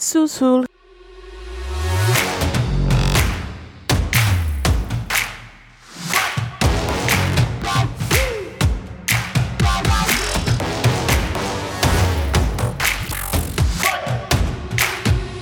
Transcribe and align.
Susul. 0.00 0.64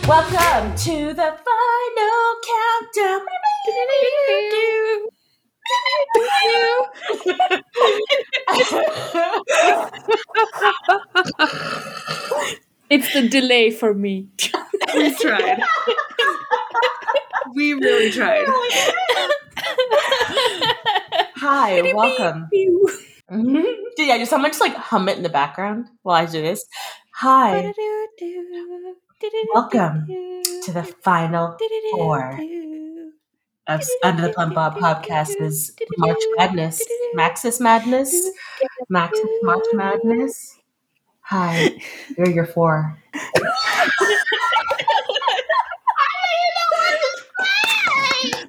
Welcome 0.08 0.74
to 0.76 1.14
the 1.14 1.36
final 1.46 2.34
countdown. 2.50 3.28
It's 12.90 13.12
the 13.12 13.28
delay 13.28 13.70
for 13.70 13.92
me. 13.92 14.28
We 15.28 15.44
tried. 15.44 15.62
we 17.54 17.74
really 17.74 18.10
tried. 18.10 18.44
Hi, 21.36 21.82
welcome. 21.94 22.48
Mhm. 23.30 23.64
Yeah, 23.98 24.18
just 24.18 24.30
someone 24.30 24.50
just 24.50 24.60
like 24.60 24.74
hum 24.74 25.08
it 25.08 25.16
in 25.16 25.22
the 25.22 25.28
background 25.28 25.86
while 26.02 26.16
I 26.16 26.26
do 26.26 26.40
this. 26.42 26.64
Hi, 27.16 27.72
welcome 29.54 30.06
to 30.64 30.72
the 30.72 30.82
final 31.02 31.56
four 31.92 32.38
of 33.66 33.82
Under 34.02 34.22
the 34.22 34.32
Plumbob 34.32 34.76
Podcast's 34.78 35.72
March 35.98 36.18
Madness, 36.36 36.82
Maxis 37.16 37.60
Madness, 37.60 38.14
Maxis 38.90 39.24
March 39.42 39.64
Madness. 39.72 40.57
Hi, 41.30 41.68
here 42.16 42.24
are 42.24 42.30
your 42.30 42.46
four. 42.46 42.96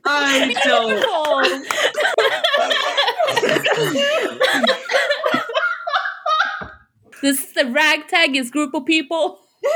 I 0.06 0.54
don't. 0.64 0.90
Know 0.90 1.34
what 1.36 1.46
to 3.66 3.92
say. 3.92 4.28
I'm 4.32 4.32
so 6.64 6.70
This 7.22 7.44
is 7.44 7.52
the 7.52 7.64
ragtagest 7.64 8.52
group 8.52 8.74
of 8.74 8.86
people. 8.86 9.42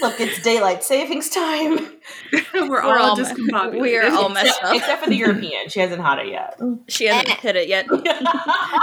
Look, 0.00 0.20
it's 0.20 0.40
daylight 0.42 0.84
savings 0.84 1.28
time. 1.28 1.78
We're 2.54 2.80
all, 2.80 2.88
We're 2.90 2.98
all 2.98 3.16
just 3.16 3.36
me- 3.36 3.80
we 3.80 3.96
are 3.96 4.10
all 4.12 4.28
messed 4.28 4.46
Except, 4.48 4.64
up. 4.64 4.76
except 4.76 5.04
for 5.04 5.10
the 5.10 5.16
European. 5.16 5.68
She 5.68 5.80
hasn't 5.80 6.00
had 6.02 6.18
it 6.20 6.28
yet. 6.28 6.58
She 6.88 7.06
hasn't 7.06 7.30
hit 7.40 7.56
it 7.56 7.68
yet. 7.68 7.86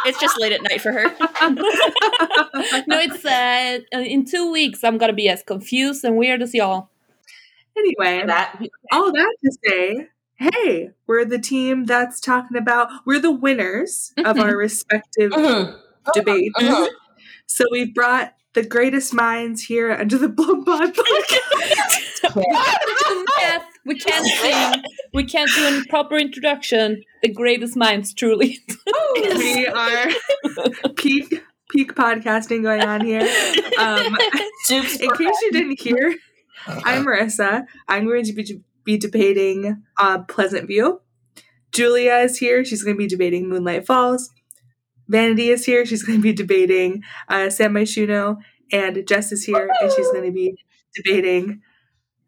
It's 0.06 0.20
just 0.20 0.40
late 0.40 0.52
at 0.52 0.62
night 0.62 0.82
for 0.82 0.92
her. 0.92 1.06
No, 2.88 3.00
it's 3.00 3.26
uh, 3.26 3.80
in 3.98 4.26
two 4.26 4.52
weeks. 4.52 4.84
I'm 4.84 4.98
gonna 4.98 5.14
be 5.14 5.30
as 5.30 5.42
confused 5.42 6.04
and 6.04 6.16
weird 6.18 6.42
as 6.42 6.54
y'all. 6.54 6.90
Anyway, 7.78 8.26
that 8.26 8.62
all 8.92 9.12
that 9.12 9.36
to 9.44 9.58
say, 9.66 10.08
hey, 10.36 10.90
we're 11.08 11.26
the 11.26 11.40
team 11.40 11.86
that's 11.86 12.20
talking 12.20 12.56
about, 12.58 12.90
we're 13.06 13.20
the 13.20 13.32
winners 13.32 14.14
of 14.24 14.38
our 14.40 14.56
respective 14.56 15.32
Mhm. 15.32 15.76
debates. 16.14 16.58
Mhm. 16.60 16.88
So 17.48 17.66
we've 17.72 17.94
brought 17.94 18.34
the 18.56 18.64
greatest 18.64 19.14
minds 19.14 19.62
here 19.62 19.92
under 19.92 20.18
the 20.18 20.30
Plumbob 20.30 20.94
podcast. 20.96 22.36
yes, 23.38 23.64
we 23.86 24.00
can't 24.00 24.26
sing. 24.26 24.84
We 25.14 25.26
can't 25.26 25.52
do 25.54 25.66
any 25.66 25.86
proper 25.86 26.16
introduction. 26.16 27.04
The 27.22 27.30
greatest 27.30 27.76
minds, 27.76 28.14
truly. 28.14 28.60
we 29.16 29.68
are 29.68 30.08
peak 30.96 31.44
peak 31.72 31.94
podcasting 31.96 32.64
going 32.64 32.82
on 32.82 33.06
here. 33.06 33.28
Um, 33.78 34.18
in 34.70 34.84
case 34.84 35.42
you 35.42 35.52
didn't 35.52 35.80
hear, 35.80 36.16
I'm 36.68 37.06
Marissa. 37.06 37.66
I'm 37.88 38.06
going 38.06 38.24
to 38.24 38.34
be, 38.34 38.62
be 38.86 38.98
debating 38.98 39.84
uh, 40.00 40.20
Pleasant 40.20 40.68
View. 40.68 41.02
Julia 41.74 42.16
is 42.20 42.38
here. 42.38 42.64
She's 42.64 42.84
going 42.84 42.96
to 42.96 42.98
be 42.98 43.08
debating 43.08 43.50
Moonlight 43.50 43.86
Falls. 43.86 44.30
Vanity 45.08 45.50
is 45.50 45.66
here. 45.66 45.86
She's 45.86 46.04
going 46.04 46.20
to 46.20 46.24
be 46.24 46.34
debating 46.34 47.04
uh, 47.30 47.50
San 47.50 47.74
Myshuno. 47.74 48.38
And 48.72 49.08
Jess 49.08 49.32
is 49.32 49.46
here, 49.46 49.70
and 49.80 49.92
she's 49.92 50.10
going 50.10 50.26
to 50.26 50.32
be 50.32 50.58
debating 50.96 51.62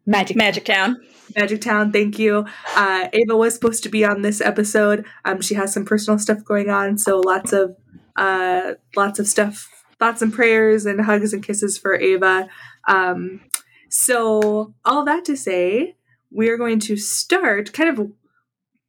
Magic. 0.06 0.36
Magic 0.36 0.64
Town. 0.64 0.96
Magic 1.36 1.60
Town. 1.60 1.92
Thank 1.92 2.18
you. 2.18 2.46
Uh, 2.74 3.08
Ava 3.12 3.36
was 3.36 3.54
supposed 3.54 3.82
to 3.82 3.90
be 3.90 4.06
on 4.06 4.22
this 4.22 4.40
episode. 4.40 5.04
Um, 5.26 5.42
she 5.42 5.54
has 5.54 5.72
some 5.72 5.84
personal 5.84 6.18
stuff 6.18 6.44
going 6.44 6.70
on, 6.70 6.96
so 6.96 7.18
lots 7.18 7.52
of 7.52 7.76
uh, 8.16 8.74
lots 8.96 9.18
of 9.18 9.26
stuff, 9.26 9.68
thoughts 9.98 10.22
and 10.22 10.32
prayers 10.32 10.86
and 10.86 11.00
hugs 11.02 11.34
and 11.34 11.42
kisses 11.42 11.76
for 11.76 11.94
Ava. 11.94 12.48
Um, 12.88 13.42
so 13.90 14.74
all 14.84 15.04
that 15.04 15.26
to 15.26 15.36
say, 15.36 15.96
we 16.30 16.48
are 16.48 16.56
going 16.56 16.80
to 16.80 16.96
start 16.96 17.74
kind 17.74 17.98
of 17.98 18.10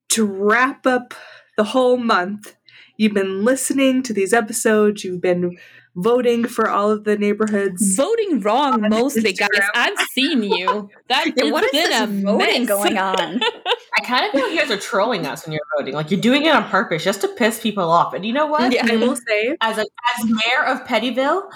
to 0.10 0.26
wrap 0.26 0.88
up 0.88 1.14
the 1.58 1.66
whole 1.66 1.98
month. 1.98 2.56
You've 3.00 3.14
been 3.14 3.46
listening 3.46 4.04
to 4.04 4.14
these 4.14 4.34
episodes. 4.34 5.06
You've 5.06 5.22
been 5.22 5.58
voting 5.96 6.46
for 6.48 6.70
all 6.70 6.92
of 6.92 7.06
the 7.06 7.18
neighborhoods. 7.18 7.96
Voting 7.96 8.42
wrong 8.42 8.82
mostly, 8.90 9.32
guys. 9.32 9.48
I've 9.74 9.98
seen 10.14 10.44
you. 10.44 10.90
That 11.08 11.32
Yeah, 11.38 11.50
what 11.52 11.64
is 11.64 11.72
been 11.72 11.90
this 11.90 12.02
a 12.02 12.08
voting 12.26 12.60
mess. 12.66 12.68
going 12.68 12.98
on? 13.10 13.40
I 13.42 14.04
kind 14.04 14.26
of 14.26 14.32
feel 14.34 14.42
like 14.42 14.52
you 14.52 14.60
guys 14.60 14.70
are 14.72 14.78
trolling 14.78 15.26
us 15.26 15.46
when 15.46 15.54
you're 15.54 15.62
voting. 15.78 15.94
Like 15.94 16.12
you're 16.12 16.20
doing 16.20 16.46
it 16.46 16.54
on 16.54 16.66
purpose 16.66 17.04
just 17.04 17.22
to 17.22 17.30
piss 17.30 17.62
people 17.62 17.90
off. 17.90 18.14
And 18.14 18.26
you 18.26 18.34
know 18.34 18.48
what? 18.48 18.74
Yeah. 18.74 18.86
I 18.86 18.98
will 18.98 19.16
say, 19.16 19.56
As 19.62 19.78
a 19.78 19.82
as 20.20 20.26
mayor 20.26 20.66
of 20.66 20.84
Pettyville, 20.86 21.50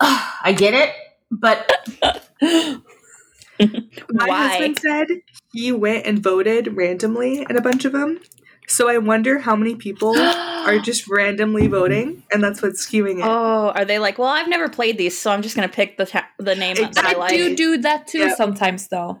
I 0.00 0.54
get 0.58 0.74
it, 0.74 0.94
but 1.30 1.72
My 2.40 2.80
Why? 4.26 4.48
husband 4.48 4.78
said 4.78 5.06
he 5.54 5.72
went 5.72 6.04
and 6.06 6.22
voted 6.22 6.76
randomly 6.76 7.46
in 7.48 7.56
a 7.56 7.62
bunch 7.62 7.84
of 7.86 7.92
them. 7.92 8.20
So 8.72 8.88
I 8.88 8.96
wonder 8.96 9.38
how 9.38 9.54
many 9.54 9.74
people 9.74 10.16
are 10.18 10.78
just 10.80 11.06
randomly 11.06 11.66
voting, 11.66 12.22
and 12.32 12.42
that's 12.42 12.62
what's 12.62 12.86
skewing 12.86 13.18
it. 13.18 13.24
Oh, 13.24 13.70
are 13.74 13.84
they 13.84 13.98
like? 13.98 14.18
Well, 14.18 14.28
I've 14.28 14.48
never 14.48 14.68
played 14.70 14.96
these, 14.96 15.18
so 15.18 15.30
I'm 15.30 15.42
just 15.42 15.54
gonna 15.54 15.68
pick 15.68 15.98
the 15.98 16.06
ta- 16.06 16.28
the 16.38 16.54
name 16.54 16.76
that 16.76 16.96
I 16.96 17.12
like. 17.12 17.32
I 17.32 17.36
do 17.36 17.54
do 17.54 17.78
that 17.78 18.06
too 18.06 18.18
Yeah. 18.18 18.34
sometimes, 18.34 18.88
though. 18.88 19.20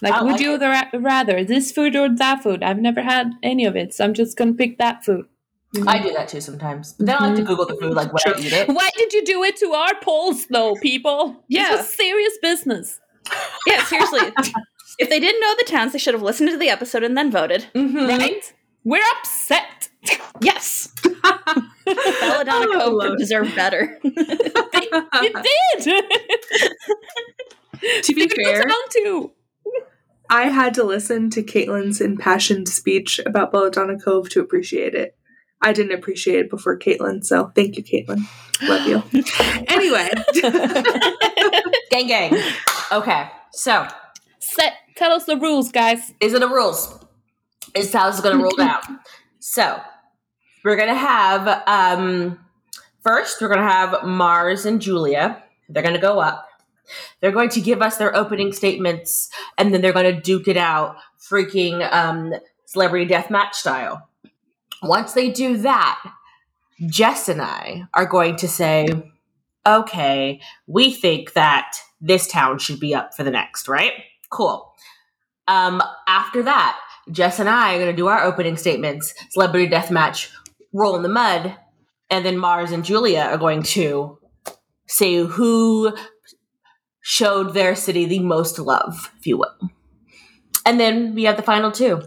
Like, 0.00 0.14
I 0.14 0.22
would 0.22 0.32
like 0.32 0.40
you 0.40 0.54
it. 0.54 0.62
ra- 0.62 0.90
rather 0.94 1.44
this 1.44 1.72
food 1.72 1.94
or 1.94 2.08
that 2.16 2.42
food? 2.42 2.62
I've 2.62 2.78
never 2.78 3.02
had 3.02 3.32
any 3.42 3.66
of 3.66 3.76
it, 3.76 3.92
so 3.92 4.04
I'm 4.04 4.14
just 4.14 4.36
gonna 4.38 4.54
pick 4.54 4.78
that 4.78 5.04
food. 5.04 5.26
I 5.86 6.00
do 6.00 6.12
that 6.14 6.28
too 6.28 6.40
sometimes. 6.40 6.94
But 6.94 7.06
then 7.06 7.16
I 7.16 7.26
like 7.26 7.36
to 7.36 7.42
mm-hmm. 7.42 7.50
Google 7.50 7.66
the 7.66 7.76
food, 7.76 7.92
like 7.92 8.12
when 8.12 8.34
I 8.34 8.40
eat 8.40 8.52
it. 8.52 8.68
Why 8.68 8.88
did 8.96 9.12
you 9.12 9.24
do 9.26 9.42
it 9.42 9.56
to 9.56 9.72
our 9.72 9.94
polls, 10.00 10.46
though, 10.46 10.74
people? 10.76 11.44
Yeah. 11.48 11.70
this 11.70 11.80
was 11.80 11.96
serious 11.96 12.32
business. 12.40 13.00
yeah, 13.66 13.84
seriously. 13.84 14.32
if 14.98 15.08
they 15.10 15.20
didn't 15.20 15.40
know 15.40 15.54
the 15.58 15.64
towns, 15.64 15.92
they 15.92 15.98
should 15.98 16.14
have 16.14 16.22
listened 16.22 16.50
to 16.50 16.56
the 16.56 16.68
episode 16.70 17.02
and 17.02 17.16
then 17.16 17.30
voted. 17.30 17.66
Mhm. 17.74 18.08
Right? 18.18 18.52
We're 18.84 19.02
upset. 19.18 19.88
Yes, 20.40 20.92
Belladonna 21.02 22.66
Oh, 22.74 22.80
Cove 22.80 22.92
Lord. 22.92 23.18
deserve 23.18 23.52
better. 23.56 23.98
you 24.04 24.10
did. 24.12 26.04
to 28.02 28.14
be 28.14 28.26
They 28.26 28.34
fair, 28.44 28.58
were 28.58 28.64
down 28.64 28.88
to. 28.92 29.32
I 30.30 30.48
had 30.48 30.74
to 30.74 30.84
listen 30.84 31.30
to 31.30 31.42
Caitlin's 31.42 32.00
impassioned 32.00 32.68
speech 32.68 33.20
about 33.26 33.50
Belladonna 33.52 33.98
Cove 33.98 34.28
to 34.30 34.40
appreciate 34.40 34.94
it. 34.94 35.16
I 35.62 35.72
didn't 35.72 35.92
appreciate 35.98 36.38
it 36.40 36.50
before 36.50 36.78
Caitlin, 36.78 37.24
so 37.24 37.50
thank 37.54 37.76
you, 37.76 37.82
Caitlin. 37.82 38.20
Love 38.62 38.86
you. 38.86 39.02
anyway, 39.68 40.10
Gang 41.90 42.06
gang. 42.06 42.36
Okay. 42.92 43.28
So 43.52 43.86
Set. 44.56 44.72
Tell 44.96 45.12
us 45.12 45.24
the 45.24 45.36
rules, 45.36 45.70
guys. 45.70 46.12
these 46.20 46.32
are 46.34 46.38
the 46.38 46.48
rules. 46.48 46.98
This 47.74 47.88
is 47.88 47.92
how 47.92 48.08
it's 48.08 48.20
gonna 48.20 48.42
roll 48.42 48.50
down. 48.56 49.00
So 49.38 49.80
we're 50.64 50.76
gonna 50.76 50.94
have 50.94 51.62
um 51.66 52.38
first 53.02 53.40
we're 53.40 53.48
gonna 53.48 53.68
have 53.68 54.02
Mars 54.04 54.64
and 54.64 54.80
Julia. 54.80 55.42
They're 55.68 55.82
gonna 55.82 55.98
go 55.98 56.18
up. 56.20 56.48
They're 57.20 57.32
going 57.32 57.50
to 57.50 57.60
give 57.60 57.82
us 57.82 57.98
their 57.98 58.16
opening 58.16 58.52
statements 58.52 59.28
and 59.58 59.74
then 59.74 59.82
they're 59.82 59.92
gonna 59.92 60.18
duke 60.20 60.48
it 60.48 60.56
out 60.56 60.96
freaking 61.20 61.86
um 61.92 62.32
celebrity 62.64 63.04
death 63.04 63.30
match 63.30 63.54
style. 63.54 64.08
Once 64.82 65.12
they 65.12 65.30
do 65.30 65.58
that, 65.58 66.02
Jess 66.86 67.28
and 67.28 67.42
I 67.42 67.84
are 67.92 68.06
going 68.06 68.36
to 68.36 68.48
say, 68.48 68.86
okay, 69.66 70.40
we 70.66 70.92
think 70.92 71.32
that 71.34 71.76
this 72.00 72.26
town 72.26 72.58
should 72.58 72.78
be 72.80 72.94
up 72.94 73.14
for 73.14 73.24
the 73.24 73.30
next, 73.30 73.68
right? 73.68 73.92
Cool. 74.30 74.72
Um, 75.48 75.82
after 76.08 76.42
that, 76.42 76.78
Jess 77.10 77.38
and 77.38 77.48
I 77.48 77.74
are 77.74 77.78
going 77.78 77.90
to 77.90 77.96
do 77.96 78.08
our 78.08 78.22
opening 78.24 78.56
statements, 78.56 79.14
celebrity 79.30 79.68
death 79.68 79.90
match, 79.90 80.30
roll 80.72 80.96
in 80.96 81.02
the 81.02 81.08
mud, 81.08 81.56
and 82.10 82.24
then 82.24 82.36
Mars 82.38 82.72
and 82.72 82.84
Julia 82.84 83.20
are 83.20 83.38
going 83.38 83.62
to 83.62 84.18
say 84.86 85.16
who 85.16 85.94
showed 87.00 87.54
their 87.54 87.74
city 87.76 88.06
the 88.06 88.18
most 88.20 88.58
love, 88.58 89.12
if 89.18 89.26
you 89.26 89.38
will. 89.38 89.70
And 90.64 90.80
then 90.80 91.14
we 91.14 91.24
have 91.24 91.36
the 91.36 91.42
final 91.42 91.70
two. 91.70 92.02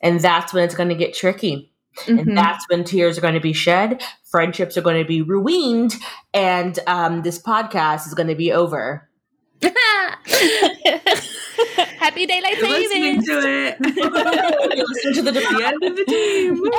And 0.00 0.18
that's 0.18 0.52
when 0.52 0.64
it's 0.64 0.74
going 0.74 0.88
to 0.88 0.96
get 0.96 1.14
tricky. 1.14 1.72
Mhm. 2.06 2.20
And 2.20 2.36
that's 2.36 2.64
when 2.68 2.84
tears 2.84 3.18
are 3.18 3.20
going 3.20 3.34
to 3.34 3.40
be 3.40 3.52
shed, 3.52 4.02
friendships 4.30 4.76
are 4.76 4.82
going 4.82 5.00
to 5.00 5.06
be 5.06 5.20
ruined, 5.22 5.94
and 6.32 6.78
um, 6.86 7.22
this 7.22 7.38
podcast 7.40 8.06
is 8.06 8.14
going 8.14 8.28
to 8.28 8.34
be 8.34 8.50
over. 8.50 9.08
Happy 11.98 12.26
daylight 12.26 12.58
You're 12.58 12.68
listening 12.68 13.22
savings. 13.22 13.26
to 13.26 13.40
it. 13.44 13.76
You 14.76 14.84
listen 14.88 15.12
to 15.14 15.22
the 15.22 15.32
the 15.32 15.64
end 15.64 15.82
of 15.82 15.96
the 15.96 16.04
day. 16.04 16.50
Woo. 16.50 16.70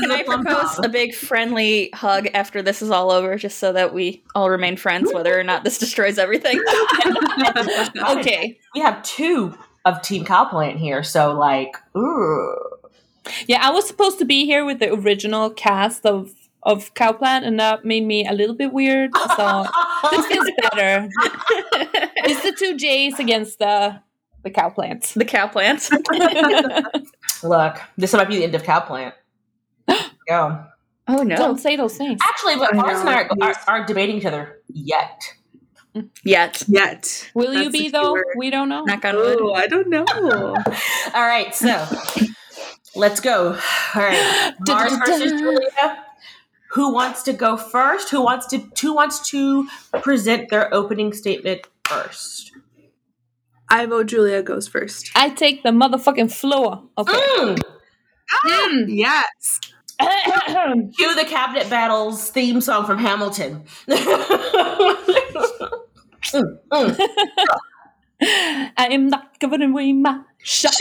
Can 0.00 0.10
I 0.10 0.22
propose 0.24 0.78
a 0.84 0.88
big 0.88 1.14
friendly 1.14 1.90
hug 1.94 2.28
after 2.34 2.62
this 2.62 2.82
is 2.82 2.90
all 2.90 3.10
over, 3.10 3.36
just 3.36 3.58
so 3.58 3.72
that 3.72 3.92
we 3.94 4.22
all 4.34 4.50
remain 4.50 4.76
friends, 4.76 5.12
whether 5.12 5.38
or 5.38 5.42
not 5.44 5.64
this 5.64 5.78
destroys 5.78 6.18
everything? 6.18 6.60
Okay. 8.10 8.58
We 8.74 8.80
have 8.80 9.02
two 9.02 9.54
of 9.84 10.02
Team 10.02 10.24
Cowplant 10.24 10.76
here, 10.76 11.02
so 11.02 11.32
like, 11.32 11.76
ooh. 11.96 12.56
Yeah, 13.46 13.60
I 13.66 13.70
was 13.70 13.86
supposed 13.86 14.18
to 14.18 14.24
be 14.24 14.44
here 14.44 14.64
with 14.64 14.78
the 14.78 14.92
original 14.92 15.50
cast 15.50 16.04
of 16.06 16.32
of 16.62 16.92
Cowplant, 16.94 17.46
and 17.46 17.58
that 17.58 17.84
made 17.84 18.06
me 18.06 18.26
a 18.26 18.32
little 18.32 18.54
bit 18.54 18.72
weird. 18.72 19.10
So 19.36 19.66
this 20.10 20.26
feels 20.26 20.50
better. 20.62 21.08
it's 22.16 22.42
the 22.42 22.52
two 22.52 22.76
J's 22.76 23.18
against 23.18 23.58
the 23.58 24.00
the 24.42 24.50
Cowplants. 24.50 25.12
the 25.14 25.24
cow 25.24 25.48
plants. 25.48 25.90
Look, 27.42 27.80
this 27.96 28.12
might 28.12 28.28
be 28.28 28.38
the 28.38 28.44
end 28.44 28.54
of 28.54 28.62
Cowplant. 28.62 29.12
Go. 30.28 30.64
Oh 31.08 31.22
no! 31.22 31.36
Don't 31.36 31.58
say 31.58 31.76
those 31.76 31.96
things. 31.96 32.20
Actually, 32.22 32.56
but 32.56 32.72
I 32.72 32.76
Mars 32.76 33.00
and 33.00 33.08
I 33.08 33.22
are, 33.22 33.28
are, 33.42 33.54
are 33.66 33.86
debating 33.86 34.16
each 34.16 34.24
other 34.26 34.60
yet. 34.68 35.20
Yet, 36.22 36.62
Yet. 36.68 37.30
Will 37.34 37.52
you 37.52 37.68
be 37.68 37.88
though? 37.88 38.12
word. 38.12 38.24
We 38.36 38.50
don't 38.50 38.68
know. 38.68 38.84
knock 38.84 39.04
on 39.04 39.16
wood. 39.16 39.38
Oh, 39.40 39.54
I 39.54 39.66
don't 39.66 39.88
know. 39.88 40.04
All 40.06 41.26
right, 41.26 41.52
so 41.52 41.84
let's 42.94 43.18
go. 43.18 43.58
All 43.94 44.02
right, 44.02 44.52
Mars 44.68 44.96
versus 44.98 45.32
Julia. 45.32 46.04
Who 46.72 46.92
wants 46.92 47.22
to 47.24 47.32
go 47.32 47.56
first? 47.56 48.10
Who 48.10 48.22
wants 48.22 48.46
to 48.48 48.58
who 48.80 48.94
wants 48.94 49.28
to 49.30 49.66
present 50.02 50.50
their 50.50 50.72
opening 50.72 51.12
statement 51.12 51.62
first? 51.84 52.52
I 53.68 53.86
vote 53.86 54.06
Julia 54.06 54.42
goes 54.42 54.68
first. 54.68 55.10
I 55.14 55.30
take 55.30 55.62
the 55.62 55.70
motherfucking 55.70 56.32
floor. 56.32 56.82
Okay. 56.98 57.12
Mm. 57.12 57.58
Mm. 58.46 58.84
Yes. 58.88 59.60
Cue 60.00 61.14
the 61.14 61.24
Cabinet 61.28 61.68
Battles 61.68 62.30
theme 62.30 62.60
song 62.60 62.86
from 62.86 62.98
Hamilton. 62.98 63.64
Mm, 63.88 64.96
mm. 66.72 66.96
I 68.76 68.88
am 68.90 69.08
not 69.08 69.38
giving 69.40 69.62
away 69.62 69.92
my 69.92 70.20
shot. 70.38 70.74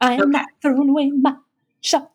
I 0.00 0.14
am 0.14 0.20
Okay. 0.22 0.30
not 0.30 0.46
throwing 0.62 0.88
away 0.90 1.10
my 1.10 1.36
shot. 1.80 2.10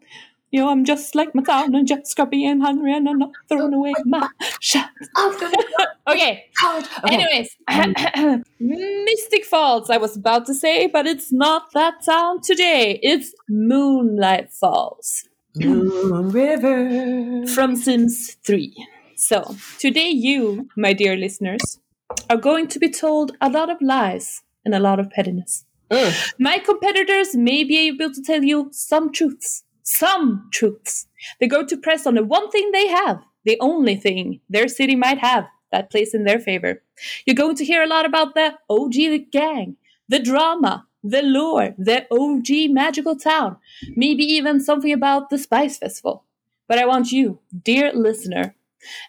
Yo, 0.52 0.68
I'm 0.68 0.84
just 0.84 1.14
like 1.14 1.36
my 1.36 1.44
town 1.44 1.76
and 1.76 1.88
Jet 1.88 2.08
Scrubby 2.08 2.44
and 2.46 2.64
Henry, 2.64 2.92
and 2.94 3.08
I'm 3.08 3.20
not 3.20 3.32
throwing 3.48 3.74
away 3.74 3.94
my 4.06 4.28
shot. 4.60 4.90
Okay. 6.08 6.46
Okay. 6.66 6.88
Anyways, 7.06 7.56
Mystic 8.60 9.46
Falls, 9.46 9.92
I 9.92 9.98
was 9.98 10.18
about 10.18 10.48
to 10.48 10.56
say, 10.56 10.88
but 10.88 11.06
it's 11.06 11.32
not 11.32 11.72
that 11.74 12.04
town 12.04 12.42
today. 12.42 13.00
It's 13.04 13.32
Moonlight 13.48 14.52
Falls 14.52 15.26
Moon 15.56 16.30
River. 16.30 17.46
from 17.54 17.76
Sims 17.76 18.38
3. 18.44 18.74
So, 19.16 19.56
today 19.78 20.10
you, 20.10 20.68
my 20.76 20.94
dear 20.94 21.16
listeners, 21.16 21.80
are 22.28 22.38
going 22.38 22.68
to 22.70 22.80
be 22.80 22.90
told 22.90 23.38
a 23.40 23.50
lot 23.52 23.70
of 23.70 23.78
lies 23.82 24.42
and 24.66 24.74
a 24.74 24.80
lot 24.80 25.00
of 25.00 25.12
pettiness. 25.12 25.66
Mm. 25.92 26.34
My 26.40 26.58
competitors 26.58 27.36
may 27.36 27.64
be 27.64 27.78
able 27.88 28.12
to 28.14 28.22
tell 28.24 28.44
you 28.44 28.70
some 28.72 29.12
truths. 29.12 29.64
Some 29.90 30.50
truths. 30.54 31.08
They 31.40 31.48
go 31.48 31.66
to 31.66 31.76
press 31.76 32.06
on 32.06 32.14
the 32.14 32.24
one 32.24 32.52
thing 32.52 32.70
they 32.72 32.88
have, 32.88 33.24
the 33.44 33.58
only 33.60 33.96
thing 33.96 34.40
their 34.48 34.68
city 34.68 34.96
might 34.96 35.18
have 35.18 35.48
that 35.72 35.90
plays 35.90 36.14
in 36.14 36.26
their 36.26 36.40
favor. 36.40 36.84
You're 37.26 37.36
going 37.36 37.56
to 37.56 37.66
hear 37.66 37.82
a 37.82 37.88
lot 37.88 38.06
about 38.06 38.36
the 38.36 38.54
OG 38.70 39.32
gang, 39.32 39.78
the 40.08 40.20
drama, 40.20 40.86
the 41.04 41.24
lore, 41.24 41.74
the 41.80 42.06
OG 42.12 42.72
magical 42.72 43.16
town, 43.16 43.58
maybe 43.96 44.24
even 44.24 44.62
something 44.62 44.94
about 44.94 45.32
the 45.32 45.40
Spice 45.40 45.80
Festival. 45.80 46.24
But 46.68 46.78
I 46.78 46.86
want 46.86 47.12
you, 47.12 47.40
dear 47.64 47.92
listener, 47.92 48.56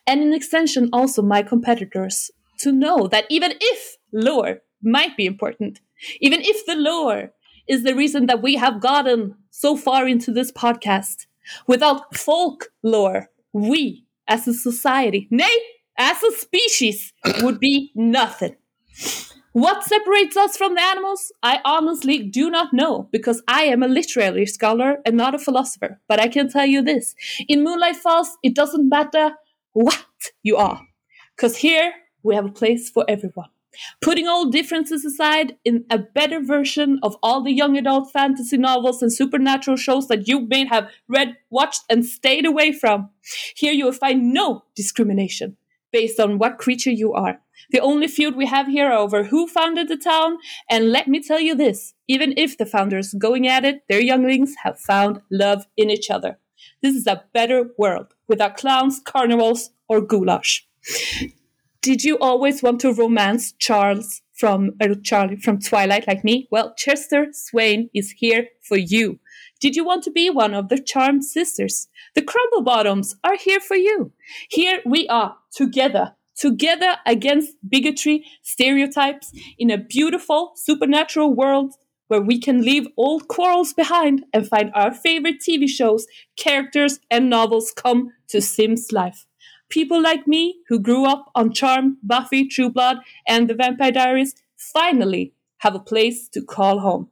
and 0.06 0.22
in 0.22 0.32
extension 0.32 0.88
also 0.94 1.20
my 1.20 1.42
competitors, 1.42 2.30
to 2.60 2.72
know 2.72 3.06
that 3.08 3.26
even 3.28 3.52
if 3.60 3.98
lore 4.12 4.62
might 4.82 5.14
be 5.14 5.26
important, 5.26 5.80
even 6.20 6.40
if 6.40 6.64
the 6.64 6.74
lore 6.74 7.32
is 7.68 7.84
the 7.84 7.94
reason 7.94 8.26
that 8.26 8.42
we 8.42 8.56
have 8.56 8.80
gotten 8.80 9.34
so 9.50 9.76
far 9.76 10.06
into 10.06 10.32
this 10.32 10.52
podcast, 10.52 11.26
without 11.66 12.16
folklore, 12.16 13.30
we 13.52 14.04
as 14.28 14.46
a 14.46 14.54
society, 14.54 15.26
nay, 15.30 15.56
as 15.98 16.22
a 16.22 16.32
species, 16.32 17.12
would 17.42 17.58
be 17.58 17.90
nothing. 17.94 18.56
What 19.52 19.82
separates 19.82 20.36
us 20.36 20.56
from 20.56 20.76
the 20.76 20.82
animals? 20.82 21.32
I 21.42 21.60
honestly 21.64 22.22
do 22.22 22.50
not 22.50 22.72
know 22.72 23.08
because 23.10 23.42
I 23.48 23.64
am 23.64 23.82
a 23.82 23.88
literary 23.88 24.46
scholar 24.46 24.98
and 25.04 25.16
not 25.16 25.34
a 25.34 25.40
philosopher. 25.40 26.00
But 26.06 26.20
I 26.20 26.28
can 26.28 26.48
tell 26.48 26.66
you 26.66 26.82
this 26.82 27.16
in 27.48 27.64
Moonlight 27.64 27.96
Falls, 27.96 28.38
it 28.44 28.54
doesn't 28.54 28.88
matter 28.88 29.32
what 29.72 30.06
you 30.44 30.56
are, 30.56 30.80
because 31.36 31.56
here 31.56 31.92
we 32.22 32.36
have 32.36 32.46
a 32.46 32.52
place 32.52 32.90
for 32.90 33.04
everyone. 33.08 33.48
Putting 34.00 34.26
all 34.26 34.50
differences 34.50 35.04
aside, 35.04 35.56
in 35.64 35.84
a 35.90 35.98
better 35.98 36.40
version 36.40 36.98
of 37.02 37.16
all 37.22 37.42
the 37.42 37.52
young 37.52 37.76
adult 37.76 38.10
fantasy 38.10 38.56
novels 38.56 39.02
and 39.02 39.12
supernatural 39.12 39.76
shows 39.76 40.08
that 40.08 40.26
you 40.26 40.40
may 40.40 40.66
have 40.66 40.90
read, 41.08 41.36
watched, 41.50 41.82
and 41.88 42.04
stayed 42.04 42.46
away 42.46 42.72
from, 42.72 43.10
here 43.54 43.72
you 43.72 43.84
will 43.84 43.92
find 43.92 44.32
no 44.32 44.64
discrimination 44.74 45.56
based 45.92 46.20
on 46.20 46.38
what 46.38 46.58
creature 46.58 46.90
you 46.90 47.12
are. 47.12 47.40
The 47.70 47.80
only 47.80 48.08
feud 48.08 48.36
we 48.36 48.46
have 48.46 48.66
here 48.66 48.92
over 48.92 49.24
who 49.24 49.46
founded 49.46 49.88
the 49.88 49.96
town, 49.96 50.38
and 50.68 50.90
let 50.90 51.08
me 51.08 51.22
tell 51.22 51.40
you 51.40 51.54
this 51.54 51.94
even 52.08 52.34
if 52.36 52.58
the 52.58 52.66
founders 52.66 53.14
going 53.14 53.46
at 53.46 53.64
it, 53.64 53.82
their 53.88 54.00
younglings 54.00 54.54
have 54.64 54.80
found 54.80 55.20
love 55.30 55.66
in 55.76 55.90
each 55.90 56.10
other. 56.10 56.38
This 56.82 56.96
is 56.96 57.06
a 57.06 57.24
better 57.32 57.70
world 57.78 58.14
without 58.28 58.56
clowns, 58.56 59.00
carnivals, 59.04 59.70
or 59.88 60.00
goulash. 60.00 60.66
Did 61.82 62.04
you 62.04 62.18
always 62.18 62.62
want 62.62 62.80
to 62.80 62.92
romance 62.92 63.52
Charles 63.58 64.20
from 64.34 64.72
uh, 64.82 64.96
Charlie 65.02 65.36
from 65.36 65.58
Twilight 65.58 66.06
like 66.06 66.22
me? 66.22 66.46
Well, 66.50 66.74
Chester 66.76 67.28
Swain 67.32 67.88
is 67.94 68.10
here 68.18 68.48
for 68.60 68.76
you. 68.76 69.18
Did 69.60 69.76
you 69.76 69.84
want 69.84 70.04
to 70.04 70.10
be 70.10 70.28
one 70.28 70.52
of 70.52 70.68
the 70.68 70.78
charmed 70.78 71.24
sisters? 71.24 71.88
The 72.14 72.20
Crumplebottoms 72.20 73.14
are 73.24 73.36
here 73.36 73.60
for 73.60 73.76
you. 73.76 74.12
Here 74.50 74.82
we 74.84 75.08
are 75.08 75.36
together, 75.54 76.16
together 76.36 76.96
against 77.06 77.56
bigotry, 77.66 78.26
stereotypes, 78.42 79.32
in 79.58 79.70
a 79.70 79.78
beautiful 79.78 80.52
supernatural 80.56 81.34
world 81.34 81.72
where 82.08 82.20
we 82.20 82.38
can 82.38 82.60
leave 82.60 82.88
old 82.98 83.26
quarrels 83.28 83.72
behind 83.72 84.24
and 84.34 84.46
find 84.46 84.70
our 84.74 84.92
favorite 84.92 85.36
TV 85.40 85.66
shows, 85.66 86.06
characters, 86.36 87.00
and 87.10 87.30
novels 87.30 87.72
come 87.74 88.10
to 88.28 88.42
Sims 88.42 88.92
life. 88.92 89.26
People 89.70 90.02
like 90.02 90.26
me, 90.26 90.56
who 90.68 90.80
grew 90.80 91.06
up 91.06 91.30
on 91.36 91.52
Charm, 91.52 91.98
Buffy, 92.02 92.48
True 92.48 92.70
Blood, 92.70 92.98
and 93.26 93.48
The 93.48 93.54
Vampire 93.54 93.92
Diaries, 93.92 94.34
finally 94.56 95.32
have 95.58 95.76
a 95.76 95.78
place 95.78 96.28
to 96.30 96.42
call 96.42 96.80
home. 96.80 97.08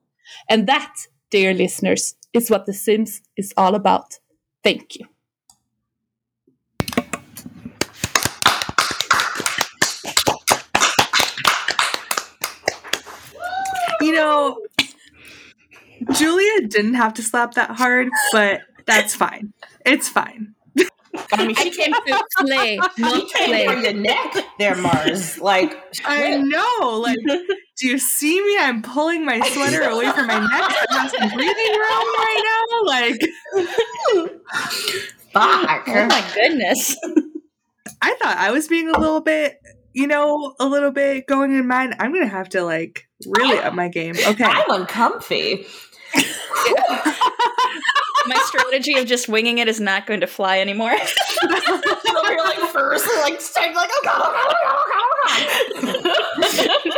And 0.51 0.67
that, 0.67 1.07
dear 1.31 1.55
listeners, 1.55 2.17
is 2.33 2.51
what 2.51 2.67
The 2.67 2.75
Sims 2.75 3.23
is 3.37 3.55
all 3.57 3.77
about. 3.77 4.19
Thank 4.65 4.97
you. 4.97 5.07
You 14.01 14.13
know, 14.13 14.67
Julia 16.13 16.67
didn't 16.67 16.95
have 16.95 17.15
to 17.15 17.23
slap 17.23 17.55
that 17.55 17.71
hard, 17.71 18.09
but 18.33 18.63
that's 18.85 19.15
fine. 19.15 19.53
It's 19.87 20.09
fine. 20.09 20.57
I 21.33 21.47
mean, 21.47 21.55
she 21.57 21.71
came, 21.71 21.93
to 21.93 22.25
play, 22.39 22.77
not 22.99 23.33
came 23.33 23.69
for 23.69 23.77
your 23.77 23.93
neck 23.93 24.35
there, 24.59 24.77
Mars. 24.77 25.39
Like, 25.41 25.77
I 26.05 26.37
know. 26.37 27.01
Like, 27.01 27.19
do 27.79 27.89
you 27.89 27.99
see 27.99 28.41
me? 28.45 28.59
I'm 28.59 28.83
pulling 28.83 29.25
my 29.25 29.41
sweater 29.51 29.83
away 29.83 30.11
from 30.13 30.27
my 30.27 30.39
neck. 30.39 30.51
I 30.53 30.87
have 30.91 31.11
some 31.11 31.29
breathing 31.31 31.73
room 31.73 32.09
right 32.19 32.43
now. 32.45 32.83
Like, 32.87 33.21
fuck. 35.33 35.89
Oh 35.89 36.07
my 36.07 36.25
goodness! 36.35 36.97
I 38.03 38.15
thought 38.15 38.37
I 38.37 38.51
was 38.51 38.69
being 38.69 38.89
a 38.89 38.99
little 38.99 39.21
bit, 39.21 39.59
you 39.93 40.07
know, 40.07 40.55
a 40.61 40.67
little 40.67 40.91
bit 40.91 41.27
going 41.27 41.53
in 41.53 41.67
mine. 41.67 41.95
I'm 41.99 42.13
gonna 42.13 42.27
have 42.27 42.49
to 42.51 42.63
like 42.63 43.09
really 43.27 43.59
up 43.59 43.75
my 43.75 43.89
game. 43.89 44.15
Okay. 44.17 44.45
I'm 44.45 44.71
uncomfy. 44.71 45.67
My 48.27 48.37
strategy 48.47 48.95
of 48.99 49.07
just 49.07 49.29
winging 49.29 49.59
it 49.59 49.69
is 49.69 49.81
not 49.81 50.07
going 50.07 50.21
to 50.21 50.27
fly 50.27 50.59
anymore. 50.61 50.97
She's 50.99 51.17
over 51.41 52.29
here 52.29 52.39
like 52.45 52.59
first, 52.71 53.07
like 53.23 53.41
staying 53.41 53.75
like, 53.75 53.91
oh 53.93 54.01
god, 54.05 54.21
oh 54.21 54.33
god, 54.33 54.47
oh 54.51 54.85
god, 54.93 55.85
oh 55.85 55.95
god, 56.53 56.81
oh. 56.85 56.95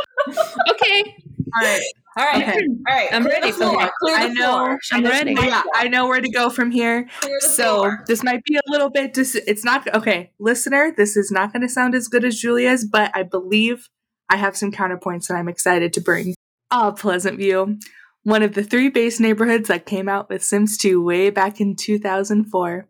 Okay, 0.70 1.14
All 1.56 1.62
right. 1.62 1.82
All 2.18 2.24
right. 2.24 2.48
Okay. 2.48 2.58
All 2.88 2.94
right. 2.96 3.08
I'm 3.12 3.22
Clear 3.22 3.34
ready 3.34 3.50
the 3.52 3.56
floor. 3.56 3.90
Clear 4.00 4.16
the 4.18 4.22
I 4.24 4.28
know- 4.28 4.52
floor. 4.52 4.78
I'm 4.92 5.04
ready. 5.04 5.32
yeah. 5.34 5.62
I 5.74 5.88
know 5.88 6.06
where 6.08 6.20
to 6.20 6.28
go 6.30 6.50
from 6.50 6.70
here. 6.70 7.08
So 7.40 7.76
floor. 7.80 8.04
this 8.06 8.22
might 8.22 8.42
be 8.44 8.56
a 8.56 8.60
little 8.70 8.90
bit 8.90 9.14
dis- 9.14 9.34
it's 9.34 9.64
not 9.64 9.92
okay, 9.94 10.32
listener, 10.38 10.92
this 10.96 11.16
is 11.16 11.30
not 11.30 11.52
going 11.52 11.62
to 11.62 11.68
sound 11.68 11.94
as 11.94 12.08
good 12.08 12.24
as 12.24 12.36
Julia's, 12.38 12.84
but 12.84 13.10
I 13.14 13.22
believe 13.22 13.88
I 14.28 14.36
have 14.36 14.56
some 14.56 14.70
counterpoints 14.72 15.26
that 15.28 15.34
I'm 15.34 15.48
excited 15.48 15.92
to 15.94 16.00
bring. 16.00 16.34
Ah, 16.70 16.92
Pleasant 16.92 17.36
View, 17.36 17.78
one 18.22 18.42
of 18.42 18.54
the 18.54 18.62
three 18.62 18.88
base 18.88 19.18
neighborhoods 19.18 19.68
that 19.68 19.86
came 19.86 20.08
out 20.08 20.28
with 20.28 20.42
Sims 20.42 20.76
2 20.76 21.02
way 21.02 21.30
back 21.30 21.60
in 21.60 21.76
2004. 21.76 22.88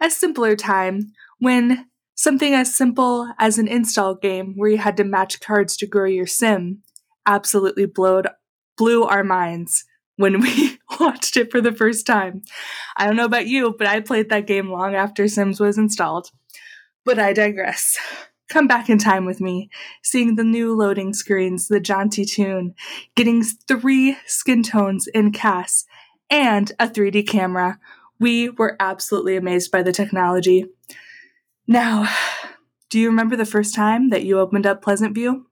A 0.00 0.10
simpler 0.10 0.54
time 0.54 1.12
when 1.38 1.86
something 2.14 2.52
as 2.54 2.74
simple 2.74 3.32
as 3.38 3.58
an 3.58 3.68
install 3.68 4.14
game 4.14 4.54
where 4.56 4.70
you 4.70 4.78
had 4.78 4.96
to 4.96 5.04
match 5.04 5.40
cards 5.40 5.76
to 5.76 5.86
grow 5.86 6.04
your 6.04 6.26
sim 6.26 6.82
absolutely 7.26 7.86
blowed 7.86 8.26
blew 8.76 9.04
our 9.04 9.24
minds 9.24 9.84
when 10.16 10.40
we 10.40 10.78
watched 11.00 11.36
it 11.36 11.50
for 11.50 11.60
the 11.60 11.72
first 11.72 12.06
time. 12.06 12.42
I 12.96 13.06
don't 13.06 13.16
know 13.16 13.24
about 13.24 13.46
you, 13.46 13.74
but 13.76 13.86
I 13.86 14.00
played 14.00 14.28
that 14.30 14.46
game 14.46 14.70
long 14.70 14.94
after 14.94 15.28
Sims 15.28 15.60
was 15.60 15.78
installed. 15.78 16.30
But 17.04 17.18
I 17.18 17.32
digress. 17.32 17.96
Come 18.48 18.66
back 18.66 18.88
in 18.88 18.98
time 18.98 19.24
with 19.26 19.40
me, 19.40 19.68
seeing 20.02 20.36
the 20.36 20.44
new 20.44 20.74
loading 20.74 21.12
screens, 21.12 21.68
the 21.68 21.80
jaunty 21.80 22.24
tune, 22.24 22.74
getting 23.14 23.42
three 23.42 24.16
skin 24.26 24.62
tones 24.62 25.06
in 25.06 25.32
CAS, 25.32 25.84
and 26.30 26.72
a 26.78 26.88
3D 26.88 27.26
camera. 27.28 27.78
We 28.18 28.48
were 28.48 28.76
absolutely 28.80 29.36
amazed 29.36 29.70
by 29.70 29.82
the 29.82 29.92
technology. 29.92 30.66
Now, 31.66 32.08
do 32.90 32.98
you 32.98 33.08
remember 33.08 33.36
the 33.36 33.44
first 33.44 33.74
time 33.74 34.10
that 34.10 34.24
you 34.24 34.38
opened 34.38 34.66
up 34.66 34.82
Pleasant 34.82 35.14
View? 35.14 35.46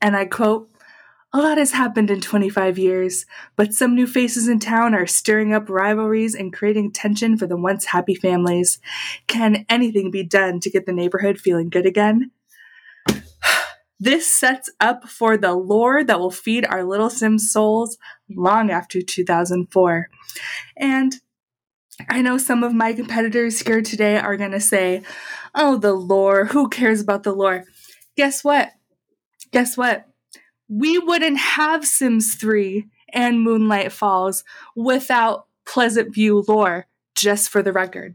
And 0.00 0.16
I 0.16 0.26
quote, 0.26 0.69
a 1.32 1.38
lot 1.38 1.58
has 1.58 1.72
happened 1.72 2.10
in 2.10 2.20
25 2.20 2.76
years, 2.76 3.24
but 3.54 3.72
some 3.72 3.94
new 3.94 4.06
faces 4.06 4.48
in 4.48 4.58
town 4.58 4.94
are 4.94 5.06
stirring 5.06 5.52
up 5.52 5.70
rivalries 5.70 6.34
and 6.34 6.52
creating 6.52 6.92
tension 6.92 7.36
for 7.36 7.46
the 7.46 7.56
once 7.56 7.86
happy 7.86 8.16
families. 8.16 8.80
Can 9.28 9.64
anything 9.68 10.10
be 10.10 10.24
done 10.24 10.58
to 10.60 10.70
get 10.70 10.86
the 10.86 10.92
neighborhood 10.92 11.38
feeling 11.38 11.70
good 11.70 11.86
again? 11.86 12.32
This 14.02 14.26
sets 14.26 14.70
up 14.80 15.10
for 15.10 15.36
the 15.36 15.52
lore 15.52 16.02
that 16.02 16.18
will 16.18 16.30
feed 16.30 16.64
our 16.64 16.84
little 16.84 17.10
Sims 17.10 17.52
souls 17.52 17.98
long 18.30 18.70
after 18.70 19.02
2004. 19.02 20.08
And 20.74 21.16
I 22.08 22.22
know 22.22 22.38
some 22.38 22.64
of 22.64 22.72
my 22.72 22.94
competitors 22.94 23.60
here 23.60 23.82
today 23.82 24.16
are 24.16 24.38
going 24.38 24.52
to 24.52 24.60
say, 24.60 25.02
oh, 25.54 25.76
the 25.76 25.92
lore, 25.92 26.46
who 26.46 26.70
cares 26.70 27.02
about 27.02 27.24
the 27.24 27.34
lore? 27.34 27.64
Guess 28.16 28.42
what? 28.42 28.70
Guess 29.52 29.76
what? 29.76 30.09
We 30.70 30.98
wouldn't 30.98 31.36
have 31.36 31.84
Sims 31.84 32.36
3 32.36 32.86
and 33.12 33.42
Moonlight 33.42 33.90
Falls 33.90 34.44
without 34.76 35.46
Pleasant 35.66 36.14
View 36.14 36.44
lore, 36.46 36.86
just 37.16 37.50
for 37.50 37.60
the 37.60 37.72
record. 37.72 38.14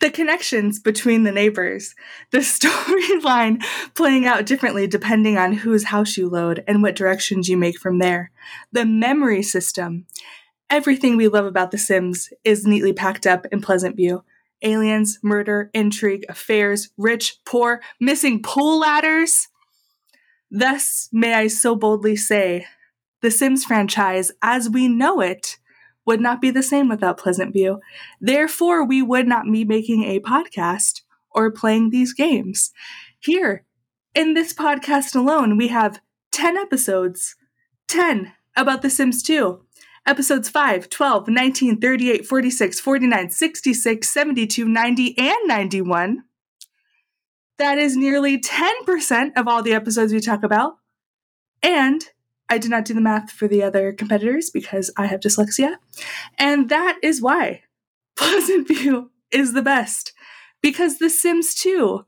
The 0.00 0.10
connections 0.10 0.80
between 0.80 1.22
the 1.22 1.30
neighbors, 1.30 1.94
the 2.30 2.38
storyline 2.38 3.62
playing 3.94 4.26
out 4.26 4.46
differently 4.46 4.86
depending 4.86 5.36
on 5.36 5.52
whose 5.52 5.84
house 5.84 6.16
you 6.16 6.28
load 6.28 6.64
and 6.66 6.82
what 6.82 6.96
directions 6.96 7.48
you 7.48 7.58
make 7.58 7.78
from 7.78 7.98
there, 7.98 8.30
the 8.72 8.86
memory 8.86 9.42
system. 9.42 10.06
Everything 10.70 11.18
we 11.18 11.28
love 11.28 11.44
about 11.44 11.70
The 11.70 11.78
Sims 11.78 12.30
is 12.42 12.66
neatly 12.66 12.94
packed 12.94 13.26
up 13.26 13.46
in 13.52 13.60
Pleasant 13.60 13.94
View. 13.94 14.24
Aliens, 14.62 15.18
murder, 15.22 15.70
intrigue, 15.74 16.24
affairs, 16.30 16.88
rich, 16.96 17.36
poor, 17.44 17.82
missing 18.00 18.42
pool 18.42 18.80
ladders. 18.80 19.48
Thus, 20.56 21.08
may 21.10 21.34
I 21.34 21.48
so 21.48 21.74
boldly 21.74 22.14
say, 22.14 22.68
the 23.22 23.32
Sims 23.32 23.64
franchise, 23.64 24.30
as 24.40 24.70
we 24.70 24.86
know 24.86 25.20
it, 25.20 25.58
would 26.06 26.20
not 26.20 26.40
be 26.40 26.52
the 26.52 26.62
same 26.62 26.88
without 26.88 27.18
Pleasant 27.18 27.52
View. 27.52 27.80
Therefore, 28.20 28.86
we 28.86 29.02
would 29.02 29.26
not 29.26 29.50
be 29.50 29.64
making 29.64 30.04
a 30.04 30.20
podcast 30.20 31.00
or 31.32 31.50
playing 31.50 31.90
these 31.90 32.12
games. 32.12 32.70
Here, 33.18 33.64
in 34.14 34.34
this 34.34 34.52
podcast 34.52 35.16
alone, 35.16 35.56
we 35.56 35.68
have 35.68 36.00
10 36.30 36.56
episodes 36.56 37.34
10 37.88 38.32
about 38.56 38.82
The 38.82 38.90
Sims 38.90 39.24
2. 39.24 39.60
Episodes 40.06 40.48
5, 40.48 40.88
12, 40.88 41.26
19, 41.26 41.80
38, 41.80 42.26
46, 42.26 42.78
49, 42.78 43.30
66, 43.30 44.08
72, 44.08 44.68
90, 44.68 45.18
and 45.18 45.48
91. 45.48 46.22
That 47.58 47.78
is 47.78 47.96
nearly 47.96 48.40
10% 48.40 49.32
of 49.36 49.46
all 49.46 49.62
the 49.62 49.72
episodes 49.72 50.12
we 50.12 50.20
talk 50.20 50.42
about. 50.42 50.78
And 51.62 52.02
I 52.48 52.58
did 52.58 52.70
not 52.70 52.84
do 52.84 52.94
the 52.94 53.00
math 53.00 53.30
for 53.30 53.48
the 53.48 53.62
other 53.62 53.92
competitors 53.92 54.50
because 54.50 54.90
I 54.96 55.06
have 55.06 55.20
dyslexia. 55.20 55.76
And 56.38 56.68
that 56.68 56.98
is 57.02 57.22
why 57.22 57.62
Pleasant 58.16 58.68
View 58.68 59.10
is 59.30 59.52
the 59.52 59.62
best. 59.62 60.12
Because 60.60 60.98
The 60.98 61.10
Sims 61.10 61.54
2 61.54 62.04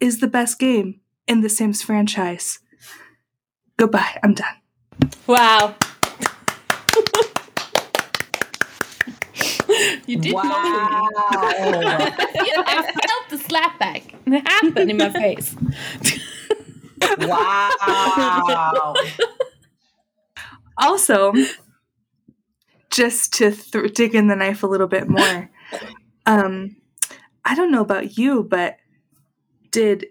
is 0.00 0.20
the 0.20 0.28
best 0.28 0.58
game 0.58 1.00
in 1.26 1.40
the 1.42 1.48
Sims 1.48 1.82
franchise. 1.82 2.60
Goodbye. 3.76 4.18
I'm 4.22 4.34
done. 4.34 4.56
Wow. 5.26 5.76
You 10.08 10.16
did 10.18 10.32
Wow. 10.34 10.42
motivate 10.42 11.80
me. 11.80 12.52
I 12.66 12.82
felt 12.82 13.28
the 13.30 13.38
slap 13.38 13.78
back 13.78 14.02
happen 14.46 14.90
in 14.90 14.96
my 14.96 15.10
face. 15.10 15.54
wow. 17.18 18.94
Also, 20.76 21.32
just 22.90 23.32
to 23.34 23.50
th- 23.50 23.92
dig 23.94 24.14
in 24.14 24.28
the 24.28 24.36
knife 24.36 24.62
a 24.62 24.66
little 24.66 24.86
bit 24.86 25.08
more, 25.08 25.50
um, 26.26 26.76
I 27.44 27.54
don't 27.54 27.70
know 27.72 27.80
about 27.82 28.16
you, 28.16 28.44
but 28.44 28.76
did 29.70 30.06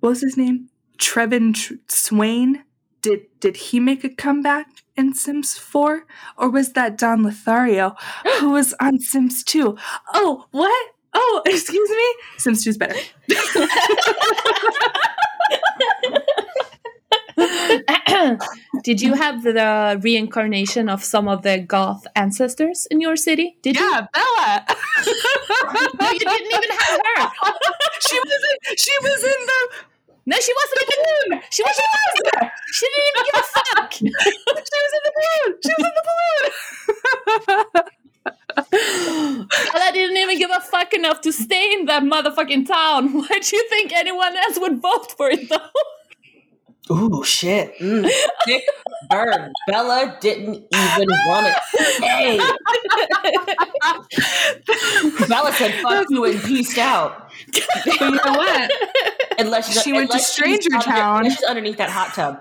what 0.00 0.10
was 0.10 0.20
his 0.22 0.36
name? 0.36 0.68
Trevin 0.98 1.54
Tr- 1.54 1.74
Swain. 1.88 2.62
Did 3.06 3.26
did 3.38 3.56
he 3.56 3.78
make 3.78 4.02
a 4.02 4.08
comeback 4.08 4.66
in 4.96 5.14
Sims 5.14 5.56
4, 5.56 6.04
or 6.36 6.50
was 6.50 6.72
that 6.72 6.98
Don 6.98 7.22
Lothario 7.22 7.94
who 8.40 8.50
was 8.58 8.74
on 8.80 8.98
Sims 8.98 9.44
2? 9.44 9.78
Oh, 10.12 10.46
what? 10.50 10.86
Oh, 11.14 11.42
excuse 11.46 11.88
me. 11.88 12.14
Sims 12.36 12.64
2 12.64 12.70
is 12.70 12.78
better. 12.78 12.96
Did 18.82 19.00
you 19.00 19.14
have 19.14 19.44
the 19.44 20.00
reincarnation 20.02 20.88
of 20.88 21.04
some 21.04 21.28
of 21.28 21.42
the 21.42 21.60
goth 21.60 22.08
ancestors 22.16 22.88
in 22.90 23.00
your 23.00 23.14
city? 23.14 23.56
Did 23.62 23.76
you? 23.76 23.88
Yeah, 23.88 24.08
Bella. 24.12 24.66
No, 26.00 26.10
you 26.10 26.18
didn't 26.18 26.46
even 26.46 26.70
have 26.70 27.00
her. 27.04 27.30
she 28.00 28.18
was 28.18 28.42
in, 28.50 28.56
she 28.76 28.90
was 29.02 29.22
in 29.22 29.46
the 29.46 29.68
No, 30.26 30.36
she 30.36 30.52
wasn't 30.52 30.80
in 30.82 30.86
the 30.86 30.96
balloon. 30.98 31.42
She 31.50 31.62
wasn't 31.62 31.86
there. 32.32 32.52
She 32.72 32.86
didn't 32.86 33.08
even 33.10 33.24
give 33.26 33.38
a 33.38 33.42
fuck. 33.46 33.92
she 33.94 34.04
was 34.04 34.92
in 34.96 35.02
the 35.06 35.12
balloon. 35.16 35.50
She 35.62 35.72
was 35.78 35.86
in 35.86 35.94
the 35.96 36.04
balloon. 36.08 37.86
Ella 39.74 39.92
didn't 39.92 40.16
even 40.16 40.38
give 40.38 40.50
a 40.50 40.60
fuck 40.60 40.92
enough 40.94 41.20
to 41.22 41.32
stay 41.32 41.72
in 41.74 41.86
that 41.86 42.02
motherfucking 42.02 42.66
town. 42.66 43.12
Why 43.12 43.38
do 43.40 43.56
you 43.56 43.68
think 43.68 43.92
anyone 43.92 44.36
else 44.36 44.58
would 44.58 44.80
vote 44.80 45.12
for 45.16 45.30
it 45.30 45.48
though? 45.48 45.58
Ooh, 46.88 47.24
shit. 47.24 47.76
Mm, 47.78 48.08
burn. 49.10 49.52
Bella 49.66 50.16
didn't 50.20 50.64
even 50.72 51.08
want 51.26 51.46
to 51.46 51.60
stay. 51.84 52.38
Bella 55.28 55.52
said, 55.52 55.74
fuck 55.82 56.06
you 56.10 56.24
and 56.26 56.40
peaced 56.42 56.78
out. 56.78 57.25
But 57.52 58.00
you 58.00 58.10
know 58.10 58.22
what? 58.24 58.70
Unless 59.38 59.72
she's, 59.72 59.82
She 59.82 59.92
went 59.92 60.10
to 60.10 60.14
unless 60.14 60.26
she's 60.34 60.34
Stranger 60.34 60.68
under- 60.74 60.84
Town. 60.86 61.18
unless 61.18 61.36
she's 61.38 61.44
underneath 61.48 61.76
that 61.76 61.90
hot 61.90 62.14
tub. 62.14 62.40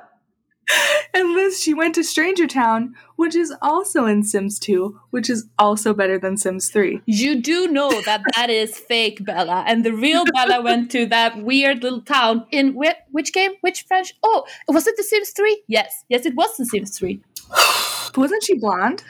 Unless 1.13 1.59
she 1.59 1.73
went 1.73 1.93
to 1.95 2.03
Stranger 2.03 2.47
Town, 2.47 2.95
which 3.17 3.35
is 3.35 3.53
also 3.61 4.05
in 4.05 4.23
Sims 4.23 4.57
2, 4.59 4.99
which 5.11 5.29
is 5.29 5.47
also 5.59 5.93
better 5.93 6.17
than 6.17 6.37
Sims 6.37 6.69
3. 6.69 7.01
You 7.05 7.41
do 7.41 7.67
know 7.67 8.01
that 8.01 8.21
that 8.35 8.49
is 8.49 8.77
fake 8.77 9.23
Bella, 9.23 9.63
and 9.67 9.85
the 9.85 9.93
real 9.93 10.23
Bella 10.33 10.61
went 10.63 10.89
to 10.91 11.05
that 11.07 11.37
weird 11.43 11.83
little 11.83 12.01
town 12.01 12.45
in 12.51 12.73
whi- 12.73 12.95
which 13.11 13.31
game? 13.31 13.51
Which 13.61 13.83
French? 13.83 14.15
Oh, 14.23 14.45
was 14.67 14.87
it 14.87 14.95
The 14.97 15.03
Sims 15.03 15.29
3? 15.31 15.63
Yes, 15.67 16.03
yes, 16.09 16.25
it 16.25 16.33
was 16.35 16.57
The 16.57 16.65
Sims 16.65 16.97
3. 16.97 17.21
But 18.15 18.21
wasn't 18.21 18.43
she 18.43 18.55
blonde? 18.55 19.03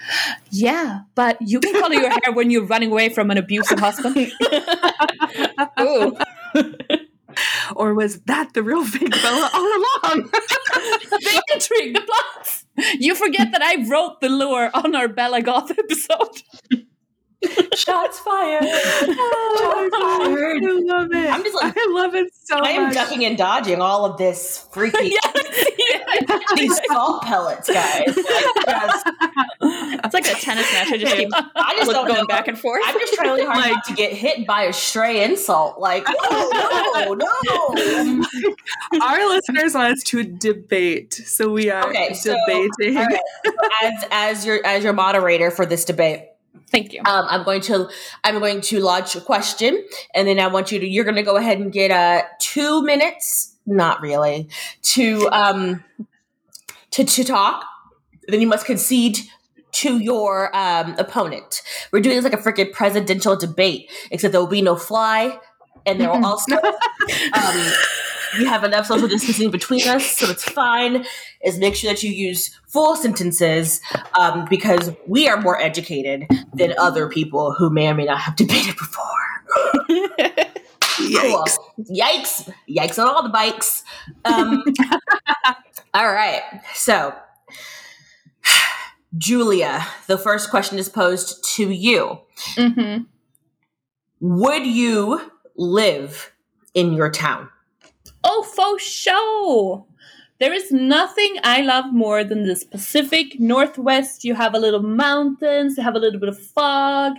Yeah, 0.50 1.02
but 1.14 1.38
you 1.42 1.60
can 1.60 1.80
color 1.80 1.94
your 1.94 2.10
hair 2.10 2.34
when 2.34 2.50
you're 2.50 2.66
running 2.66 2.92
away 2.92 3.10
from 3.10 3.30
an 3.30 3.38
abusive 3.38 3.78
husband. 3.80 4.18
Ooh. 5.80 6.18
Or 7.76 7.94
was 7.94 8.22
that 8.22 8.54
the 8.54 8.64
real 8.64 8.86
fake 8.86 9.12
Bella 9.12 9.50
all 9.54 9.62
along? 9.62 10.30
the 10.32 11.44
intrigue, 11.54 11.94
the 11.96 12.02
plots. 12.02 12.66
You 12.98 13.14
forget 13.14 13.52
that 13.52 13.62
I 13.62 13.86
wrote 13.90 14.22
the 14.22 14.30
lure 14.30 14.72
on 14.74 14.96
our 14.96 15.10
Bella 15.10 15.42
Goth 15.42 15.72
episode. 15.72 16.44
Shots 17.76 18.20
fired. 18.20 18.64
oh, 18.64 19.90
Shots 19.92 20.28
fired. 20.28 20.64
I 20.64 20.72
love 20.96 21.12
it. 21.12 21.30
I'm 21.34 21.44
just 21.44 21.56
like- 21.56 21.74
I 21.78 21.88
love 21.90 22.16
it 22.16 22.32
so 22.46 22.58
much. 22.60 22.68
I 22.68 22.72
am 22.72 22.84
much. 22.86 22.94
ducking 22.94 23.26
and 23.26 23.38
dodging 23.38 23.82
all 23.82 24.06
of 24.06 24.18
this 24.18 24.66
freaky. 24.72 25.10
yeah, 25.22 25.32
These 26.56 26.80
salt 26.88 27.24
pellets, 27.24 27.70
guys. 27.70 28.08
Like, 28.16 28.16
just- 28.68 29.06
It's 29.62 30.14
like 30.14 30.28
a 30.28 30.34
tennis 30.40 30.72
match. 30.74 30.88
I 30.92 30.98
just 30.98 31.16
keep 31.16 31.30
I 31.34 31.74
just 31.78 31.92
don't 31.92 32.08
going 32.08 32.22
know. 32.22 32.28
back 32.28 32.48
and 32.48 32.58
forth. 32.58 32.82
I'm 32.86 33.00
just 33.00 33.14
trying 33.14 33.30
really 33.30 33.46
hard 33.46 33.58
Like- 33.58 33.72
not 33.74 33.86
to 33.86 33.94
get 33.94 34.14
hit 34.14 34.46
by 34.48 34.64
a 34.64 34.74
stray 34.74 35.24
insult. 35.24 35.80
Like, 35.80 36.06
oh, 36.08 37.16
no, 37.18 38.26
no. 38.94 39.00
Our 39.02 39.28
listeners 39.30 39.74
want 39.74 39.94
us 39.94 40.04
to 40.04 40.24
debate, 40.24 41.14
so 41.14 41.50
we 41.50 41.70
are 41.70 41.88
Okay, 41.90 42.14
so- 42.14 42.36
debating. 42.48 42.98
All 42.98 43.06
right. 43.06 43.20
As 43.84 44.06
as 44.12 44.46
your 44.46 44.66
as 44.66 44.84
your 44.84 44.94
moderator 44.94 45.52
for 45.52 45.66
this 45.66 45.86
debate, 45.86 46.30
Thank 46.72 46.94
you. 46.94 47.02
um, 47.06 47.26
I'm 47.30 47.44
going 47.44 47.62
to 47.62 47.90
I'm 48.24 48.40
going 48.40 48.62
to 48.62 48.80
launch 48.80 49.16
a 49.16 49.22
question, 49.22 49.84
and 50.14 50.28
then 50.28 50.40
I 50.40 50.48
want 50.48 50.72
you 50.72 50.80
to 50.80 50.88
you're 50.88 51.04
going 51.04 51.16
to 51.16 51.24
go 51.24 51.38
ahead 51.38 51.60
and 51.60 51.72
get 51.72 51.92
uh 51.92 52.24
two 52.40 52.84
minutes, 52.84 53.55
not 53.66 54.02
really, 54.02 54.50
to 54.82 55.30
um 55.32 55.84
to 56.92 57.04
to 57.04 57.24
talk. 57.24 57.66
Then 58.28 58.42
you 58.42 58.48
must 58.48 58.66
concede 58.66 59.20
to 59.74 60.00
your 60.00 60.56
um 60.56 60.96
opponent. 60.98 61.62
We're 61.92 62.02
doing 62.02 62.16
this 62.16 62.24
like 62.24 62.34
a 62.34 62.38
freaking 62.38 62.72
presidential 62.72 63.36
debate, 63.36 63.90
except 64.12 64.32
there 64.32 64.42
will 64.42 64.48
be 64.48 64.62
no 64.62 64.76
fly, 64.76 65.40
and 65.86 66.00
there 66.00 66.10
will 66.10 66.26
also 66.26 66.56
um, 66.56 67.72
we 68.38 68.46
have 68.46 68.64
enough 68.64 68.88
social 68.88 69.08
distancing 69.08 69.52
between 69.52 69.88
us, 69.88 70.18
so 70.18 70.30
it's 70.30 70.44
fine. 70.44 71.06
Is 71.44 71.58
make 71.60 71.76
sure 71.76 71.92
that 71.92 72.04
you 72.04 72.12
use 72.12 72.58
full 72.68 72.96
sentences 72.96 73.82
um, 74.20 74.46
because 74.50 74.92
we 75.08 75.28
are 75.28 75.40
more 75.40 75.60
educated 75.60 76.28
than 76.54 76.74
other 76.78 77.10
people 77.10 77.54
who 77.54 77.70
may 77.70 77.88
or 77.88 77.94
may 77.94 78.06
not 78.06 78.20
have 78.20 78.36
debated 78.36 78.76
before. 78.76 79.04
Cool. 80.96 81.08
Yikes. 81.10 81.58
Yikes! 81.92 82.54
Yikes 82.70 83.00
on 83.00 83.10
all 83.10 83.24
the 83.24 83.30
bikes. 83.30 83.84
Um, 84.24 84.64
all 85.94 86.12
right, 86.12 86.44
so 86.74 87.14
Julia, 89.18 89.86
the 90.08 90.18
first 90.18 90.50
question 90.50 90.78
is 90.78 90.90
posed 90.90 91.44
to 91.56 91.70
you. 91.70 92.20
Mm-hmm. 92.56 93.04
Would 94.20 94.66
you 94.66 95.32
live 95.56 96.34
in 96.74 96.94
your 96.94 97.12
town? 97.12 97.50
Oh, 98.24 98.44
for 98.44 98.80
sure. 98.80 99.86
There 100.38 100.52
is 100.52 100.70
nothing 100.70 101.38
I 101.44 101.62
love 101.62 101.94
more 101.94 102.26
than 102.26 102.44
this 102.44 102.66
Pacific 102.66 103.40
Northwest. 103.40 104.26
You 104.26 104.36
have 104.36 104.54
a 104.54 104.60
little 104.60 104.84
mountains, 104.84 105.78
you 105.78 105.84
have 105.84 105.96
a 105.96 106.00
little 106.00 106.20
bit 106.20 106.28
of 106.28 106.38
fog. 106.38 107.14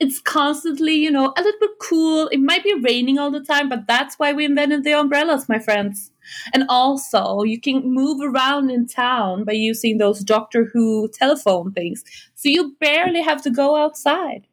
It's 0.00 0.18
constantly, 0.22 0.94
you 0.94 1.10
know, 1.10 1.34
a 1.36 1.42
little 1.42 1.60
bit 1.60 1.78
cool. 1.78 2.28
It 2.28 2.40
might 2.40 2.64
be 2.64 2.72
raining 2.82 3.18
all 3.18 3.30
the 3.30 3.44
time, 3.44 3.68
but 3.68 3.86
that's 3.86 4.18
why 4.18 4.32
we 4.32 4.46
invented 4.46 4.84
the 4.84 4.98
umbrellas, 4.98 5.50
my 5.50 5.58
friends. 5.58 6.12
And 6.54 6.64
also, 6.70 7.42
you 7.42 7.60
can 7.60 7.92
move 7.92 8.20
around 8.22 8.70
in 8.70 8.86
town 8.86 9.44
by 9.44 9.52
using 9.52 9.98
those 9.98 10.24
Doctor 10.24 10.70
Who 10.72 11.10
telephone 11.12 11.72
things. 11.72 12.02
So 12.36 12.48
you 12.48 12.74
barely 12.80 13.20
have 13.20 13.42
to 13.42 13.50
go 13.50 13.76
outside. 13.76 14.46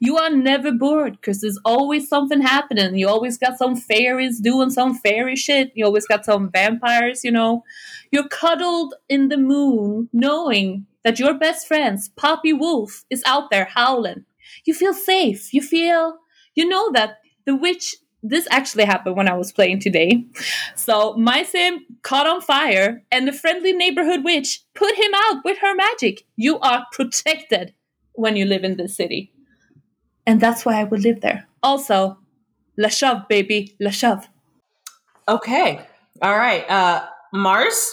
You 0.00 0.16
are 0.16 0.30
never 0.30 0.72
bored 0.72 1.12
because 1.12 1.40
there's 1.40 1.58
always 1.64 2.08
something 2.08 2.40
happening. 2.40 2.96
You 2.96 3.08
always 3.08 3.38
got 3.38 3.58
some 3.58 3.76
fairies 3.76 4.40
doing 4.40 4.70
some 4.70 4.94
fairy 4.94 5.36
shit. 5.36 5.72
You 5.74 5.84
always 5.84 6.06
got 6.06 6.24
some 6.24 6.50
vampires, 6.50 7.24
you 7.24 7.30
know. 7.30 7.64
You're 8.10 8.28
cuddled 8.28 8.94
in 9.08 9.28
the 9.28 9.36
moon 9.36 10.08
knowing 10.12 10.86
that 11.04 11.18
your 11.18 11.34
best 11.34 11.66
friends, 11.66 12.08
Poppy 12.16 12.52
Wolf, 12.52 13.04
is 13.10 13.22
out 13.26 13.50
there 13.50 13.68
howling. 13.74 14.24
You 14.64 14.74
feel 14.74 14.94
safe. 14.94 15.52
You 15.52 15.62
feel, 15.62 16.16
you 16.54 16.68
know 16.68 16.90
that 16.92 17.18
the 17.44 17.54
witch, 17.54 17.96
this 18.22 18.48
actually 18.50 18.84
happened 18.84 19.16
when 19.16 19.28
I 19.28 19.36
was 19.36 19.52
playing 19.52 19.80
today. 19.80 20.24
So 20.74 21.14
my 21.16 21.42
sim 21.42 21.86
caught 22.02 22.26
on 22.26 22.40
fire 22.40 23.02
and 23.10 23.26
the 23.26 23.32
friendly 23.32 23.72
neighborhood 23.72 24.24
witch 24.24 24.60
put 24.74 24.94
him 24.96 25.12
out 25.14 25.44
with 25.44 25.58
her 25.58 25.74
magic. 25.74 26.24
You 26.36 26.58
are 26.60 26.86
protected 26.92 27.74
when 28.14 28.36
you 28.36 28.44
live 28.44 28.64
in 28.64 28.76
this 28.76 28.96
city 28.96 29.32
and 30.26 30.40
that's 30.40 30.64
why 30.64 30.80
I 30.80 30.84
would 30.84 31.02
live 31.02 31.20
there. 31.20 31.46
Also, 31.62 32.18
La 32.76 32.88
Shove, 32.88 33.28
baby, 33.28 33.76
La 33.80 33.90
Shove. 33.90 34.28
Okay. 35.28 35.80
All 36.22 36.36
right. 36.36 36.68
Uh 36.70 37.06
Mars? 37.32 37.92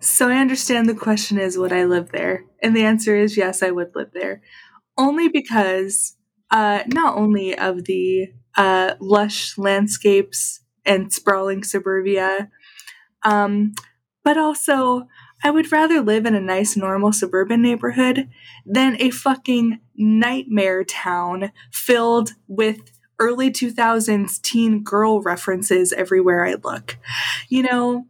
So 0.00 0.28
I 0.28 0.36
understand 0.36 0.88
the 0.88 0.94
question 0.94 1.38
is 1.38 1.58
would 1.58 1.72
I 1.72 1.84
live 1.84 2.10
there? 2.10 2.44
And 2.62 2.74
the 2.76 2.84
answer 2.84 3.16
is 3.16 3.36
yes, 3.36 3.62
I 3.62 3.70
would 3.70 3.94
live 3.94 4.10
there. 4.12 4.42
Only 4.96 5.28
because 5.28 6.14
uh 6.50 6.82
not 6.92 7.16
only 7.16 7.56
of 7.58 7.84
the 7.84 8.28
uh 8.56 8.94
lush 9.00 9.58
landscapes 9.58 10.60
and 10.84 11.12
sprawling 11.12 11.62
suburbia, 11.64 12.48
um, 13.22 13.74
but 14.24 14.38
also 14.38 15.06
I 15.42 15.50
would 15.50 15.70
rather 15.70 16.00
live 16.00 16.26
in 16.26 16.34
a 16.34 16.40
nice 16.40 16.76
normal 16.76 17.12
suburban 17.12 17.62
neighborhood 17.62 18.28
than 18.66 18.96
a 19.00 19.10
fucking 19.10 19.80
nightmare 19.96 20.84
town 20.84 21.52
filled 21.72 22.32
with 22.48 22.90
early 23.18 23.50
2000s 23.50 24.40
teen 24.42 24.82
girl 24.82 25.20
references 25.20 25.92
everywhere 25.92 26.44
I 26.44 26.54
look. 26.54 26.98
You 27.48 27.62
know, 27.62 28.06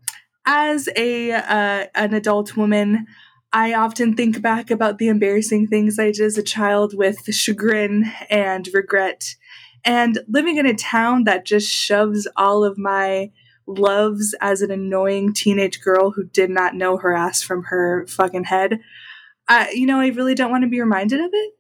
as 0.47 0.89
a 0.97 1.33
uh, 1.33 1.87
an 1.95 2.15
adult 2.15 2.57
woman, 2.57 3.07
I 3.53 3.75
often 3.75 4.15
think 4.15 4.43
back 4.43 4.71
about 4.71 4.99
the 4.99 5.09
embarrassing 5.09 5.69
things 5.69 5.99
I 5.99 6.11
did 6.11 6.21
as 6.21 6.39
a 6.39 6.43
child 6.43 6.97
with 6.97 7.33
chagrin 7.35 8.11
and 8.29 8.69
regret. 8.73 9.35
And 9.85 10.19
living 10.29 10.59
in 10.59 10.67
a 10.67 10.75
town 10.75 11.25
that 11.25 11.47
just 11.47 11.69
shoves 11.69 12.27
all 12.37 12.65
of 12.65 12.77
my 12.77 13.31
loves 13.69 14.35
as 14.41 14.63
an 14.63 14.71
annoying 14.71 15.35
teenage 15.35 15.81
girl 15.81 16.11
who 16.11 16.25
did 16.25 16.51
not 16.51 16.75
know 16.75 16.97
her 16.97 17.15
ass 17.15 17.43
from 17.43 17.65
her 17.65 18.07
fucking 18.07 18.45
head. 18.45 18.81
Uh, 19.47 19.67
you 19.73 19.87
know, 19.87 20.01
I 20.01 20.09
really 20.09 20.35
don't 20.35 20.51
want 20.51 20.65
to 20.65 20.71
be 20.71 20.81
reminded 20.81 21.21
of 21.21 21.31
it. 21.33 21.53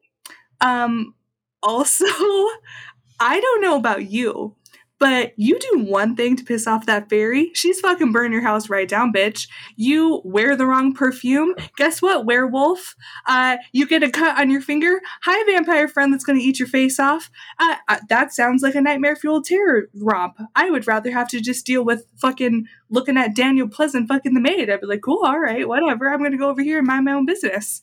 Um, 0.60 1.14
also, 1.62 2.04
I 3.20 3.40
don't 3.40 3.62
know 3.62 3.76
about 3.76 4.10
you, 4.10 4.54
but 4.98 5.32
you 5.36 5.58
do 5.58 5.84
one 5.84 6.16
thing 6.16 6.36
to 6.36 6.44
piss 6.44 6.66
off 6.66 6.86
that 6.86 7.08
fairy, 7.08 7.50
she's 7.54 7.80
fucking 7.80 8.12
burn 8.12 8.32
your 8.32 8.42
house 8.42 8.68
right 8.68 8.88
down, 8.88 9.12
bitch. 9.12 9.48
You 9.76 10.20
wear 10.24 10.56
the 10.56 10.66
wrong 10.66 10.92
perfume. 10.92 11.54
Guess 11.76 12.02
what, 12.02 12.26
werewolf? 12.26 12.96
Uh, 13.26 13.58
you 13.72 13.86
get 13.86 14.02
a 14.02 14.10
cut 14.10 14.38
on 14.38 14.50
your 14.50 14.60
finger. 14.60 15.00
Hi, 15.22 15.44
vampire 15.52 15.88
friend 15.88 16.12
that's 16.12 16.24
gonna 16.24 16.40
eat 16.40 16.58
your 16.58 16.68
face 16.68 16.98
off. 16.98 17.30
Uh, 17.58 17.76
uh, 17.88 17.98
that 18.08 18.32
sounds 18.32 18.62
like 18.62 18.74
a 18.74 18.80
nightmare 18.80 19.16
fueled 19.16 19.44
terror 19.44 19.88
romp. 19.94 20.38
I 20.56 20.70
would 20.70 20.86
rather 20.86 21.10
have 21.12 21.28
to 21.28 21.40
just 21.40 21.64
deal 21.64 21.84
with 21.84 22.06
fucking 22.16 22.66
looking 22.90 23.16
at 23.16 23.36
Daniel 23.36 23.68
Pleasant 23.68 24.08
fucking 24.08 24.34
the 24.34 24.40
maid. 24.40 24.70
I'd 24.70 24.80
be 24.80 24.86
like, 24.86 25.02
cool, 25.02 25.24
all 25.24 25.38
right, 25.38 25.68
whatever. 25.68 26.08
I'm 26.08 26.22
gonna 26.22 26.38
go 26.38 26.50
over 26.50 26.62
here 26.62 26.78
and 26.78 26.86
mind 26.86 27.04
my 27.04 27.12
own 27.12 27.26
business. 27.26 27.82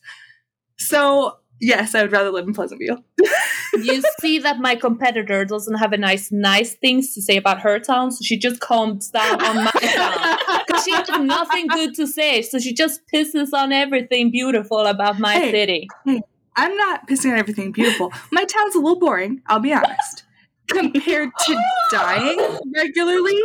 So, 0.77 1.37
yes, 1.59 1.95
I 1.95 2.01
would 2.01 2.11
rather 2.11 2.31
live 2.31 2.47
in 2.47 2.53
Pleasantville. 2.53 3.03
you 3.73 4.03
see 4.19 4.39
that 4.39 4.59
my 4.59 4.75
competitor 4.75 5.45
doesn't 5.45 5.75
have 5.75 5.93
a 5.93 5.97
nice, 5.97 6.31
nice 6.31 6.73
things 6.75 7.13
to 7.15 7.21
say 7.21 7.37
about 7.37 7.61
her 7.61 7.79
town, 7.79 8.11
so 8.11 8.19
she 8.23 8.37
just 8.37 8.59
calms 8.59 9.09
down 9.09 9.43
on 9.43 9.63
my 9.63 9.71
town. 9.71 10.37
Because 10.67 10.83
she 10.83 10.91
has 10.91 11.07
nothing 11.19 11.67
good 11.67 11.93
to 11.95 12.07
say, 12.07 12.41
so 12.41 12.59
she 12.59 12.73
just 12.73 13.01
pisses 13.13 13.49
on 13.53 13.71
everything 13.71 14.31
beautiful 14.31 14.79
about 14.79 15.19
my 15.19 15.33
Hey. 15.33 15.51
city. 15.51 15.87
I'm 16.57 16.75
not 16.77 17.07
pissing 17.07 17.31
on 17.31 17.37
everything 17.37 17.71
beautiful. 17.71 18.11
My 18.31 18.45
town's 18.45 18.75
a 18.75 18.79
little 18.79 18.99
boring, 18.99 19.41
I'll 19.47 19.59
be 19.59 19.73
honest. 19.73 20.23
Compared 20.67 21.29
to 21.45 21.63
dying 21.91 22.39
regularly, 22.75 23.39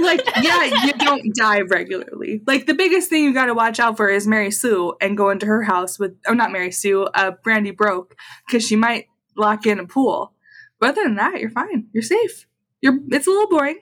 like, 0.00 0.22
yeah, 0.42 0.64
you 0.84 0.92
don't 0.94 1.34
die 1.34 1.60
regularly. 1.60 2.42
Like, 2.46 2.66
the 2.66 2.74
biggest 2.74 3.10
thing 3.10 3.24
you 3.24 3.34
gotta 3.34 3.54
watch 3.54 3.78
out 3.78 3.96
for 3.96 4.08
is 4.08 4.26
Mary 4.26 4.50
Sue 4.50 4.94
and 5.00 5.16
go 5.16 5.30
into 5.30 5.46
her 5.46 5.62
house 5.62 5.98
with, 5.98 6.16
oh, 6.26 6.34
not 6.34 6.50
Mary 6.50 6.72
Sue, 6.72 7.04
uh, 7.04 7.32
Brandy 7.42 7.72
Broke, 7.72 8.16
because 8.46 8.66
she 8.66 8.76
might 8.76 9.06
lock 9.36 9.66
in 9.66 9.78
a 9.78 9.86
pool. 9.86 10.32
But 10.80 10.90
other 10.90 11.04
than 11.04 11.16
that, 11.16 11.40
you're 11.40 11.50
fine. 11.50 11.88
You're 11.92 12.02
safe. 12.02 12.46
You're, 12.80 12.98
it's 13.10 13.26
a 13.26 13.30
little 13.30 13.48
boring. 13.48 13.80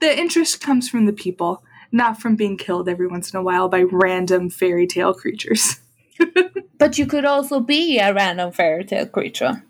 The 0.00 0.18
interest 0.18 0.60
comes 0.60 0.88
from 0.88 1.06
the 1.06 1.12
people, 1.12 1.62
not 1.90 2.20
from 2.20 2.36
being 2.36 2.56
killed 2.56 2.88
every 2.88 3.06
once 3.06 3.32
in 3.32 3.38
a 3.38 3.42
while 3.42 3.68
by 3.68 3.82
random 3.82 4.50
fairy 4.50 4.86
tale 4.86 5.14
creatures. 5.14 5.80
But 6.82 6.98
you 6.98 7.06
could 7.06 7.24
also 7.24 7.60
be 7.60 8.00
a 8.00 8.12
random 8.12 8.50
fairy 8.50 8.84
tale 8.84 9.06
creature. 9.06 9.62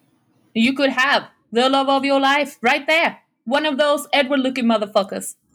You 0.55 0.73
could 0.73 0.89
have 0.89 1.29
the 1.53 1.69
love 1.69 1.89
of 1.89 2.05
your 2.05 2.21
life 2.21 2.59
right 2.63 2.87
there. 2.87 3.19
One 3.45 3.67
of 3.67 3.79
those 3.79 4.07
Edward 4.13 4.41
looking 4.41 4.65
motherfuckers. 4.65 5.35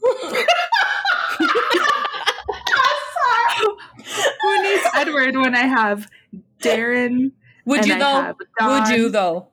Who 4.42 4.62
needs 4.62 4.84
Edward 4.94 5.36
when 5.36 5.54
I 5.54 5.66
have 5.66 6.08
Darren? 6.60 7.32
Would 7.64 7.86
you 7.86 7.98
though? 7.98 8.34
Would 8.60 8.88
you 8.88 9.08
though? 9.10 9.48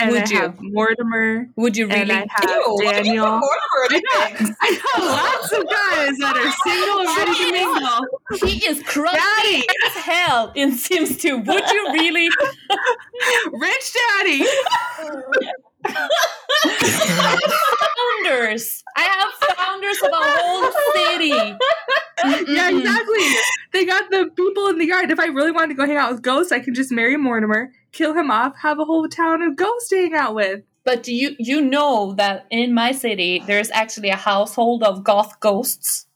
And 0.00 0.10
would 0.10 0.24
I 0.24 0.30
you? 0.30 0.40
have 0.40 0.56
Mortimer. 0.60 1.48
Would 1.56 1.76
you 1.76 1.88
And 1.88 2.08
really? 2.08 2.22
I 2.22 2.26
have 2.28 2.50
Ew, 2.50 2.78
why 2.82 3.02
do 3.02 3.08
you 3.08 3.14
Daniel. 3.14 3.26
Mortimer 3.26 3.84
I 3.84 3.88
the 3.90 4.02
got, 4.12 4.32
mix? 4.32 4.56
I 4.60 4.80
got 4.82 5.04
lots 5.04 5.52
of 5.52 5.62
guys 5.70 6.18
that 6.18 6.36
are 6.36 6.52
single 6.66 6.98
and 6.98 7.08
ready 7.16 7.34
to 7.38 7.52
mingle. 7.52 8.48
He 8.48 8.66
is 8.66 8.82
crusty 8.82 9.62
as 9.86 9.92
hell 10.02 10.52
in 10.56 10.72
Sims 10.72 11.16
2. 11.18 11.38
Would 11.38 11.70
you 11.70 11.92
really? 11.92 12.28
rich 13.52 13.94
daddy. 13.94 14.44
founders. 18.24 18.82
I 18.96 19.02
have 19.02 19.56
founders 19.56 20.02
of 20.02 20.10
a 20.10 20.16
whole 20.16 20.64
exactly. 21.28 22.54
yeah, 22.54 22.70
exactly. 22.70 23.34
They 23.72 23.84
got 23.84 24.10
the 24.10 24.30
people 24.34 24.68
in 24.68 24.78
the 24.78 24.86
yard. 24.86 25.10
If 25.10 25.18
I 25.18 25.26
really 25.26 25.50
wanted 25.50 25.68
to 25.68 25.74
go 25.74 25.86
hang 25.86 25.96
out 25.96 26.12
with 26.12 26.22
ghosts, 26.22 26.52
I 26.52 26.60
could 26.60 26.74
just 26.74 26.92
marry 26.92 27.16
Mortimer, 27.16 27.72
kill 27.92 28.14
him 28.14 28.30
off, 28.30 28.56
have 28.58 28.78
a 28.78 28.84
whole 28.84 29.08
town 29.08 29.42
of 29.42 29.56
ghosts 29.56 29.88
to 29.90 29.96
hang 29.96 30.14
out 30.14 30.34
with. 30.34 30.62
But 30.84 31.08
you 31.08 31.34
you 31.38 31.60
know 31.62 32.14
that 32.14 32.46
in 32.50 32.74
my 32.74 32.92
city 32.92 33.42
there's 33.46 33.70
actually 33.70 34.10
a 34.10 34.16
household 34.16 34.82
of 34.82 35.02
goth 35.02 35.40
ghosts. 35.40 36.06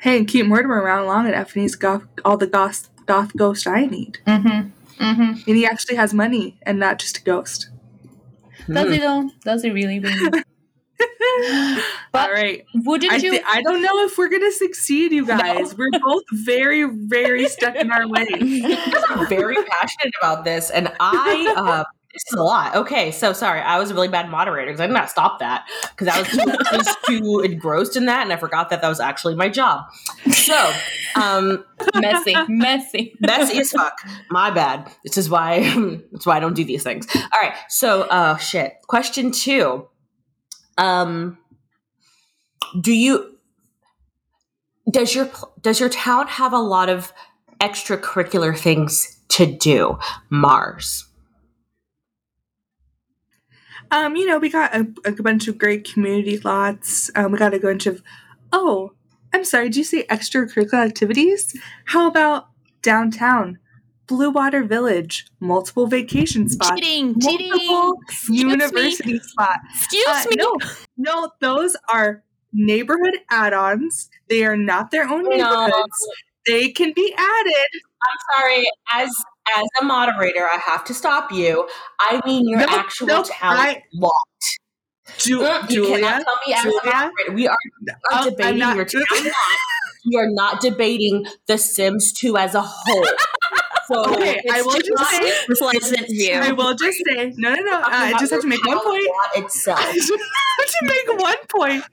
Hey, 0.00 0.18
and 0.18 0.26
keep 0.26 0.46
Mortimer 0.46 0.80
around 0.80 1.06
long 1.06 1.26
enough, 1.26 1.54
and 1.54 1.62
he's 1.62 1.76
got 1.76 2.02
all 2.24 2.38
the 2.38 2.46
goth, 2.46 2.88
goth 3.06 3.36
ghost 3.36 3.66
I 3.66 3.84
need. 3.84 4.18
Mm-hmm. 4.26 4.70
Mm-hmm. 5.02 5.32
And 5.46 5.56
he 5.56 5.66
actually 5.66 5.96
has 5.96 6.14
money 6.14 6.58
and 6.62 6.78
not 6.78 6.98
just 6.98 7.18
a 7.18 7.22
ghost. 7.22 7.68
Does 8.72 8.92
he 8.92 8.98
though? 8.98 9.30
Does 9.44 9.62
he 9.62 9.70
really? 9.70 10.00
really? 10.00 10.42
But 12.12 12.28
all 12.28 12.34
right. 12.34 12.64
wouldn't 12.74 13.12
I, 13.12 13.16
you? 13.16 13.40
I 13.50 13.62
don't 13.62 13.82
know 13.82 14.04
if 14.04 14.18
we're 14.18 14.28
going 14.28 14.42
to 14.42 14.52
succeed, 14.52 15.12
you 15.12 15.24
guys. 15.24 15.76
We're 15.76 15.90
both 16.02 16.24
very, 16.32 16.84
very 16.84 17.48
stuck 17.48 17.76
in 17.76 17.90
our 17.90 18.06
ways. 18.08 18.26
Very 19.28 19.56
passionate 19.56 20.14
about 20.20 20.44
this, 20.44 20.70
and 20.70 20.92
I. 20.98 21.54
Uh, 21.56 21.84
this 22.12 22.24
is 22.26 22.34
a 22.34 22.42
lot. 22.42 22.74
Okay, 22.74 23.12
so 23.12 23.32
sorry, 23.32 23.60
I 23.60 23.78
was 23.78 23.90
a 23.90 23.94
really 23.94 24.08
bad 24.08 24.30
moderator 24.30 24.66
because 24.70 24.80
I 24.80 24.86
did 24.88 24.92
not 24.92 25.10
stop 25.10 25.38
that 25.38 25.68
because 25.90 26.08
I 26.08 26.18
was 26.18 26.28
too, 26.28 26.66
I 26.72 26.76
was 26.76 26.96
too 27.06 27.40
engrossed 27.44 27.96
in 27.96 28.06
that, 28.06 28.22
and 28.22 28.32
I 28.32 28.36
forgot 28.36 28.70
that 28.70 28.82
that 28.82 28.88
was 28.88 28.98
actually 28.98 29.36
my 29.36 29.48
job. 29.48 29.84
So, 30.32 30.72
um, 31.14 31.64
messy, 31.94 32.34
messy. 32.48 33.14
messy 33.20 33.58
as 33.58 33.70
fuck. 33.70 34.00
My 34.28 34.50
bad. 34.50 34.90
This 35.04 35.18
is 35.18 35.30
why. 35.30 35.60
That's 36.12 36.26
why 36.26 36.36
I 36.36 36.40
don't 36.40 36.54
do 36.54 36.64
these 36.64 36.82
things. 36.82 37.06
All 37.14 37.40
right. 37.40 37.54
So, 37.68 38.02
uh, 38.02 38.36
shit. 38.38 38.74
Question 38.88 39.30
two. 39.30 39.86
Um, 40.78 41.38
do 42.80 42.92
you 42.92 43.38
does 44.90 45.14
your 45.14 45.30
does 45.60 45.78
your 45.78 45.88
town 45.90 46.26
have 46.26 46.52
a 46.52 46.58
lot 46.58 46.88
of 46.88 47.12
extracurricular 47.60 48.56
things 48.58 49.20
to 49.28 49.46
do? 49.46 49.96
Mars. 50.28 51.06
Um, 53.90 54.16
you 54.16 54.26
know, 54.26 54.38
we 54.38 54.48
got 54.50 54.74
a, 54.74 54.86
a 55.04 55.12
bunch 55.12 55.48
of 55.48 55.58
great 55.58 55.90
community 55.90 56.38
lots. 56.38 57.10
Um, 57.14 57.32
we 57.32 57.38
got 57.38 57.54
a 57.54 57.58
bunch 57.58 57.86
of, 57.86 58.02
oh, 58.52 58.92
I'm 59.32 59.44
sorry, 59.44 59.64
did 59.68 59.76
you 59.76 59.84
say 59.84 60.04
extracurricular 60.04 60.84
activities? 60.86 61.56
How 61.86 62.06
about 62.08 62.48
downtown? 62.82 63.58
Bluewater 64.06 64.66
Village, 64.66 65.26
multiple 65.38 65.86
vacation 65.86 66.48
spots, 66.48 66.80
Cheating, 66.80 67.14
cheating. 67.20 67.48
multiple 67.50 67.98
Excuse 68.08 68.40
university 68.40 69.18
spots. 69.20 69.60
Excuse 69.84 70.06
Uh, 70.08 70.24
me. 70.30 70.36
No, 70.36 70.56
no, 70.96 71.30
those 71.40 71.76
are 71.92 72.24
neighborhood 72.52 73.14
add-ons. 73.30 74.10
They 74.28 74.44
are 74.44 74.56
not 74.56 74.90
their 74.90 75.08
own 75.08 75.22
No. 75.22 75.30
neighborhoods. 75.30 76.08
They 76.44 76.70
can 76.72 76.92
be 76.92 77.14
added. 77.16 77.68
I'm 78.02 78.18
sorry. 78.36 78.64
As 78.92 79.10
as 79.56 79.64
a 79.80 79.84
moderator, 79.84 80.44
I 80.44 80.58
have 80.58 80.84
to 80.84 80.94
stop 80.94 81.32
you. 81.32 81.68
I 82.00 82.20
mean 82.24 82.48
your 82.48 82.60
Nope, 82.60 82.72
actual 82.72 83.06
nope, 83.08 83.26
town 83.30 83.56
I- 83.56 83.82
law. 83.94 84.10
Ju- 85.18 85.40
Mm, 85.40 85.70
you 85.70 85.84
Julia, 85.86 86.04
cannot 86.04 86.24
tell 86.24 86.38
me 86.46 86.54
as 86.54 86.60
a 86.60 86.62
Julia, 86.68 86.80
moderator. 86.84 87.32
We 87.32 87.48
are, 87.48 87.56
we 87.82 87.88
are 87.90 87.98
Oh, 88.12 88.30
debating 88.30 88.58
not- 88.58 88.76
your 88.76 88.84
town 88.86 89.24
law. 89.24 89.30
We 90.06 90.16
are 90.16 90.30
not 90.30 90.60
debating 90.60 91.26
The 91.46 91.58
Sims 91.58 92.12
2 92.12 92.36
as 92.38 92.54
a 92.54 92.62
whole. 92.62 93.06
So 93.88 94.04
Okay, 94.14 94.40
I 94.52 94.62
will 94.62 94.74
just 94.78 94.88
not- 94.94 95.08
say- 95.08 95.44
Pleasant 95.48 96.06
view. 96.06 96.34
I 96.34 96.52
will 96.52 96.74
just 96.74 96.98
say, 97.08 97.32
no, 97.36 97.52
no, 97.54 97.60
no. 97.60 97.72
Uh, 97.78 97.88
I 97.90 98.12
just 98.20 98.30
have 98.32 98.40
to 98.42 98.46
make 98.46 98.64
one 98.64 98.78
point. 98.80 99.04
law 99.04 99.42
itself. 99.42 99.80
I 99.82 99.92
just 99.94 100.10
have 100.58 100.66
to 100.68 100.86
make 100.86 101.20
one 101.20 101.36
point. 101.48 101.84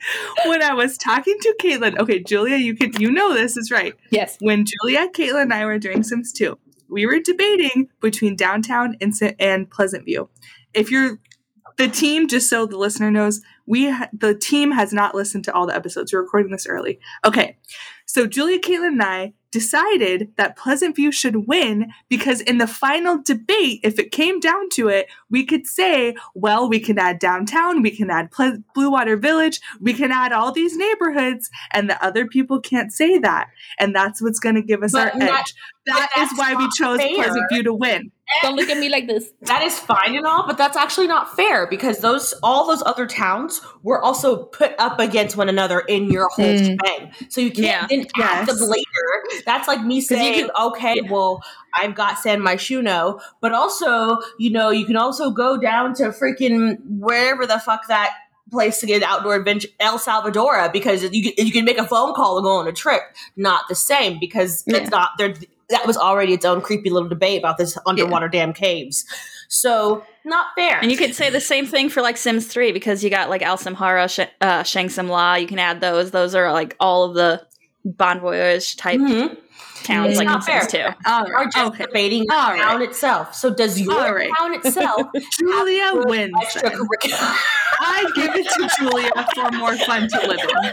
When 0.45 0.61
I 0.61 0.73
was 0.75 0.95
talking 0.97 1.37
to 1.41 1.55
Caitlin, 1.59 1.97
okay, 1.97 2.19
Julia, 2.19 2.57
you 2.57 2.75
can 2.75 2.93
you 3.01 3.09
know 3.11 3.33
this 3.33 3.57
is 3.57 3.71
right. 3.71 3.95
Yes. 4.11 4.37
When 4.39 4.63
Julia, 4.65 5.09
Caitlin, 5.09 5.41
and 5.43 5.53
I 5.53 5.65
were 5.65 5.79
doing 5.79 6.03
Sims 6.03 6.31
2, 6.33 6.55
we 6.89 7.05
were 7.05 7.19
debating 7.19 7.89
between 8.01 8.35
downtown 8.35 8.95
and, 9.01 9.13
and 9.39 9.69
Pleasant 9.69 10.05
View. 10.05 10.29
If 10.73 10.91
you're 10.91 11.19
the 11.77 11.87
team, 11.87 12.27
just 12.27 12.49
so 12.49 12.65
the 12.65 12.77
listener 12.77 13.11
knows, 13.11 13.41
we 13.65 13.91
ha- 13.91 14.09
the 14.11 14.33
team 14.33 14.71
has 14.71 14.91
not 14.93 15.15
listened 15.15 15.43
to 15.45 15.53
all 15.53 15.67
the 15.67 15.75
episodes. 15.75 16.11
We're 16.11 16.21
recording 16.21 16.51
this 16.51 16.67
early. 16.67 16.99
Okay, 17.25 17.57
so 18.05 18.25
Julia, 18.25 18.59
Caitlin, 18.59 18.93
and 18.93 19.03
I 19.03 19.33
decided 19.57 20.31
that 20.37 20.55
Pleasant 20.55 20.95
View 20.95 21.11
should 21.11 21.47
win 21.47 21.91
because 22.09 22.41
in 22.41 22.59
the 22.59 22.67
final 22.67 23.19
debate, 23.21 23.79
if 23.83 23.97
it 23.97 24.11
came 24.11 24.39
down 24.39 24.69
to 24.73 24.87
it, 24.87 25.07
we 25.31 25.43
could 25.45 25.65
say, 25.65 26.15
well, 26.35 26.69
we 26.69 26.79
can 26.79 26.99
add 26.99 27.17
downtown, 27.17 27.81
we 27.81 27.89
can 27.89 28.11
add 28.11 28.29
Ple- 28.29 28.59
Bluewater 28.75 29.19
Village, 29.19 29.59
we 29.81 29.93
can 29.95 30.11
add 30.11 30.31
all 30.31 30.51
these 30.51 30.77
neighborhoods, 30.77 31.49
and 31.73 31.89
the 31.89 32.03
other 32.05 32.27
people 32.27 32.59
can't 32.61 32.93
say 32.93 33.17
that. 33.17 33.47
And 33.79 33.95
that's 33.95 34.21
what's 34.21 34.39
going 34.39 34.55
to 34.55 34.61
give 34.61 34.83
us 34.83 34.91
But 34.91 35.13
our 35.15 35.19
that- 35.21 35.39
edge. 35.39 35.53
That 35.87 36.09
is 36.19 36.37
why 36.37 36.53
we 36.53 36.67
chose 36.77 36.97
fair. 36.99 37.15
Pleasant 37.15 37.45
View 37.51 37.63
to 37.63 37.73
win. 37.73 38.11
Don't 38.41 38.55
look 38.55 38.69
at 38.69 38.77
me 38.77 38.89
like 38.89 39.07
this. 39.07 39.29
That 39.41 39.61
is 39.63 39.79
fine 39.79 40.15
and 40.15 40.25
all, 40.25 40.45
but 40.45 40.57
that's 40.57 40.75
actually 40.75 41.07
not 41.07 41.35
fair 41.35 41.65
because 41.67 41.99
those 41.99 42.33
all 42.43 42.67
those 42.67 42.83
other 42.85 43.07
towns 43.07 43.61
were 43.83 44.01
also 44.01 44.43
put 44.45 44.73
up 44.77 44.99
against 44.99 45.37
one 45.37 45.47
another 45.49 45.79
in 45.79 46.11
your 46.11 46.27
whole 46.29 46.45
Mm. 46.45 46.65
shebang. 46.65 47.11
So 47.29 47.39
you 47.41 47.51
can't 47.51 47.65
Yeah. 47.65 47.87
then 47.89 48.05
add 48.17 48.47
Yes. 48.47 48.59
them 48.59 48.69
later. 48.69 49.43
That's 49.45 49.67
like 49.67 49.81
me 49.81 49.95
you 49.95 50.01
saying, 50.01 50.49
okay, 50.59 51.01
well, 51.09 51.41
I've 51.73 51.95
got 51.95 52.19
San 52.19 52.41
Myshuno, 52.41 53.21
but 53.41 53.53
also, 53.53 54.17
you 54.37 54.49
know, 54.51 54.69
you 54.71 54.85
can 54.85 54.97
also 54.97 55.29
go 55.31 55.57
down 55.57 55.93
to 55.95 56.09
freaking 56.09 56.77
wherever 56.99 57.45
the 57.45 57.59
fuck 57.59 57.87
that 57.87 58.11
place 58.51 58.79
to 58.79 58.85
get 58.85 59.03
outdoor 59.03 59.35
adventure, 59.35 59.67
El 59.79 59.97
Salvador, 59.99 60.69
because 60.71 61.03
you 61.03 61.23
can, 61.33 61.45
you 61.45 61.51
can 61.51 61.65
make 61.65 61.77
a 61.77 61.85
phone 61.87 62.13
call 62.13 62.37
and 62.37 62.43
go 62.45 62.57
on 62.57 62.67
a 62.67 62.71
trip. 62.71 63.01
Not 63.35 63.63
the 63.69 63.75
same 63.75 64.19
because 64.19 64.63
Yeah. 64.67 64.77
it's 64.77 64.89
not 64.89 65.11
there. 65.17 65.33
That 65.69 65.85
was 65.85 65.97
already 65.97 66.33
its 66.33 66.45
own 66.45 66.61
creepy 66.61 66.89
little 66.89 67.09
debate 67.09 67.39
about 67.39 67.57
this 67.57 67.77
underwater 67.85 68.27
damn 68.29 68.53
caves. 68.53 69.03
So 69.49 70.03
not 70.25 70.47
fair. 70.55 70.79
And 70.81 70.91
you 70.91 70.97
could 70.97 71.13
say 71.15 71.29
the 71.29 71.41
same 71.41 71.65
thing 71.65 71.89
for 71.89 72.01
like 72.01 72.17
Sims 72.17 72.47
3 72.47 72.71
because 72.71 73.03
you 73.03 73.09
got 73.09 73.29
like 73.29 73.41
Al 73.41 73.57
Simhara, 73.57 74.09
Sh- 74.09 74.29
uh, 74.41 74.63
Shang 74.63 74.89
Simla. 74.89 75.37
You 75.39 75.47
can 75.47 75.59
add 75.59 75.81
those. 75.81 76.11
Those 76.11 76.35
are 76.35 76.51
like 76.53 76.75
all 76.79 77.03
of 77.05 77.15
the 77.15 77.45
Bon 77.85 78.19
Voyage 78.19 78.75
type 78.77 78.99
Mhm. 78.99 79.37
towns 79.83 80.09
It's 80.09 80.17
like 80.17 80.27
in 80.27 80.33
not 80.33 80.43
Sims 80.43 80.71
fair. 80.71 80.91
2. 80.91 81.09
All 81.09 81.25
are 81.33 81.45
just 81.45 81.57
Okay. 81.73 81.85
debating 81.85 82.25
the 82.27 82.33
All 82.35 82.55
town 82.57 82.79
right. 82.79 82.89
itself. 82.89 83.33
So 83.35 83.49
does 83.53 83.79
your 83.79 83.93
All 83.93 84.13
right. 84.13 84.29
town 84.37 84.53
itself 84.55 85.07
Julia 85.39 85.91
wins. 86.05 86.33
I 87.79 88.05
give 88.15 88.35
it 88.35 88.47
to 88.49 88.69
Julia 88.79 89.11
for 89.35 89.51
more 89.57 89.75
fun 89.77 90.07
to 90.09 90.27
live 90.27 90.39
in. 90.63 90.71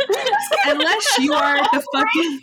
Unless 0.67 1.19
you 1.19 1.33
are 1.35 1.57
the 1.59 1.85
fucking. 1.93 2.41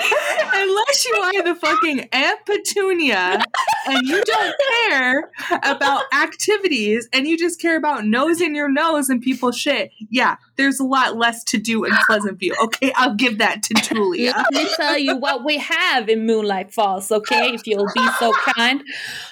Unless 0.00 1.06
you 1.06 1.14
are 1.14 1.42
the 1.42 1.54
fucking 1.54 2.08
Aunt 2.12 2.40
Petunia 2.46 3.42
and 3.86 4.06
you 4.06 4.22
don't 4.24 4.54
care 4.88 5.30
about 5.62 6.04
activities 6.12 7.08
and 7.12 7.26
you 7.26 7.36
just 7.36 7.60
care 7.60 7.76
about 7.76 8.06
nosing 8.06 8.54
your 8.54 8.70
nose 8.70 9.08
and 9.08 9.20
people's 9.20 9.58
shit, 9.58 9.90
yeah, 10.10 10.36
there's 10.56 10.80
a 10.80 10.84
lot 10.84 11.16
less 11.16 11.42
to 11.44 11.58
do 11.58 11.84
in 11.84 11.92
Pleasant 12.06 12.38
View. 12.38 12.54
Okay, 12.62 12.92
I'll 12.96 13.14
give 13.14 13.38
that 13.38 13.62
to 13.64 13.74
Julia. 13.82 14.32
Let 14.36 14.52
me 14.52 14.70
tell 14.76 14.98
you 14.98 15.16
what 15.16 15.44
we 15.44 15.58
have 15.58 16.08
in 16.08 16.26
Moonlight 16.26 16.72
Falls, 16.72 17.10
okay? 17.10 17.52
If 17.54 17.66
you'll 17.66 17.88
be 17.94 18.06
so 18.18 18.32
kind. 18.56 18.82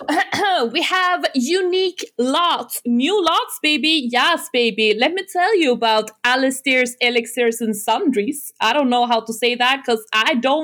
we 0.72 0.82
have 0.82 1.24
unique 1.34 2.10
lots, 2.18 2.80
new 2.84 3.22
lots, 3.22 3.58
baby. 3.62 4.08
Yes, 4.10 4.48
baby. 4.52 4.94
Let 4.98 5.12
me 5.12 5.22
tell 5.30 5.58
you 5.58 5.72
about 5.72 6.10
Alistair's 6.24 6.96
Elixirs 7.00 7.60
and 7.60 7.76
Sundries. 7.76 8.52
I 8.60 8.72
don't 8.72 8.90
know 8.90 9.06
how 9.06 9.20
to 9.20 9.32
say 9.32 9.54
that 9.54 9.82
because 9.84 10.04
I 10.12 10.34
don't 10.34 10.57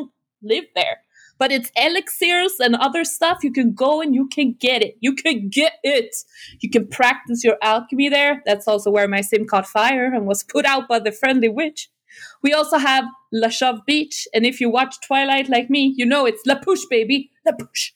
live 0.45 0.65
there. 0.75 0.99
But 1.39 1.51
it's 1.51 1.73
elixirs 1.77 2.53
and 2.61 2.77
other 2.77 3.05
stuff. 3.05 3.39
You 3.43 3.51
can 3.53 3.73
go 3.75 4.01
and 4.01 4.15
you 4.15 4.29
can 4.29 4.55
get 4.61 4.83
it. 4.83 4.95
You 5.01 5.15
can 5.15 5.49
get 5.49 5.73
it. 5.83 6.15
You 6.61 6.71
can 6.71 6.87
practice 6.87 7.43
your 7.43 7.57
alchemy 7.61 8.09
there. 8.09 8.41
That's 8.47 8.69
also 8.69 8.91
where 8.91 9.09
my 9.09 9.21
sim 9.21 9.45
caught 9.47 9.67
fire 9.67 10.13
and 10.15 10.27
was 10.27 10.45
put 10.45 10.65
out 10.65 10.87
by 10.89 11.01
the 11.01 11.11
friendly 11.11 11.49
witch. 11.49 11.89
We 12.43 12.53
also 12.53 12.79
have 12.79 13.05
La 13.33 13.49
Chauve 13.49 13.81
Beach, 13.85 14.29
and 14.33 14.47
if 14.47 14.61
you 14.61 14.71
watch 14.71 14.95
Twilight 15.05 15.49
like 15.49 15.69
me, 15.69 15.93
you 15.97 16.07
know 16.07 16.25
it's 16.27 16.47
La 16.47 16.55
Push, 16.55 16.83
baby. 16.89 17.33
La 17.45 17.53
Push. 17.59 17.91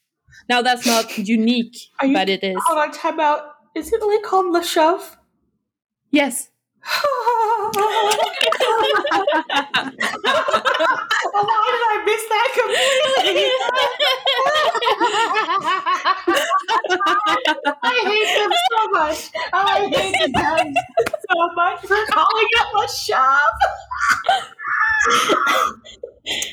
Now 0.48 0.60
that's 0.60 0.84
not 0.84 1.16
unique, 1.36 1.76
you- 2.02 2.12
but 2.12 2.28
it 2.28 2.42
is. 2.42 2.56
Oh, 2.58 2.62
Hold 2.74 2.78
on, 2.78 2.90
time 2.92 3.20
out. 3.20 3.42
Is 3.76 3.92
it 3.92 4.00
really 4.00 4.20
called 4.24 4.52
La 4.52 4.62
Shove? 4.62 5.16
Yes. 6.10 6.50
Why 11.32 11.64
did 11.72 11.82
I 11.88 12.02
miss 12.06 12.24
that 12.28 12.50
completely? 12.58 13.50
I 17.82 17.94
hate 18.04 18.32
them 18.36 18.52
so 18.70 18.80
much. 18.90 19.30
I 19.52 19.88
hate 19.92 20.32
them 20.34 20.74
so 21.30 21.38
much 21.54 21.80
for 21.86 22.06
calling 22.12 22.48
it 22.50 22.66
Le 22.74 22.88
Shove. 22.88 23.60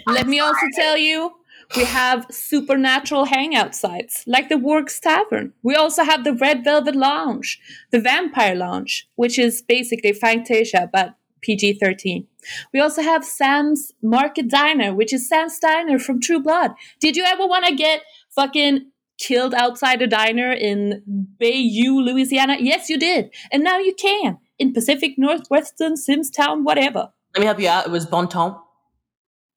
Let 0.07 0.27
me 0.27 0.39
also 0.39 0.65
tell 0.75 0.97
you, 0.97 1.31
we 1.75 1.83
have 1.83 2.25
supernatural 2.31 3.25
hangout 3.25 3.75
sites 3.75 4.23
like 4.25 4.47
the 4.49 4.57
Works 4.57 4.99
Tavern. 4.99 5.53
We 5.61 5.75
also 5.75 6.03
have 6.03 6.23
the 6.23 6.33
Red 6.33 6.63
Velvet 6.63 6.95
Lounge, 6.95 7.59
the 7.91 7.99
Vampire 7.99 8.55
Lounge, 8.55 9.07
which 9.15 9.37
is 9.37 9.61
basically 9.61 10.13
Fangtasia, 10.13 10.89
but 10.91 11.15
PG 11.41 11.79
13. 11.79 12.27
We 12.73 12.79
also 12.79 13.01
have 13.01 13.25
Sam's 13.25 13.91
Market 14.01 14.49
Diner, 14.49 14.93
which 14.93 15.11
is 15.11 15.27
Sam's 15.27 15.59
Diner 15.59 15.99
from 15.99 16.21
True 16.21 16.39
Blood. 16.39 16.71
Did 16.99 17.17
you 17.17 17.23
ever 17.23 17.45
want 17.45 17.65
to 17.65 17.75
get 17.75 18.01
fucking 18.33 18.91
killed 19.17 19.53
outside 19.53 20.01
a 20.01 20.07
diner 20.07 20.51
in 20.51 21.03
Bayou, 21.39 21.99
Louisiana? 21.99 22.57
Yes, 22.59 22.89
you 22.89 22.97
did. 22.97 23.31
And 23.51 23.63
now 23.63 23.79
you 23.79 23.93
can 23.93 24.37
in 24.57 24.73
Pacific 24.73 25.15
Northwestern, 25.17 25.95
Simstown, 25.97 26.63
whatever. 26.63 27.11
Let 27.35 27.41
me 27.41 27.45
help 27.45 27.59
you 27.59 27.67
out. 27.67 27.85
It 27.85 27.91
was 27.91 28.05
Bon 28.05 28.29
Temps. 28.29 28.61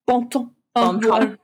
Bon 0.06 0.28
temps. 0.28 0.50
Oh, 0.74 0.98
bon 0.98 1.20
temps. 1.20 1.38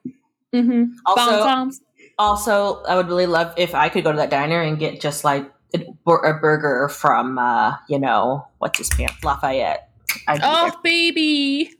Mm-hmm. 0.55 0.85
Also- 1.07 1.31
bon 1.31 1.43
tons. 1.43 1.81
Also, 2.17 2.81
I 2.85 2.95
would 2.95 3.09
really 3.09 3.27
love 3.27 3.53
if 3.57 3.75
I 3.75 3.89
could 3.89 4.05
go 4.05 4.13
to 4.13 4.19
that 4.19 4.31
diner 4.31 4.61
and 4.63 4.79
get 4.79 5.01
just 5.01 5.25
like 5.25 5.51
a, 5.75 5.81
a 5.81 6.35
burger 6.35 6.89
from, 6.89 7.39
uh, 7.41 7.75
you 7.89 7.99
know, 7.99 8.47
what's 8.59 8.79
his 8.79 8.97
name? 8.97 9.09
Lafayette. 9.25 9.91
I'd 10.29 10.37
be 10.39 10.41
Oh, 10.47 10.73
baby. 10.85 11.73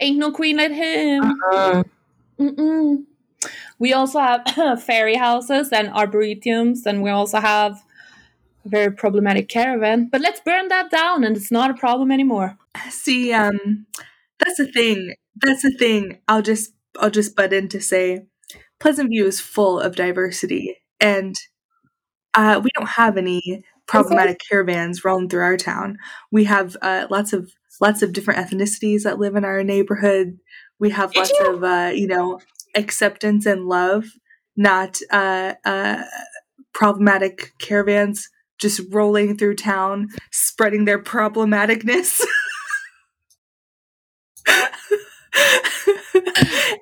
Ain't 0.00 0.18
no 0.18 0.30
queen 0.30 0.56
like 0.56 0.70
him. 0.70 1.22
there. 1.50 1.82
Mm. 1.82 1.84
Mm-mm. 2.38 3.04
We 3.80 3.92
also 3.92 4.20
have 4.20 4.82
fairy 4.84 5.16
houses 5.16 5.70
and 5.72 5.88
arboretums, 5.88 6.86
and 6.86 7.02
we 7.02 7.10
also 7.10 7.40
have 7.40 7.72
a 8.64 8.68
very 8.68 8.92
problematic 8.92 9.48
caravan. 9.48 10.08
But 10.12 10.20
let's 10.20 10.40
burn 10.40 10.68
that 10.68 10.90
down, 10.92 11.24
and 11.24 11.36
it's 11.36 11.50
not 11.50 11.70
a 11.70 11.74
problem 11.74 12.12
anymore. 12.12 12.56
See, 12.88 13.32
um, 13.32 13.86
that's 14.38 14.58
the 14.58 14.70
thing. 14.70 15.14
That's 15.34 15.62
the 15.62 15.72
thing. 15.72 16.18
I'll 16.28 16.42
just 16.42 16.72
I'll 17.00 17.10
just 17.10 17.36
butt 17.36 17.52
in 17.52 17.68
to 17.68 17.80
say, 17.80 18.26
Pleasant 18.78 19.10
View 19.10 19.26
is 19.26 19.40
full 19.40 19.80
of 19.80 19.96
diversity, 19.96 20.76
and 21.00 21.34
uh, 22.34 22.60
we 22.62 22.70
don't 22.74 22.90
have 22.90 23.16
any 23.16 23.64
problematic 23.86 24.40
caravans 24.48 25.04
rolling 25.04 25.28
through 25.28 25.42
our 25.42 25.56
town. 25.56 25.96
We 26.30 26.44
have 26.44 26.76
uh, 26.82 27.06
lots 27.10 27.32
of 27.32 27.50
lots 27.80 28.02
of 28.02 28.12
different 28.12 28.40
ethnicities 28.40 29.02
that 29.02 29.18
live 29.18 29.36
in 29.36 29.44
our 29.44 29.62
neighborhood. 29.62 30.38
We 30.78 30.90
have 30.90 31.12
Did 31.12 31.20
lots 31.20 31.32
you? 31.40 31.54
of 31.54 31.64
uh, 31.64 31.92
you 31.94 32.06
know 32.06 32.40
acceptance 32.74 33.46
and 33.46 33.66
love, 33.66 34.04
not 34.56 34.98
uh, 35.10 35.54
uh, 35.64 36.04
problematic 36.74 37.52
caravans 37.58 38.28
just 38.58 38.80
rolling 38.90 39.36
through 39.36 39.54
town, 39.54 40.08
spreading 40.32 40.84
their 40.84 41.02
problematicness. 41.02 42.22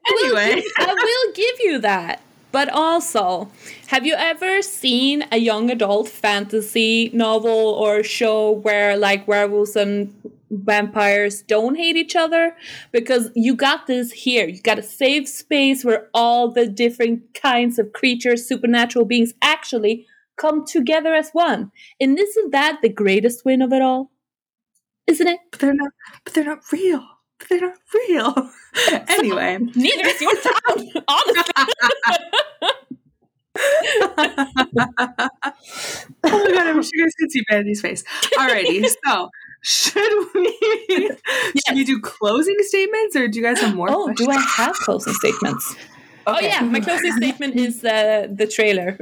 anyway, 0.09 0.63
I 0.79 0.95
will 0.95 1.33
give 1.35 1.57
you 1.61 1.79
that. 1.81 2.21
But 2.53 2.69
also, 2.69 3.51
have 3.89 4.07
you 4.07 4.15
ever 4.17 4.63
seen 4.63 5.25
a 5.33 5.39
young 5.39 5.71
adult 5.71 6.09
fantasy 6.09 7.11
novel 7.13 7.51
or 7.51 8.05
show 8.05 8.53
where 8.53 8.97
like 8.97 9.27
werewolves 9.27 9.75
and 9.75 10.15
vampires 10.51 11.43
don't 11.43 11.75
hate 11.75 11.97
each 11.97 12.15
other? 12.15 12.57
Because 12.93 13.31
you 13.35 13.57
got 13.57 13.89
this 13.89 14.13
here. 14.13 14.47
You 14.47 14.63
got 14.63 14.79
a 14.79 14.85
safe 14.85 15.29
space 15.29 15.85
where 15.85 16.09
all 16.15 16.53
the 16.53 16.69
different 16.69 17.35
kinds 17.35 17.81
of 17.81 17.93
creatures, 17.93 18.47
supernatural 18.47 19.05
beings 19.05 19.35
actually 19.43 20.07
come 20.37 20.65
together 20.65 21.13
as 21.13 21.31
one. 21.33 21.73
And 22.01 22.17
isn't 22.17 22.53
that 22.53 22.79
the 22.83 22.89
greatest 22.89 23.45
win 23.45 23.63
of 23.63 23.73
it 23.73 23.83
all? 23.83 24.13
Isn't 25.09 25.27
it? 25.27 25.41
but 25.51 25.61
they're 25.61 25.75
not. 25.75 25.91
But 26.25 26.35
they're 26.35 26.45
not 26.45 26.61
real. 26.73 27.05
They're 27.49 27.61
not 27.61 27.75
real. 27.93 28.51
anyway, 29.09 29.59
Neither 29.75 30.07
is 30.07 30.21
your 30.21 30.35
town, 30.37 30.53
honestly. 31.09 31.53
oh 33.57 34.15
my 36.25 36.53
god! 36.53 36.67
I 36.67 36.73
wish 36.75 36.91
you 36.93 37.05
guys 37.05 37.15
could 37.19 37.31
see 37.31 37.43
Vanity's 37.49 37.81
face. 37.81 38.03
Alrighty, 38.37 38.85
so 39.07 39.31
should 39.63 40.13
we 40.35 41.09
should 41.65 41.77
we 41.77 41.85
do 41.85 42.01
closing 42.01 42.57
statements, 42.61 43.15
or 43.17 43.29
do 43.29 43.39
you 43.39 43.45
guys 43.45 43.61
have 43.61 43.75
more? 43.75 43.89
Oh, 43.91 44.13
do? 44.13 44.29
I 44.29 44.41
have 44.41 44.75
closing 44.75 45.13
statements? 45.15 45.77
Oh 46.27 46.41
yeah, 46.41 46.63
my 46.63 46.81
closing 46.81 47.13
statement 47.13 47.55
is 47.57 47.85
uh, 47.85 48.27
the 48.31 48.47
trailer. 48.47 48.99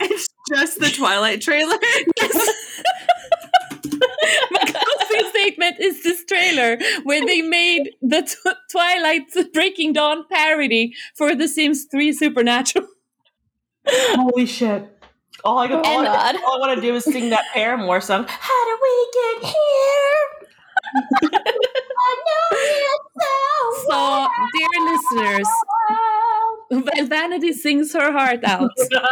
it's 0.00 0.28
just 0.54 0.78
the 0.78 0.90
Twilight 0.90 1.40
trailer. 1.40 1.76
Statement 5.44 5.76
is 5.80 6.02
this 6.02 6.24
trailer 6.24 6.78
where 7.04 7.24
they 7.24 7.42
made 7.42 7.90
the 8.02 8.22
tw- 8.22 8.56
Twilight 8.70 9.22
Breaking 9.52 9.92
Dawn 9.92 10.24
parody 10.30 10.94
for 11.16 11.34
The 11.34 11.48
Sims 11.48 11.86
3 11.90 12.12
Supernatural. 12.12 12.86
Holy 13.86 14.46
shit. 14.46 14.90
All 15.44 15.58
I, 15.58 15.68
all, 15.68 15.82
Oh, 15.84 16.04
I, 16.04 16.32
all 16.46 16.56
I 16.56 16.58
want 16.58 16.74
to 16.76 16.80
do 16.80 16.94
is 16.94 17.04
sing 17.04 17.28
that 17.30 17.44
Paramore 17.52 18.00
song. 18.00 18.24
How 18.26 18.64
do 18.64 18.78
we 18.82 19.08
get 19.12 19.52
here? 19.52 20.18
I 22.06 22.16
know 22.26 22.46
it's 22.52 23.86
So, 23.88 24.28
dear 24.56 24.74
listeners, 24.92 25.48
while 26.70 27.06
Vanity 27.06 27.52
sings 27.52 27.92
her 27.92 28.10
heart 28.12 28.42
out, 28.44 28.70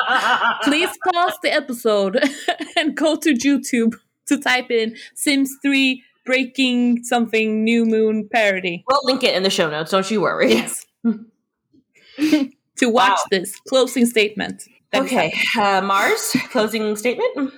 please 0.62 0.90
pause 1.12 1.34
the 1.42 1.52
episode 1.52 2.22
and 2.76 2.96
go 2.96 3.16
to 3.16 3.34
YouTube 3.34 3.94
to 4.26 4.38
type 4.38 4.70
in 4.70 4.96
Sims 5.14 5.56
3 5.62 6.02
Breaking 6.24 7.02
something 7.04 7.64
New 7.64 7.84
Moon 7.84 8.28
parody. 8.32 8.84
We'll 8.88 9.00
link 9.04 9.22
it 9.24 9.34
in 9.34 9.42
the 9.42 9.50
show 9.50 9.68
notes. 9.70 9.90
Don't 9.90 10.08
you 10.10 10.20
worry. 10.20 10.50
Yes. 10.52 10.86
to 11.04 12.88
watch 12.88 13.10
Wow. 13.10 13.24
this 13.30 13.56
closing 13.68 14.06
statement. 14.06 14.62
Okay, 14.94 15.32
uh, 15.58 15.80
Mars, 15.82 16.36
closing 16.50 16.94
statement. 16.96 17.52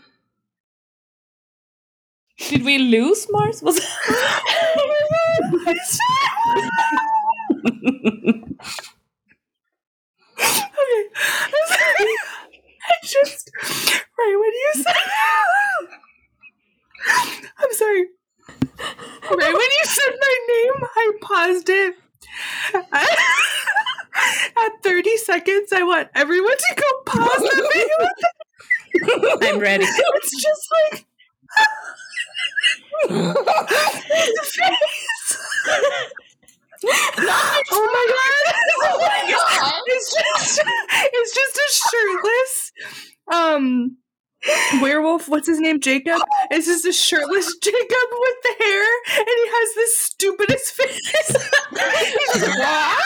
Did 2.49 2.65
we 2.65 2.79
lose 2.79 3.27
Mars? 3.31 3.63
Was 3.63 3.79
okay. 10.39 10.39
I 12.87 12.93
just 13.03 13.51
right 14.19 14.37
when 14.41 14.53
you 14.53 14.73
said 14.75 14.95
I'm 17.59 17.73
sorry. 17.73 18.05
Right 18.79 19.53
when 19.53 19.55
you 19.55 19.85
said 19.85 20.13
my 20.21 20.39
name, 20.49 20.89
I 20.97 21.13
paused 21.21 21.69
it. 21.69 21.97
At 24.57 24.83
30 24.83 25.17
seconds, 25.19 25.73
I 25.73 25.83
want 25.83 26.09
everyone 26.15 26.57
to 26.57 26.75
go 26.77 27.03
pause 27.07 27.43
the 27.43 27.69
video. 27.75 28.09
I'm 29.43 29.59
ready. 29.59 29.85
It's 29.85 30.43
just 30.43 30.69
like 30.93 31.07
the 33.09 34.45
face. 34.45 35.39
oh 36.87 37.87
my 37.93 38.07
god! 38.11 38.55
Oh 38.83 38.99
my 39.01 39.21
God. 39.31 39.83
It's 39.87 40.15
just 40.15 40.61
it's 41.13 41.33
just 41.35 41.57
a 41.57 41.69
shirtless 41.89 42.73
um 43.33 43.97
werewolf. 44.81 45.29
What's 45.29 45.47
his 45.47 45.61
name? 45.61 45.81
Jacob. 45.81 46.21
Is 46.51 46.67
just 46.67 46.85
a 46.85 46.93
shirtless 46.93 47.57
Jacob 47.57 48.09
with 48.13 48.37
the 48.43 48.55
hair, 48.65 48.85
and 49.19 49.27
he 49.27 49.47
has 49.49 49.75
the 49.75 49.87
stupidest 49.95 50.73
face. 50.73 51.37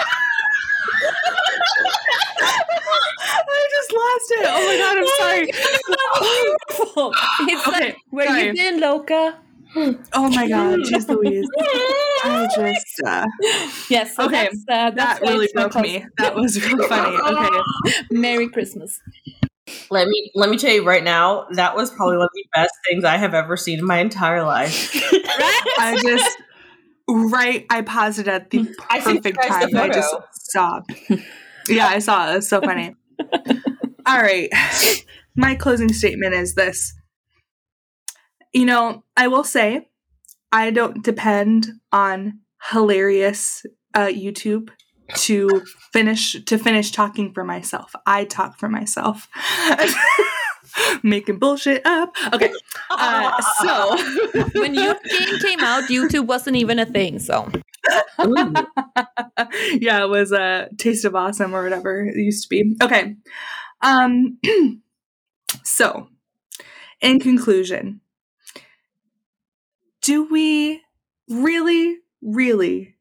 I 2.41 3.69
just 3.71 3.93
lost 3.93 4.31
it. 4.31 4.47
Oh 4.49 4.61
my 4.67 4.77
god! 4.79 4.97
I'm 4.99 5.07
sorry. 5.19 5.49
It's 7.51 7.67
Okay, 7.69 7.85
like, 7.87 7.97
where 8.11 8.27
sorry. 8.27 8.47
you 8.47 8.53
been, 8.55 8.81
Loca? 8.81 9.39
Oh 10.15 10.29
my 10.31 10.49
god, 10.49 10.81
jeez 10.81 11.09
Louise. 11.09 11.47
I 12.25 12.49
just 12.55 13.01
uh, 13.07 13.27
Yes. 13.89 14.17
So 14.17 14.25
Okay, 14.25 14.49
That's, 14.51 14.65
uh, 14.69 14.91
that's 14.91 15.21
that 15.21 15.23
really 15.23 15.49
broke 15.55 15.77
me. 15.77 16.05
That 16.19 16.35
was 16.35 16.61
real 16.65 16.83
funny. 16.89 17.17
Okay. 17.17 17.93
Merry 18.11 18.49
Christmas. 18.49 19.01
Let 19.91 20.09
me 20.09 20.31
let 20.35 20.51
me 20.51 20.57
tell 20.57 20.73
you 20.73 20.85
right 20.85 21.05
now, 21.05 21.47
that 21.53 21.77
was 21.77 21.91
probably 21.91 22.17
one 22.17 22.27
of 22.27 22.31
the 22.35 22.45
best 22.55 22.73
things 22.89 23.05
I 23.05 23.17
have 23.17 23.35
ever 23.35 23.57
seen 23.57 23.79
in 23.79 23.87
my 23.87 23.99
entire 23.99 24.43
life. 24.43 24.95
I 25.79 25.99
just 26.03 26.39
right. 27.09 27.67
I 27.71 27.83
paused 27.83 28.19
it 28.19 28.29
at 28.29 28.51
the 28.51 28.69
I 28.91 29.01
perfect 29.01 29.41
the 29.41 29.49
time. 29.49 29.77
I 29.77 29.89
just 29.89 30.15
stopped. 30.33 30.93
Yeah, 31.69 31.87
I 31.87 31.99
saw 31.99 32.33
it. 32.33 32.37
It's 32.37 32.49
so 32.49 32.61
funny. 32.61 32.95
All 34.07 34.23
right. 34.23 34.49
My 35.37 35.55
closing 35.55 35.93
statement 35.93 36.35
is 36.35 36.55
this. 36.55 36.95
You 38.53 38.65
know, 38.65 39.05
I 39.17 39.29
will 39.29 39.45
say 39.45 39.89
I 40.51 40.71
don't 40.71 41.05
depend 41.05 41.69
on 41.93 42.41
hilarious 42.71 43.65
uh, 43.95 44.07
YouTube 44.07 44.71
to 45.15 45.63
finish 45.93 46.37
to 46.45 46.59
finish 46.59 46.91
talking 46.91 47.33
for 47.33 47.45
myself. 47.45 47.95
I 48.07 48.25
talk 48.25 48.59
for 48.59 48.69
myself. 48.69 49.29
Making 51.03 51.39
bullshit 51.39 51.85
up. 51.87 52.15
Okay. 52.33 52.53
Uh, 52.91 53.43
so 53.63 53.97
When 54.61 54.75
your 54.75 54.95
game 54.95 55.39
came 55.41 55.61
out, 55.61 55.85
YouTube 55.85 56.27
wasn't 56.27 56.57
even 56.57 56.79
a 56.79 56.87
thing. 56.87 57.19
So 57.19 57.51
yeah, 58.19 60.05
it 60.05 60.09
was 60.09 60.33
a 60.33 60.69
taste 60.77 61.05
of 61.05 61.15
awesome 61.15 61.55
or 61.55 61.63
whatever 61.63 62.05
it 62.05 62.17
used 62.17 62.43
to 62.45 62.49
be. 62.49 62.77
Okay. 62.83 63.17
Um 63.81 64.39
so 65.65 66.09
in 67.01 67.19
conclusion, 67.21 68.01
do 70.03 70.25
we 70.25 70.83
really, 71.29 71.99
really, 72.23 72.97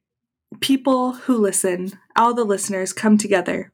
people 0.62 1.14
who 1.14 1.38
listen, 1.38 1.92
all 2.16 2.34
the 2.34 2.44
listeners 2.44 2.94
come 2.94 3.18
together, 3.18 3.72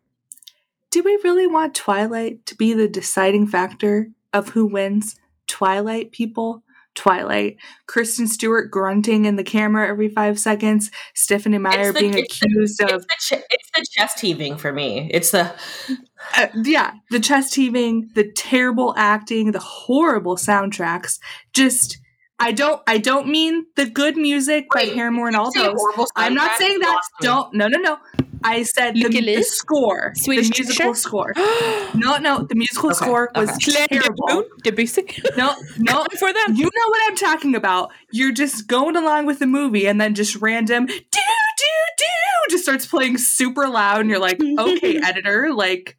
do 0.92 1.02
we 1.04 1.20
really 1.24 1.48
want 1.48 1.74
Twilight 1.76 2.46
to 2.48 2.56
be 2.56 2.74
the 2.74 2.88
deciding 2.88 3.48
factor 3.48 4.10
of 4.32 4.50
who 4.50 4.66
wins? 4.66 5.16
Twilight 5.48 6.12
people? 6.12 6.64
Twilight. 6.96 7.58
Kristen 7.88 8.28
Stewart 8.28 8.70
grunting 8.70 9.26
in 9.26 9.36
the 9.36 9.44
camera 9.44 9.88
every 9.88 10.10
five 10.10 10.38
seconds. 10.40 10.92
Stephenie 11.16 11.58
Meyer 11.58 11.92
the- 11.92 12.00
being 12.00 12.14
it's 12.16 12.40
the- 12.40 12.46
accused 12.48 12.82
It's 12.82 12.92
of 12.94 13.02
the, 13.02 13.16
ch- 13.20 13.44
it's 13.50 13.70
the 13.76 13.86
chest 13.92 14.20
heaving 14.20 14.58
for 14.58 14.72
me. 14.72 15.10
It's 15.12 15.32
the 15.32 15.52
uh, 16.38 16.48
yeah, 16.64 16.94
the 17.10 17.20
chest 17.20 17.56
heaving, 17.56 18.12
the 18.14 18.32
terrible 18.32 18.94
acting, 18.96 19.52
the 19.54 19.60
horrible 19.60 20.36
soundtracks. 20.36 21.18
Just 21.54 21.98
I 22.40 22.52
don't 22.52 22.82
I 22.88 22.98
don't 22.98 23.28
mean 23.28 23.66
the 23.76 23.86
good 23.86 24.18
music 24.18 24.68
by 24.74 24.82
Wait, 24.84 24.94
Paramore 24.96 25.28
and 25.28 25.36
all 25.36 25.52
those. 25.54 25.78
I'm 26.16 26.34
not 26.34 26.58
saying 26.58 26.80
that. 26.80 26.88
lost 26.90 27.12
me. 27.22 27.28
Don't 27.28 27.54
no 27.54 27.68
no 27.68 27.78
no. 27.80 27.98
I 28.46 28.64
said 28.64 28.96
the, 28.96 29.04
Lucky 29.04 29.22
the 29.22 29.42
score, 29.44 30.12
Swedish 30.16 30.50
the 30.50 30.64
musical 30.64 30.94
teacher? 30.94 31.00
score. 31.00 31.34
No, 31.96 32.18
no, 32.18 32.40
the 32.44 32.56
musical 32.56 32.90
Okay, 32.90 32.96
score 32.98 33.32
was 33.36 33.50
okay. 33.52 33.86
terrible. 33.88 34.44
Debussy. 34.64 35.06
No, 35.38 35.56
no, 35.78 36.06
for 36.20 36.34
them. 36.34 36.56
you 36.56 36.64
know 36.66 36.90
what 36.90 37.02
I'm 37.08 37.16
talking 37.16 37.56
about. 37.56 37.92
You're 38.12 38.32
just 38.34 38.68
going 38.68 38.96
along 38.98 39.28
with 39.28 39.40
the 39.40 39.46
movie, 39.48 39.88
and 39.88 40.02
then 40.02 40.14
just 40.16 40.36
random 40.38 40.88
do 40.88 40.94
do 40.94 41.02
do 41.98 42.06
just 42.50 42.64
starts 42.64 42.86
playing 42.86 43.18
super 43.18 43.70
loud, 43.70 44.02
and 44.02 44.10
you're 44.10 44.20
like, 44.20 44.40
okay, 44.60 44.98
editor, 45.04 45.54
like, 45.54 45.98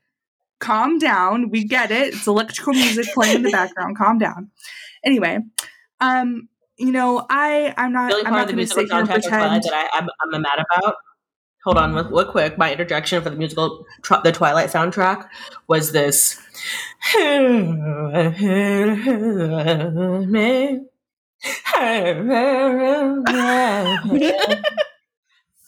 calm 0.61 0.99
down. 0.99 1.49
We 1.49 1.65
get 1.65 1.91
it. 1.91 2.15
It's 2.15 2.27
electrical 2.27 2.75
music 2.75 3.07
playing 3.15 3.37
in 3.37 3.43
the 3.43 3.51
background. 3.51 3.97
Calm 3.97 4.19
down. 4.19 4.51
Anyway, 5.05 5.39
um, 6.01 6.49
you 6.77 6.93
know, 6.93 7.25
I 7.31 7.75
I'm 7.77 7.93
not 7.93 8.13
only 8.13 8.25
I'm 8.27 8.33
part 8.33 8.37
not 8.37 8.43
of 8.43 8.49
the 8.49 8.55
going 8.55 8.69
to 8.69 8.77
musical 8.77 8.83
sit 8.83 8.91
here 8.91 9.01
and 9.01 9.09
soundtrack 9.09 9.17
of 9.17 9.23
Twilight 9.29 9.63
pretend. 9.63 9.65
that 9.65 9.91
I, 9.95 9.99
I'm, 9.99 10.09
I'm 10.35 10.43
mad 10.43 10.65
about. 10.71 10.97
Hold 11.65 11.79
on, 11.79 11.95
real 11.95 12.05
real 12.11 12.25
quick. 12.27 12.59
My 12.59 12.73
interjection 12.73 13.23
for 13.23 13.31
the 13.31 13.37
musical, 13.37 13.87
the 14.23 14.33
Twilight 14.33 14.69
soundtrack, 14.71 15.29
was 15.67 15.93
this. 15.93 16.41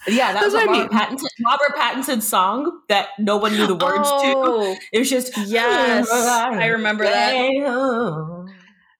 Yeah, 0.09 0.33
that 0.33 0.41
That's 0.41 0.55
was 0.55 0.55
a 0.55 0.59
I 0.59 0.65
Robert 0.67 0.93
Pattinson, 0.93 1.27
Robert 1.45 1.77
Pattinson 1.77 2.23
song 2.23 2.81
that 2.89 3.09
no 3.19 3.39
one 3.39 3.57
knew 3.57 3.67
the 3.67 3.75
words 3.75 4.09
to. 4.09 4.35
oh, 4.37 4.77
It 4.93 5.01
was 5.01 5.11
just 5.11 5.37
Yes, 5.37 6.09
I 6.11 6.67
remember 6.67 7.05
that. 7.05 8.46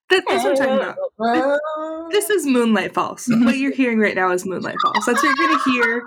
That, 0.09 0.23
that's 0.29 0.45
what 0.45 0.53
I'm 0.53 0.57
talking 0.57 0.95
about. 1.19 2.11
This 2.13 2.31
is 2.31 2.47
Moonlight 2.47 2.95
Falls. 2.95 3.29
Uh-huh. 3.29 3.45
what 3.45 3.59
you're 3.59 3.73
hearing 3.73 3.99
right 3.99 4.15
now 4.15 4.31
is 4.31 4.47
Moonlight 4.47 4.77
Falls. 4.81 5.05
That's 5.05 5.21
what 5.21 5.25
you're 5.25 5.49
going 5.49 5.59
to 5.59 5.71
hear 5.73 6.05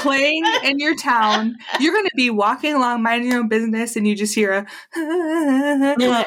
playing 0.00 0.44
in 0.62 0.78
your 0.78 0.94
town. 0.96 1.56
You're 1.80 1.94
going 1.94 2.04
to 2.04 2.16
be 2.16 2.28
walking 2.28 2.74
along, 2.74 3.02
minding 3.02 3.30
your 3.30 3.40
own 3.40 3.48
business, 3.48 3.96
and 3.96 4.06
you 4.06 4.14
just 4.14 4.34
hear 4.34 4.52
a 4.52 4.66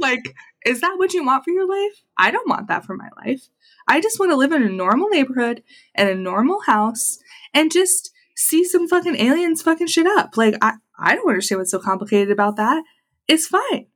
like, 0.00 0.22
is 0.64 0.80
that 0.80 0.94
what 0.96 1.12
you 1.12 1.24
want 1.24 1.44
for 1.44 1.50
your 1.50 1.66
life? 1.66 2.02
I 2.16 2.30
don't 2.30 2.48
want 2.48 2.68
that 2.68 2.84
for 2.84 2.96
my 2.96 3.08
life. 3.24 3.48
I 3.88 4.00
just 4.00 4.20
want 4.20 4.30
to 4.30 4.36
live 4.36 4.52
in 4.52 4.62
a 4.62 4.68
normal 4.68 5.08
neighborhood 5.08 5.64
and 5.94 6.08
a 6.08 6.14
normal 6.14 6.60
house 6.60 7.18
and 7.52 7.72
just 7.72 8.12
see 8.36 8.64
some 8.64 8.86
fucking 8.86 9.16
aliens 9.16 9.62
fucking 9.62 9.88
shit 9.88 10.06
up. 10.06 10.36
Like, 10.36 10.54
I, 10.62 10.74
I 10.98 11.16
don't 11.16 11.28
understand 11.28 11.58
what's 11.60 11.70
so 11.72 11.78
complicated 11.80 12.30
about 12.30 12.56
that. 12.56 12.84
It's 13.26 13.46
fine. 13.46 13.86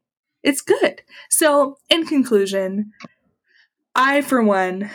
It's 0.43 0.61
good. 0.61 1.03
So, 1.29 1.79
in 1.89 2.07
conclusion, 2.07 2.93
I, 3.95 4.23
for 4.23 4.43
one, 4.43 4.91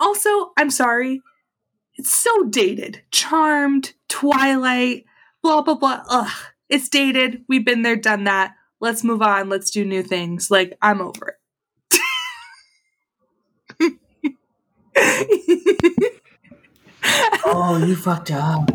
also, 0.00 0.52
I'm 0.56 0.70
sorry, 0.70 1.22
it's 1.96 2.12
so 2.12 2.44
dated. 2.44 3.02
Charmed, 3.10 3.94
Twilight, 4.08 5.04
blah, 5.42 5.62
blah, 5.62 5.74
blah. 5.74 6.02
Ugh, 6.08 6.32
it's 6.68 6.88
dated. 6.88 7.44
We've 7.48 7.64
been 7.64 7.82
there, 7.82 7.96
done 7.96 8.24
that. 8.24 8.54
Let's 8.80 9.04
move 9.04 9.22
on. 9.22 9.48
Let's 9.48 9.70
do 9.70 9.84
new 9.84 10.02
things. 10.02 10.50
Like, 10.50 10.76
I'm 10.82 11.00
over 11.00 11.36
it. 13.80 13.92
Oh, 17.46 17.76
you 17.76 17.94
fucked 17.94 18.30
up. 18.30 18.70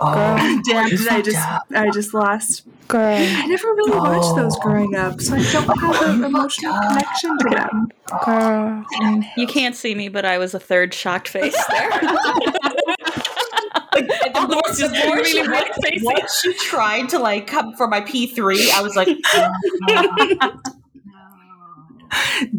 Oh, 0.00 0.60
Damn, 0.64 0.88
did 0.88 1.08
I 1.08 1.20
just 1.20 1.38
up. 1.38 1.66
I 1.74 1.90
just 1.90 2.14
lost. 2.14 2.62
Girl. 2.88 3.16
I 3.18 3.46
never 3.46 3.68
really 3.68 3.98
watched 3.98 4.34
those 4.36 4.56
Oh. 4.56 4.60
growing 4.60 4.94
up, 4.96 5.20
so 5.20 5.34
I 5.34 5.42
don't 5.52 5.78
have 5.78 6.02
an 6.08 6.24
emotional 6.24 6.72
up. 6.72 6.88
connection 6.88 7.38
to 7.38 7.48
them. 7.50 7.88
Girl. 8.24 8.84
you 9.36 9.46
can't 9.46 9.74
see 9.76 9.94
me, 9.94 10.08
but 10.08 10.24
I 10.24 10.38
was 10.38 10.54
a 10.54 10.60
third 10.60 10.94
shocked 10.94 11.28
face 11.28 11.56
there. 11.68 11.90
Like, 13.92 14.06
the 14.06 14.30
All 14.36 14.44
of 14.44 14.50
more- 14.50 14.62
just 14.68 14.80
the 14.94 15.04
more 15.04 15.16
really 15.16 15.30
she- 15.30 15.42
blank 15.42 15.66
faces. 15.82 16.02
Once 16.04 16.40
she 16.40 16.52
tried 16.54 17.08
to 17.08 17.18
like 17.18 17.48
come 17.48 17.74
for 17.74 17.88
my 17.88 18.00
P 18.00 18.28
three, 18.28 18.70
I 18.72 18.82
was 18.82 18.94
like, 18.94 19.08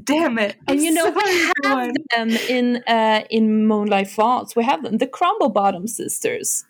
Damn 0.03 0.39
it! 0.39 0.55
And 0.67 0.79
I'm 0.79 0.85
you 0.85 0.91
know 0.93 1.09
we 1.09 1.51
have 1.65 1.93
them 2.15 2.29
in 2.49 2.83
uh, 2.87 3.23
in 3.29 3.65
Moonlight 3.65 4.09
Falls. 4.09 4.55
We 4.55 4.63
have 4.65 4.83
them, 4.83 4.97
the 4.97 5.07
Crumplebottom 5.07 5.87
sisters. 5.89 6.65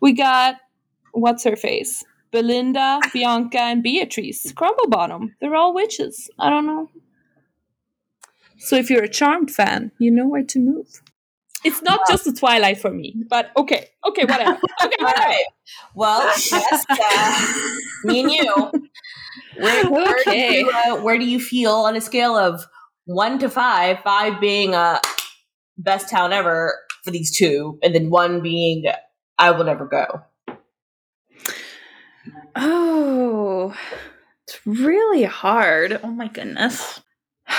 We 0.00 0.12
got 0.12 0.56
what's 1.12 1.44
her 1.44 1.56
face, 1.56 2.04
Belinda, 2.30 3.00
Bianca, 3.12 3.58
and 3.60 3.82
Beatrice. 3.82 4.52
Crumplebottom. 4.52 5.30
They're 5.40 5.54
all 5.54 5.74
witches. 5.74 6.30
I 6.38 6.50
don't 6.50 6.66
know. 6.66 6.88
So 8.58 8.76
if 8.76 8.90
you're 8.90 9.02
a 9.04 9.08
Charmed 9.08 9.50
fan, 9.50 9.90
you 9.98 10.10
know 10.10 10.26
where 10.26 10.44
to 10.44 10.58
move. 10.58 11.02
It's 11.64 11.80
not 11.82 12.00
just 12.08 12.24
the 12.24 12.32
Twilight 12.32 12.78
for 12.78 12.90
me, 12.90 13.14
but 13.28 13.50
okay, 13.56 13.88
okay, 14.08 14.24
whatever. 14.24 14.58
Okay, 14.84 14.96
whatever. 14.98 15.28
right. 15.28 15.44
Well, 15.94 16.28
Jessica, 16.36 17.64
me 18.04 18.20
and 18.20 18.30
you. 18.32 18.72
Where, 19.58 19.88
where, 19.90 20.16
Okay. 20.20 20.48
do 20.50 20.66
you, 20.66 20.70
uh, 20.70 20.96
where 21.02 21.18
do 21.18 21.24
you 21.24 21.38
feel 21.38 21.72
on 21.72 21.94
a 21.94 22.00
scale 22.00 22.36
of 22.36 22.64
one 23.04 23.38
to 23.38 23.48
five? 23.48 24.00
Five 24.00 24.40
being 24.40 24.74
uh, 24.74 24.98
best 25.78 26.10
town 26.10 26.32
ever 26.32 26.76
for 27.04 27.12
these 27.12 27.36
two, 27.36 27.78
and 27.82 27.94
then 27.94 28.10
one 28.10 28.42
being 28.42 28.84
I 29.38 29.50
will 29.50 29.64
never 29.64 29.86
go. 29.86 30.22
Oh, 32.54 33.74
it's 34.46 34.60
really 34.66 35.24
hard. 35.24 35.98
Oh 36.02 36.10
my 36.10 36.28
goodness. 36.28 37.00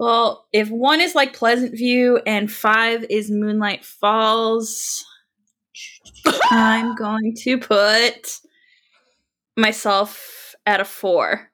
Well, 0.00 0.46
if 0.52 0.70
one 0.70 1.00
is 1.00 1.16
like 1.16 1.32
Pleasant 1.34 1.72
View 1.76 2.18
and 2.24 2.48
five 2.52 3.04
is 3.10 3.32
Moonlight 3.32 3.84
Falls, 3.84 5.04
I'm 6.52 6.94
going 6.94 7.34
to 7.38 7.58
put 7.58 8.38
myself 9.56 10.54
at 10.66 10.78
a 10.80 10.84
four, 10.84 11.50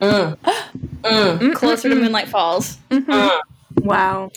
Mm. 0.00 0.36
Mm. 1.02 1.52
closer 1.56 1.88
to 1.88 1.96
Moonlight 1.96 2.28
Falls. 2.28 2.76
Mhm. 2.92 3.06
Mm. 3.06 3.40
Wow, 3.82 4.30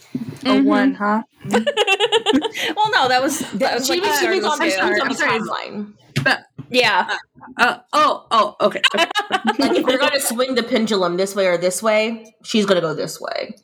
a 0.46 0.50
Mhm. 0.50 0.66
one, 0.66 0.94
huh? 0.96 1.24
well, 1.46 2.92
no, 2.92 3.08
that 3.08 3.22
was 3.22 3.40
that 3.54 3.76
was 3.76 3.88
She 3.88 3.94
like 4.00 4.04
was, 4.04 4.20
she 4.20 4.28
was 4.30 4.44
on 4.46 4.60
the, 4.60 4.66
she 4.66 4.72
start. 4.72 5.00
I'm 5.02 5.14
sorry. 5.14 5.40
timeline. 5.40 5.94
Yeah, 6.70 7.18
Uh, 7.58 7.78
oh, 7.92 8.26
oh, 8.32 8.56
okay. 8.62 8.82
okay. 8.96 9.06
Like 9.60 9.78
if 9.78 9.86
we're 9.86 9.98
going 10.00 10.12
to 10.14 10.20
swing 10.22 10.56
the 10.56 10.64
pendulum 10.64 11.18
this 11.18 11.36
way 11.36 11.46
or 11.48 11.58
this 11.58 11.84
way, 11.84 12.34
she's 12.44 12.66
going 12.66 12.76
to 12.78 12.82
go 12.82 12.94
this 12.96 13.20
way. 13.22 13.56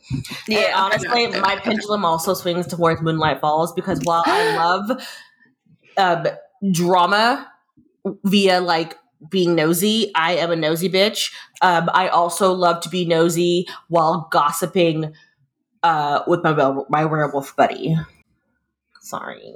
Yeah, 0.48 0.60
yeah. 0.60 0.74
honestly, 0.78 1.28
my 1.28 1.56
pendulum 1.56 2.06
also 2.06 2.34
swings 2.36 2.68
towards 2.68 3.02
Moonlight 3.02 3.39
Falls 3.42 3.74
because 3.74 4.00
while 4.04 4.24
I 4.26 4.56
love 4.88 5.02
um, 5.98 6.28
drama 6.72 7.48
via 8.26 8.62
like 8.62 8.96
being 9.30 9.56
nosy, 9.56 10.12
I 10.15 10.34
am 10.36 10.52
a 10.52 10.56
nosy 10.56 10.89
bitch. 10.89 11.32
Um, 11.62 11.89
I 11.94 12.10
also 12.10 12.54
love 12.54 12.82
to 12.82 12.89
be 12.89 13.06
nosy 13.06 13.68
while 13.88 14.28
gossiping 14.32 15.13
uh, 15.84 16.22
with 16.28 16.44
my 16.44 16.54
my 16.89 17.06
werewolf 17.06 17.56
buddy. 17.56 17.96
Sorry. 19.01 19.53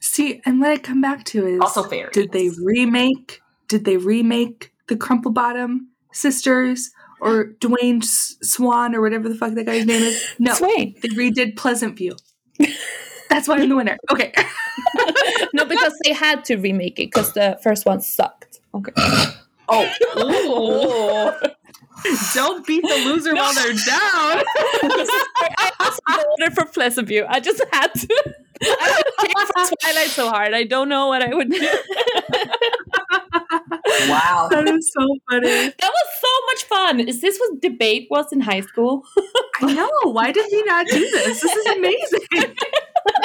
See, 0.00 0.40
and 0.44 0.60
what 0.60 0.70
I 0.70 0.78
come 0.78 1.00
back 1.00 1.24
to 1.26 1.46
is 1.46 1.60
Also 1.60 1.84
fairies. 1.84 2.12
did 2.12 2.32
they 2.32 2.50
remake? 2.62 3.40
Did 3.68 3.84
they 3.84 3.96
remake 3.96 4.72
the 4.88 4.96
Crumplebottom 4.96 5.78
sisters 6.12 6.90
or 7.20 7.54
Dwayne 7.60 8.02
S- 8.02 8.36
Swan 8.42 8.94
or 8.94 9.00
whatever 9.00 9.28
the 9.28 9.34
fuck 9.36 9.54
that 9.54 9.64
guy's 9.66 9.86
name 9.86 10.02
is? 10.02 10.22
No, 10.38 10.54
Swain. 10.54 10.94
they 11.02 11.08
redid 11.10 11.56
Pleasant 11.56 11.96
View. 11.96 12.16
That's 13.30 13.46
why 13.48 13.56
I'm 13.58 13.68
the 13.68 13.76
winner. 13.76 13.96
Okay. 14.10 14.32
No, 15.54 15.66
because 15.66 15.92
they 16.04 16.12
had 16.14 16.44
to 16.46 16.56
remake 16.56 16.98
it 16.98 17.10
because 17.12 17.34
the 17.34 17.58
first 17.62 17.84
one 17.84 18.00
sucked. 18.00 18.60
Okay. 18.74 18.92
Oh, 19.68 21.38
Don't 22.34 22.66
beat 22.66 22.82
the 22.82 22.96
loser 23.04 23.34
while 23.34 23.54
they're 23.54 23.72
down. 23.86 24.42
I 25.58 25.70
also 25.80 26.00
voted 26.08 26.54
for 26.54 26.64
Pleasant 26.66 27.08
View. 27.08 27.24
I 27.28 27.40
just 27.40 27.62
had 27.72 27.92
to. 27.94 28.34
I 28.64 29.02
just 29.02 29.18
came 29.18 29.46
for 29.46 29.76
Twilight 29.80 30.08
so 30.08 30.28
hard. 30.28 30.54
I 30.54 30.64
don't 30.64 30.88
know 30.88 31.08
what 31.08 31.22
I 31.22 31.34
would 31.34 31.50
do. 31.50 31.68
Wow. 34.08 34.48
That 34.50 34.68
is 34.68 34.90
so 34.92 35.06
funny. 35.30 35.48
That 35.48 35.80
was 35.80 36.08
so 36.20 36.28
much 36.46 36.64
fun. 36.64 37.00
Is 37.00 37.20
this 37.20 37.38
what 37.38 37.60
debate 37.60 38.08
was 38.10 38.32
in 38.32 38.40
high 38.40 38.60
school? 38.60 39.02
I 39.60 39.72
know. 39.74 39.90
Why 40.12 40.32
did 40.32 40.46
we 40.50 40.62
not 40.64 40.86
do 40.86 40.98
this? 41.10 41.40
This 41.40 41.52
is 41.52 41.66
amazing. 41.76 42.54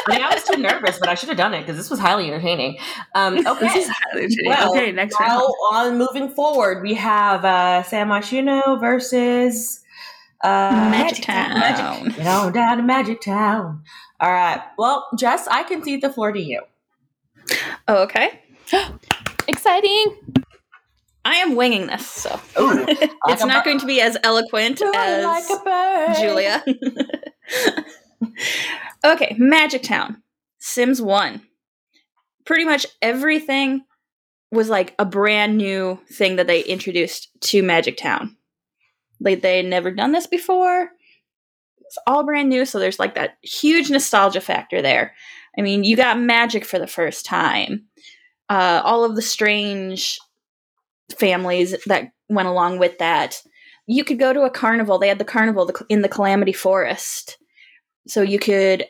I 0.08 0.16
mean, 0.16 0.24
I 0.24 0.34
was 0.34 0.44
too 0.44 0.58
nervous, 0.58 1.00
but 1.00 1.10
I 1.10 1.16
should 1.16 1.30
have 1.30 1.38
done 1.38 1.54
it 1.54 1.62
because 1.62 1.78
this 1.78 1.90
was 1.90 2.00
highly 2.00 2.28
entertaining. 2.28 2.78
Um, 3.14 3.46
okay. 3.46 3.60
This 3.60 3.76
is 3.76 3.90
highly 3.90 4.24
entertaining. 4.24 4.50
Well, 4.50 4.72
okay, 4.72 4.92
next 4.92 5.20
now 5.20 5.38
round. 5.38 5.54
on 5.74 5.98
moving 5.98 6.30
forward, 6.30 6.82
we 6.82 6.94
have 6.96 7.44
uh, 7.46 7.84
San 7.84 8.08
Myshuno 8.08 8.80
versus 8.80 9.84
uh, 10.44 10.90
Magic 10.92 11.24
Town. 11.24 11.60
Magic, 11.60 12.16
get 12.16 12.28
on 12.28 12.54
down 12.54 12.78
to 12.78 12.84
Magic 12.84 13.22
Town. 13.22 13.84
All 14.20 14.32
right. 14.32 14.62
Well, 14.78 15.08
Jess, 15.18 15.48
I 15.48 15.64
concede 15.64 16.02
the 16.02 16.12
floor 16.12 16.32
to 16.32 16.40
you. 16.42 16.62
Oh, 17.88 18.04
okay. 18.04 18.42
Exciting. 19.48 20.18
I 21.24 21.36
am 21.36 21.56
winging 21.56 21.88
this, 21.88 22.08
so 22.08 22.40
Ooh, 22.58 22.86
it's 22.88 23.44
not 23.44 23.66
going 23.66 23.80
to 23.80 23.86
be 23.86 24.00
as 24.00 24.18
eloquent 24.24 24.82
as 24.82 25.26
like 25.26 25.60
a 25.60 25.64
bird. 25.64 26.16
Julia. 26.18 26.64
okay, 29.06 29.36
Magic 29.38 29.84
Town. 29.84 30.22
Sims 30.60 31.02
1. 31.02 31.42
Pretty 32.46 32.66
much 32.66 32.88
everything 33.02 33.84
was 34.52 34.70
like 34.70 34.96
a 34.98 35.06
brand 35.06 35.58
new 35.58 36.00
thing 36.12 36.38
that 36.38 36.48
they 36.48 36.64
introduced 36.64 37.30
to 37.42 37.62
Magic 37.62 37.98
Town. 37.98 38.38
Like 39.20 39.42
they 39.42 39.58
had 39.58 39.66
never 39.66 39.92
done 39.92 40.12
this 40.12 40.28
before. 40.28 40.92
It's 41.80 41.98
all 42.06 42.24
brand 42.24 42.50
new, 42.50 42.66
so 42.66 42.80
there's 42.80 43.00
like 43.00 43.16
that 43.16 43.38
huge 43.42 43.90
nostalgia 43.90 44.42
factor 44.42 44.82
there. 44.82 45.14
I 45.58 45.62
mean, 45.62 45.84
you 45.84 45.96
got 45.96 46.20
magic 46.20 46.66
for 46.66 46.80
the 46.80 46.88
first 46.88 47.26
time. 47.26 47.86
Uh, 48.50 48.82
all 48.84 49.04
of 49.04 49.16
the 49.16 49.22
strange 49.22 50.20
families 51.18 51.76
that 51.86 52.12
went 52.30 52.48
along 52.48 52.80
with 52.80 52.98
that. 53.00 53.42
You 53.88 54.04
could 54.04 54.20
go 54.20 54.34
to 54.34 54.42
a 54.42 54.50
carnival. 54.50 55.00
They 55.00 55.08
had 55.08 55.20
the 55.20 55.26
carnival 55.26 55.72
in 55.90 56.02
the 56.02 56.10
Calamity 56.10 56.54
Forest. 56.54 57.38
So 58.08 58.22
you 58.22 58.40
could 58.40 58.86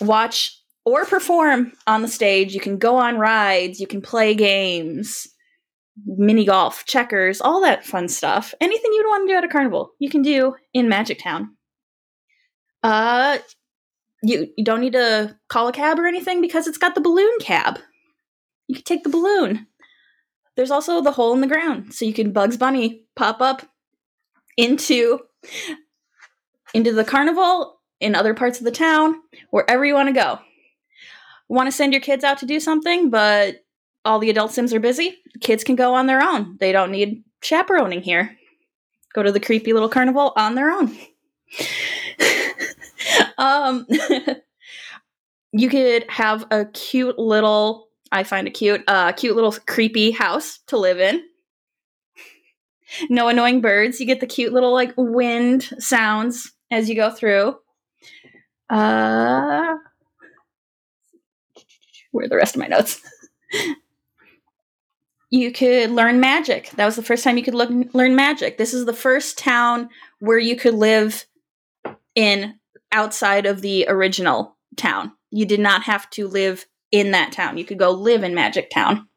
watch 0.00 0.60
or 0.84 1.04
perform 1.04 1.72
on 1.86 2.02
the 2.02 2.08
stage. 2.08 2.54
You 2.54 2.60
can 2.60 2.78
go 2.78 2.96
on 2.96 3.18
rides. 3.18 3.80
You 3.80 3.86
can 3.86 4.00
play 4.00 4.34
games, 4.34 5.26
mini 6.04 6.44
golf, 6.44 6.84
checkers, 6.86 7.40
all 7.40 7.60
that 7.62 7.84
fun 7.84 8.08
stuff. 8.08 8.54
Anything 8.60 8.92
you'd 8.92 9.08
want 9.08 9.28
to 9.28 9.32
do 9.32 9.36
at 9.36 9.44
a 9.44 9.48
carnival, 9.48 9.92
you 9.98 10.08
can 10.08 10.22
do 10.22 10.54
in 10.72 10.88
Magic 10.88 11.18
Town. 11.18 11.56
Uh, 12.82 13.38
you, 14.22 14.48
you 14.56 14.64
don't 14.64 14.80
need 14.80 14.92
to 14.92 15.36
call 15.48 15.68
a 15.68 15.72
cab 15.72 15.98
or 15.98 16.06
anything 16.06 16.40
because 16.40 16.66
it's 16.66 16.78
got 16.78 16.94
the 16.94 17.00
balloon 17.00 17.32
cab. 17.40 17.78
You 18.68 18.76
can 18.76 18.84
take 18.84 19.02
the 19.02 19.10
balloon. 19.10 19.66
There's 20.56 20.70
also 20.70 21.02
the 21.02 21.12
hole 21.12 21.34
in 21.34 21.40
the 21.40 21.46
ground, 21.46 21.92
so 21.92 22.04
you 22.04 22.14
can 22.14 22.32
Bugs 22.32 22.56
Bunny 22.56 23.04
pop 23.14 23.40
up 23.40 23.62
into 24.56 25.20
into 26.72 26.92
the 26.92 27.04
carnival 27.04 27.75
in 28.00 28.14
other 28.14 28.34
parts 28.34 28.58
of 28.58 28.64
the 28.64 28.70
town, 28.70 29.16
wherever 29.50 29.84
you 29.84 29.94
want 29.94 30.08
to 30.08 30.12
go. 30.12 30.38
Want 31.48 31.66
to 31.68 31.72
send 31.72 31.92
your 31.92 32.02
kids 32.02 32.24
out 32.24 32.38
to 32.38 32.46
do 32.46 32.60
something, 32.60 33.10
but 33.10 33.64
all 34.04 34.18
the 34.18 34.30
adult 34.30 34.52
sims 34.52 34.72
are 34.72 34.80
busy? 34.80 35.18
Kids 35.40 35.64
can 35.64 35.76
go 35.76 35.94
on 35.94 36.06
their 36.06 36.22
own. 36.22 36.56
They 36.60 36.72
don't 36.72 36.90
need 36.90 37.24
chaperoning 37.42 38.02
here. 38.02 38.36
Go 39.14 39.22
to 39.22 39.32
the 39.32 39.40
creepy 39.40 39.72
little 39.72 39.88
carnival 39.88 40.32
on 40.36 40.54
their 40.54 40.70
own. 40.70 40.96
um 43.38 43.86
you 45.52 45.68
could 45.68 46.04
have 46.08 46.46
a 46.50 46.66
cute 46.66 47.18
little 47.18 47.88
I 48.12 48.24
find 48.24 48.46
it 48.46 48.52
cute, 48.52 48.82
uh 48.86 49.12
cute 49.12 49.36
little 49.36 49.52
creepy 49.66 50.10
house 50.10 50.60
to 50.68 50.76
live 50.76 51.00
in. 51.00 51.22
No 53.10 53.28
annoying 53.28 53.60
birds. 53.60 53.98
You 54.00 54.06
get 54.06 54.20
the 54.20 54.26
cute 54.26 54.52
little 54.52 54.72
like 54.72 54.92
wind 54.96 55.70
sounds 55.78 56.52
as 56.70 56.88
you 56.88 56.94
go 56.94 57.10
through. 57.10 57.56
Uh 58.68 59.74
where 62.12 62.24
are 62.24 62.28
the 62.28 62.36
rest 62.36 62.56
of 62.56 62.60
my 62.60 62.66
notes? 62.66 63.00
you 65.30 65.52
could 65.52 65.90
learn 65.90 66.18
magic. 66.18 66.70
That 66.70 66.86
was 66.86 66.96
the 66.96 67.02
first 67.02 67.24
time 67.24 67.36
you 67.36 67.42
could 67.42 67.54
look, 67.54 67.70
learn 67.92 68.16
magic. 68.16 68.56
This 68.56 68.72
is 68.72 68.86
the 68.86 68.94
first 68.94 69.38
town 69.38 69.90
where 70.18 70.38
you 70.38 70.56
could 70.56 70.74
live 70.74 71.26
in 72.14 72.58
outside 72.90 73.44
of 73.44 73.60
the 73.60 73.86
original 73.88 74.56
town. 74.76 75.12
You 75.30 75.44
did 75.44 75.60
not 75.60 75.82
have 75.82 76.08
to 76.10 76.26
live 76.26 76.66
in 76.90 77.10
that 77.10 77.32
town. 77.32 77.58
You 77.58 77.64
could 77.64 77.78
go 77.78 77.90
live 77.90 78.22
in 78.22 78.34
Magic 78.34 78.70
Town. 78.70 79.08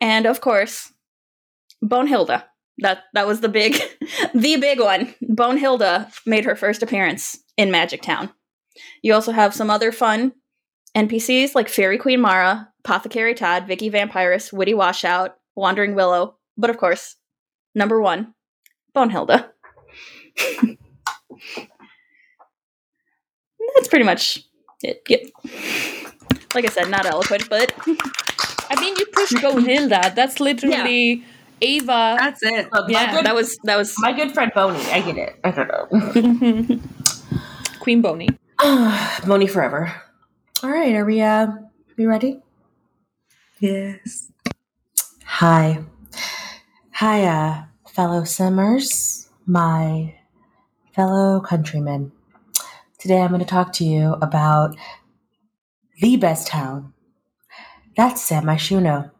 And 0.00 0.26
of 0.26 0.40
course, 0.40 0.92
Bonehilda. 1.84 2.44
That 2.78 3.04
that 3.14 3.26
was 3.26 3.40
the 3.40 3.48
big 3.48 3.74
the 4.34 4.56
big 4.56 4.80
one. 4.80 5.14
Bonehilda 5.22 6.12
made 6.26 6.44
her 6.44 6.56
first 6.56 6.82
appearance 6.82 7.38
in 7.56 7.70
Magic 7.70 8.02
Town. 8.02 8.30
You 9.02 9.14
also 9.14 9.32
have 9.32 9.54
some 9.54 9.70
other 9.70 9.92
fun 9.92 10.32
NPCs 10.96 11.54
like 11.54 11.68
Fairy 11.68 11.98
Queen 11.98 12.20
Mara, 12.20 12.68
Apothecary 12.84 13.34
Todd, 13.34 13.66
Vicky 13.66 13.90
Vampirus, 13.90 14.52
Witty 14.52 14.74
Washout, 14.74 15.36
Wandering 15.54 15.94
Willow, 15.94 16.36
but 16.56 16.70
of 16.70 16.78
course, 16.78 17.16
number 17.74 18.00
one, 18.00 18.34
Bonehilda. 18.94 19.48
That's 23.74 23.88
pretty 23.88 24.04
much 24.04 24.42
it. 24.82 25.02
Yep. 25.08 25.22
Like 26.54 26.64
I 26.64 26.68
said, 26.68 26.88
not 26.88 27.04
eloquent, 27.04 27.48
but 27.50 27.72
I 28.70 28.80
mean, 28.80 28.96
you 28.96 29.06
pushed 29.12 29.34
Bonehilda. 29.34 30.14
That's 30.14 30.40
literally 30.40 31.24
Ava. 31.60 32.16
That's 32.18 32.42
it. 32.42 32.72
Look, 32.72 32.90
Yeah, 32.90 33.06
my, 33.06 33.12
good, 33.12 33.26
that 33.26 33.34
was 33.34 33.56
that 33.64 33.76
was 33.76 33.94
my 33.98 34.12
good 34.12 34.32
friend 34.32 34.52
Boney. 34.54 34.80
I 34.90 35.00
get 35.00 35.16
it. 35.16 35.40
I 35.44 35.50
don't 35.50 35.68
know. 35.68 36.78
Queen 37.80 38.02
Boney. 38.02 38.28
Boney 39.26 39.46
forever. 39.46 39.92
All 40.62 40.70
right, 40.70 40.94
are 40.94 41.04
we 41.04 41.20
uh 41.20 41.48
we 41.96 42.06
ready? 42.06 42.40
Yes. 43.60 44.30
Hi. 45.24 45.82
Hi, 46.92 47.24
uh, 47.24 47.64
fellow 47.90 48.24
simmers, 48.24 49.28
my 49.46 50.14
fellow 50.94 51.40
countrymen. 51.40 52.12
Today 52.98 53.20
I'm 53.20 53.28
going 53.28 53.40
to 53.40 53.46
talk 53.46 53.72
to 53.74 53.84
you 53.84 54.14
about 54.22 54.74
the 56.00 56.16
best 56.16 56.48
town. 56.48 56.94
That's 57.96 58.22
San 58.22 58.44
Myshuno. 58.44 59.10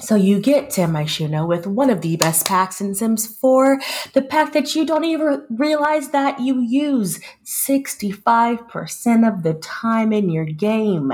So 0.00 0.14
you 0.14 0.40
get 0.40 0.72
San 0.72 0.92
Myshuno 0.92 1.46
with 1.46 1.66
one 1.66 1.90
of 1.90 2.00
the 2.00 2.16
best 2.16 2.46
packs 2.46 2.80
in 2.80 2.94
Sims 2.94 3.26
4, 3.26 3.80
the 4.14 4.22
pack 4.22 4.52
that 4.54 4.74
you 4.74 4.86
don't 4.86 5.04
even 5.04 5.44
realize 5.50 6.08
that 6.10 6.40
you 6.40 6.60
use 6.60 7.20
65% 7.44 9.28
of 9.28 9.42
the 9.42 9.54
time 9.54 10.12
in 10.12 10.30
your 10.30 10.46
game. 10.46 11.12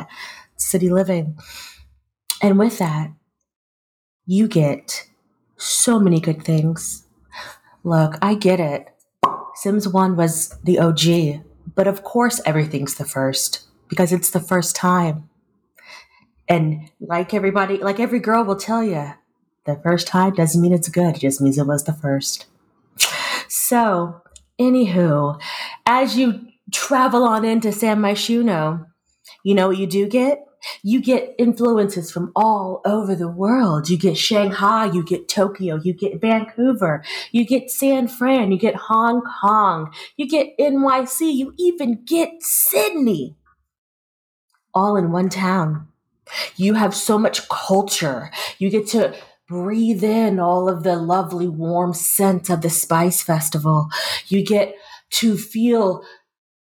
City 0.56 0.88
living. 0.88 1.36
And 2.42 2.58
with 2.58 2.78
that, 2.78 3.10
you 4.24 4.48
get 4.48 5.06
so 5.56 5.98
many 5.98 6.20
good 6.20 6.42
things. 6.42 7.04
Look, 7.84 8.16
I 8.22 8.34
get 8.34 8.60
it. 8.60 8.88
Sims 9.54 9.88
1 9.88 10.16
was 10.16 10.50
the 10.64 10.78
OG, 10.78 11.42
but 11.74 11.86
of 11.86 12.02
course 12.02 12.40
everything's 12.44 12.96
the 12.96 13.04
first 13.04 13.64
because 13.88 14.12
it's 14.12 14.30
the 14.30 14.40
first 14.40 14.76
time. 14.76 15.28
And 16.48 16.90
like 17.00 17.34
everybody, 17.34 17.78
like 17.78 17.98
every 18.00 18.20
girl 18.20 18.44
will 18.44 18.56
tell 18.56 18.84
you, 18.84 19.12
the 19.64 19.80
first 19.82 20.06
time 20.06 20.34
doesn't 20.34 20.60
mean 20.60 20.72
it's 20.72 20.88
good, 20.88 21.16
it 21.16 21.20
just 21.20 21.40
means 21.40 21.58
it 21.58 21.66
was 21.66 21.84
the 21.84 21.92
first. 21.92 22.46
So, 23.48 24.22
anywho, 24.60 25.40
as 25.84 26.16
you 26.16 26.46
travel 26.72 27.24
on 27.24 27.44
into 27.44 27.72
San 27.72 27.98
Myshuno, 27.98 28.86
you 29.44 29.54
know 29.54 29.68
what 29.68 29.78
you 29.78 29.86
do 29.86 30.08
get? 30.08 30.44
You 30.82 31.00
get 31.00 31.34
influences 31.38 32.10
from 32.10 32.32
all 32.34 32.80
over 32.84 33.14
the 33.14 33.28
world. 33.28 33.88
You 33.88 33.98
get 33.98 34.16
Shanghai, 34.16 34.86
you 34.86 35.04
get 35.04 35.28
Tokyo, 35.28 35.76
you 35.76 35.92
get 35.92 36.20
Vancouver, 36.20 37.04
you 37.30 37.44
get 37.44 37.70
San 37.70 38.08
Fran, 38.08 38.50
you 38.50 38.58
get 38.58 38.74
Hong 38.74 39.22
Kong, 39.40 39.92
you 40.16 40.28
get 40.28 40.56
NYC, 40.58 41.34
you 41.34 41.54
even 41.58 42.04
get 42.04 42.30
Sydney. 42.40 43.36
All 44.74 44.96
in 44.96 45.12
one 45.12 45.28
town. 45.28 45.88
You 46.56 46.74
have 46.74 46.94
so 46.94 47.18
much 47.18 47.48
culture. 47.48 48.30
You 48.58 48.70
get 48.70 48.86
to 48.88 49.14
breathe 49.48 50.02
in 50.02 50.40
all 50.40 50.68
of 50.68 50.82
the 50.82 50.96
lovely 50.96 51.48
warm 51.48 51.94
scent 51.94 52.50
of 52.50 52.62
the 52.62 52.70
Spice 52.70 53.22
Festival. 53.22 53.88
You 54.26 54.44
get 54.44 54.74
to 55.10 55.36
feel 55.36 56.02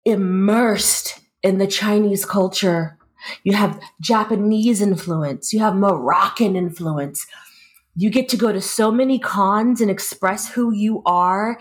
immersed 0.04 1.20
in 1.42 1.58
the 1.58 1.66
Chinese 1.66 2.24
culture. 2.24 2.98
You 3.44 3.54
have 3.54 3.80
Japanese 4.00 4.80
influence. 4.80 5.52
You 5.52 5.60
have 5.60 5.76
Moroccan 5.76 6.56
influence. 6.56 7.26
You 7.94 8.10
get 8.10 8.28
to 8.30 8.36
go 8.36 8.52
to 8.52 8.60
so 8.60 8.90
many 8.90 9.18
cons 9.18 9.80
and 9.80 9.90
express 9.90 10.50
who 10.50 10.72
you 10.72 11.02
are 11.06 11.60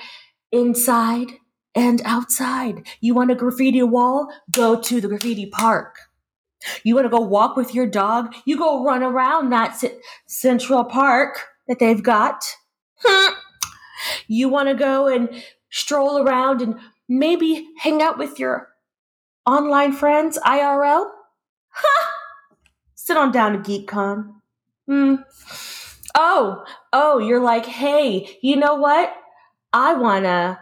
inside 0.51 1.27
and 1.75 2.01
outside. 2.03 2.87
You 2.99 3.13
want 3.13 3.31
a 3.31 3.35
graffiti 3.35 3.83
wall? 3.83 4.29
Go 4.49 4.79
to 4.81 5.01
the 5.01 5.07
graffiti 5.07 5.45
park. 5.45 5.97
You 6.83 6.95
want 6.95 7.05
to 7.05 7.09
go 7.09 7.21
walk 7.21 7.55
with 7.55 7.73
your 7.73 7.87
dog? 7.87 8.33
You 8.45 8.57
go 8.57 8.83
run 8.83 9.03
around 9.03 9.49
that 9.49 9.77
c- 9.77 9.91
Central 10.27 10.83
Park 10.83 11.39
that 11.67 11.79
they've 11.79 12.01
got. 12.01 12.43
Hmm. 12.97 13.33
You 14.27 14.49
want 14.49 14.69
to 14.69 14.75
go 14.75 15.07
and 15.07 15.29
stroll 15.69 16.19
around 16.19 16.61
and 16.61 16.75
maybe 17.07 17.67
hang 17.77 18.01
out 18.01 18.17
with 18.17 18.39
your 18.39 18.69
online 19.45 19.93
friends 19.93 20.37
IRL? 20.45 21.05
Sit 22.95 23.17
on 23.17 23.31
down 23.31 23.53
to 23.53 23.59
GeekCon. 23.59 24.33
Hmm. 24.87 25.15
Oh, 26.15 26.63
oh, 26.91 27.19
you're 27.19 27.41
like, 27.41 27.65
hey, 27.65 28.37
you 28.41 28.55
know 28.55 28.75
what? 28.75 29.13
I 29.73 29.93
wanna. 29.93 30.59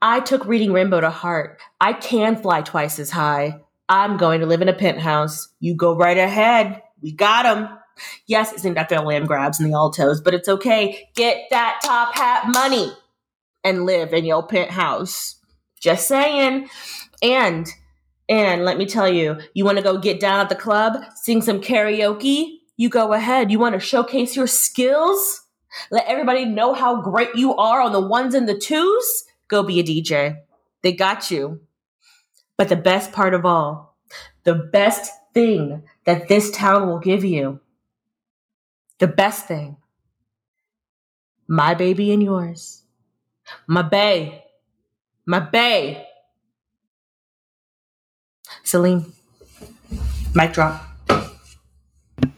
I 0.00 0.20
took 0.20 0.46
reading 0.46 0.72
Rainbow 0.72 1.00
to 1.00 1.10
heart. 1.10 1.60
I 1.80 1.92
can 1.92 2.36
fly 2.36 2.62
twice 2.62 2.98
as 2.98 3.10
high. 3.10 3.60
I'm 3.88 4.16
going 4.16 4.40
to 4.40 4.46
live 4.46 4.62
in 4.62 4.68
a 4.68 4.74
penthouse. 4.74 5.48
You 5.60 5.74
go 5.74 5.96
right 5.96 6.18
ahead. 6.18 6.82
We 7.00 7.12
got 7.12 7.46
him. 7.46 7.68
Yes, 8.26 8.52
it's 8.52 8.64
named 8.64 8.78
after 8.78 8.96
the 8.96 9.02
Landgraabs 9.02 9.58
and 9.58 9.70
the 9.70 9.76
altos, 9.76 10.20
but 10.20 10.34
it's 10.34 10.48
okay. 10.48 11.08
Get 11.14 11.46
that 11.50 11.80
top 11.82 12.14
hat 12.14 12.44
money 12.48 12.92
and 13.64 13.86
live 13.86 14.12
in 14.12 14.24
your 14.24 14.46
penthouse. 14.46 15.36
Just 15.80 16.08
saying. 16.08 16.68
And 17.22 17.66
and 18.28 18.64
let 18.64 18.76
me 18.76 18.86
tell 18.86 19.08
you, 19.08 19.38
you 19.54 19.64
want 19.64 19.78
to 19.78 19.84
go 19.84 19.98
get 19.98 20.18
down 20.18 20.40
at 20.40 20.48
the 20.48 20.56
club, 20.56 21.02
sing 21.14 21.42
some 21.42 21.60
karaoke? 21.60 22.58
You 22.76 22.88
go 22.88 23.12
ahead. 23.12 23.52
You 23.52 23.58
want 23.58 23.74
to 23.74 23.80
showcase 23.80 24.34
your 24.34 24.48
skills? 24.48 25.42
Let 25.90 26.06
everybody 26.06 26.44
know 26.44 26.74
how 26.74 27.00
great 27.00 27.34
you 27.34 27.54
are 27.54 27.80
on 27.80 27.92
the 27.92 28.00
ones 28.00 28.34
and 28.34 28.48
the 28.48 28.58
twos? 28.58 29.24
Go 29.48 29.62
be 29.62 29.78
a 29.78 29.84
DJ. 29.84 30.38
They 30.82 30.92
got 30.92 31.30
you. 31.30 31.60
But 32.56 32.68
the 32.68 32.76
best 32.76 33.12
part 33.12 33.34
of 33.34 33.44
all, 33.44 33.96
the 34.44 34.54
best 34.54 35.12
thing 35.34 35.82
that 36.04 36.28
this 36.28 36.50
town 36.50 36.88
will 36.88 36.98
give 36.98 37.24
you, 37.24 37.60
the 38.98 39.06
best 39.06 39.46
thing, 39.46 39.76
my 41.48 41.74
baby 41.74 42.12
and 42.12 42.22
yours, 42.22 42.82
my 43.66 43.82
bae, 43.82 44.44
my 45.26 45.40
bae. 45.40 46.06
Salim, 48.64 49.12
mic 50.34 50.52
drop. 50.52 50.82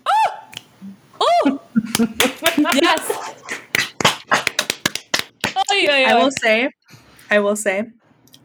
Oh! 0.06 0.30
Oh! 1.20 1.60
yes! 2.82 3.34
Oh, 5.56 5.74
yeah, 5.74 6.06
I 6.08 6.14
will 6.16 6.30
say, 6.30 6.70
I 7.30 7.38
will 7.40 7.56
say, 7.56 7.84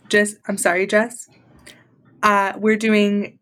just 0.09 0.37
I'm 0.47 0.57
sorry, 0.57 0.87
Jess. 0.87 1.27
Uh, 2.23 2.53
we're 2.57 2.77
doing 2.77 3.37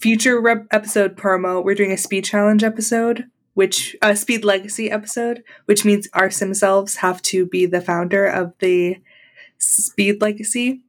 future 0.00 0.40
rep- 0.40 0.66
episode 0.70 1.16
promo. 1.16 1.62
We're 1.62 1.74
doing 1.74 1.92
a 1.92 1.98
speed 1.98 2.24
challenge 2.24 2.62
episode, 2.62 3.24
which 3.54 3.96
a 4.00 4.14
speed 4.14 4.44
legacy 4.44 4.90
episode, 4.90 5.42
which 5.66 5.84
means 5.84 6.08
our 6.12 6.30
sim 6.30 6.54
selves 6.54 6.96
have 6.96 7.20
to 7.22 7.44
be 7.44 7.66
the 7.66 7.80
founder 7.80 8.24
of 8.24 8.54
the 8.60 8.98
speed 9.58 10.22
legacy. 10.22 10.82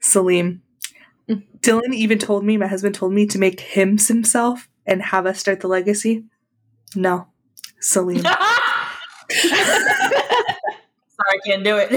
Salim, 0.00 0.62
Dylan 1.28 1.94
even 1.94 2.18
told 2.18 2.44
me, 2.44 2.56
my 2.56 2.66
husband 2.66 2.94
told 2.94 3.12
me 3.12 3.26
to 3.26 3.38
make 3.38 3.60
him 3.60 3.98
himself 3.98 4.68
and 4.86 5.02
have 5.02 5.26
us 5.26 5.40
start 5.40 5.60
the 5.60 5.68
legacy. 5.68 6.24
No, 6.94 7.26
Salim. 7.80 8.24
Sorry, 11.28 11.40
I 11.44 11.48
can't 11.50 11.64
do 11.64 11.76
it. 11.76 11.88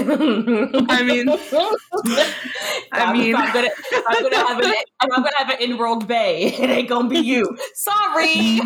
I 0.90 1.02
mean, 1.02 1.28
I 2.92 3.12
mean- 3.12 3.30
if 3.34 3.36
I'm 3.36 3.52
gonna, 3.52 3.68
if 3.68 4.04
I'm 4.08 4.22
gonna 4.22 4.36
have 4.36 4.58
an, 4.58 4.64
if 4.66 4.84
I'm 5.02 5.08
gonna 5.22 5.36
have 5.38 5.50
an 5.50 5.60
enrolled 5.70 6.06
bay. 6.08 6.54
It 6.62 6.70
ain't 6.70 6.88
gonna 6.88 7.08
be 7.08 7.18
you. 7.18 7.56
Sorry. 7.74 8.60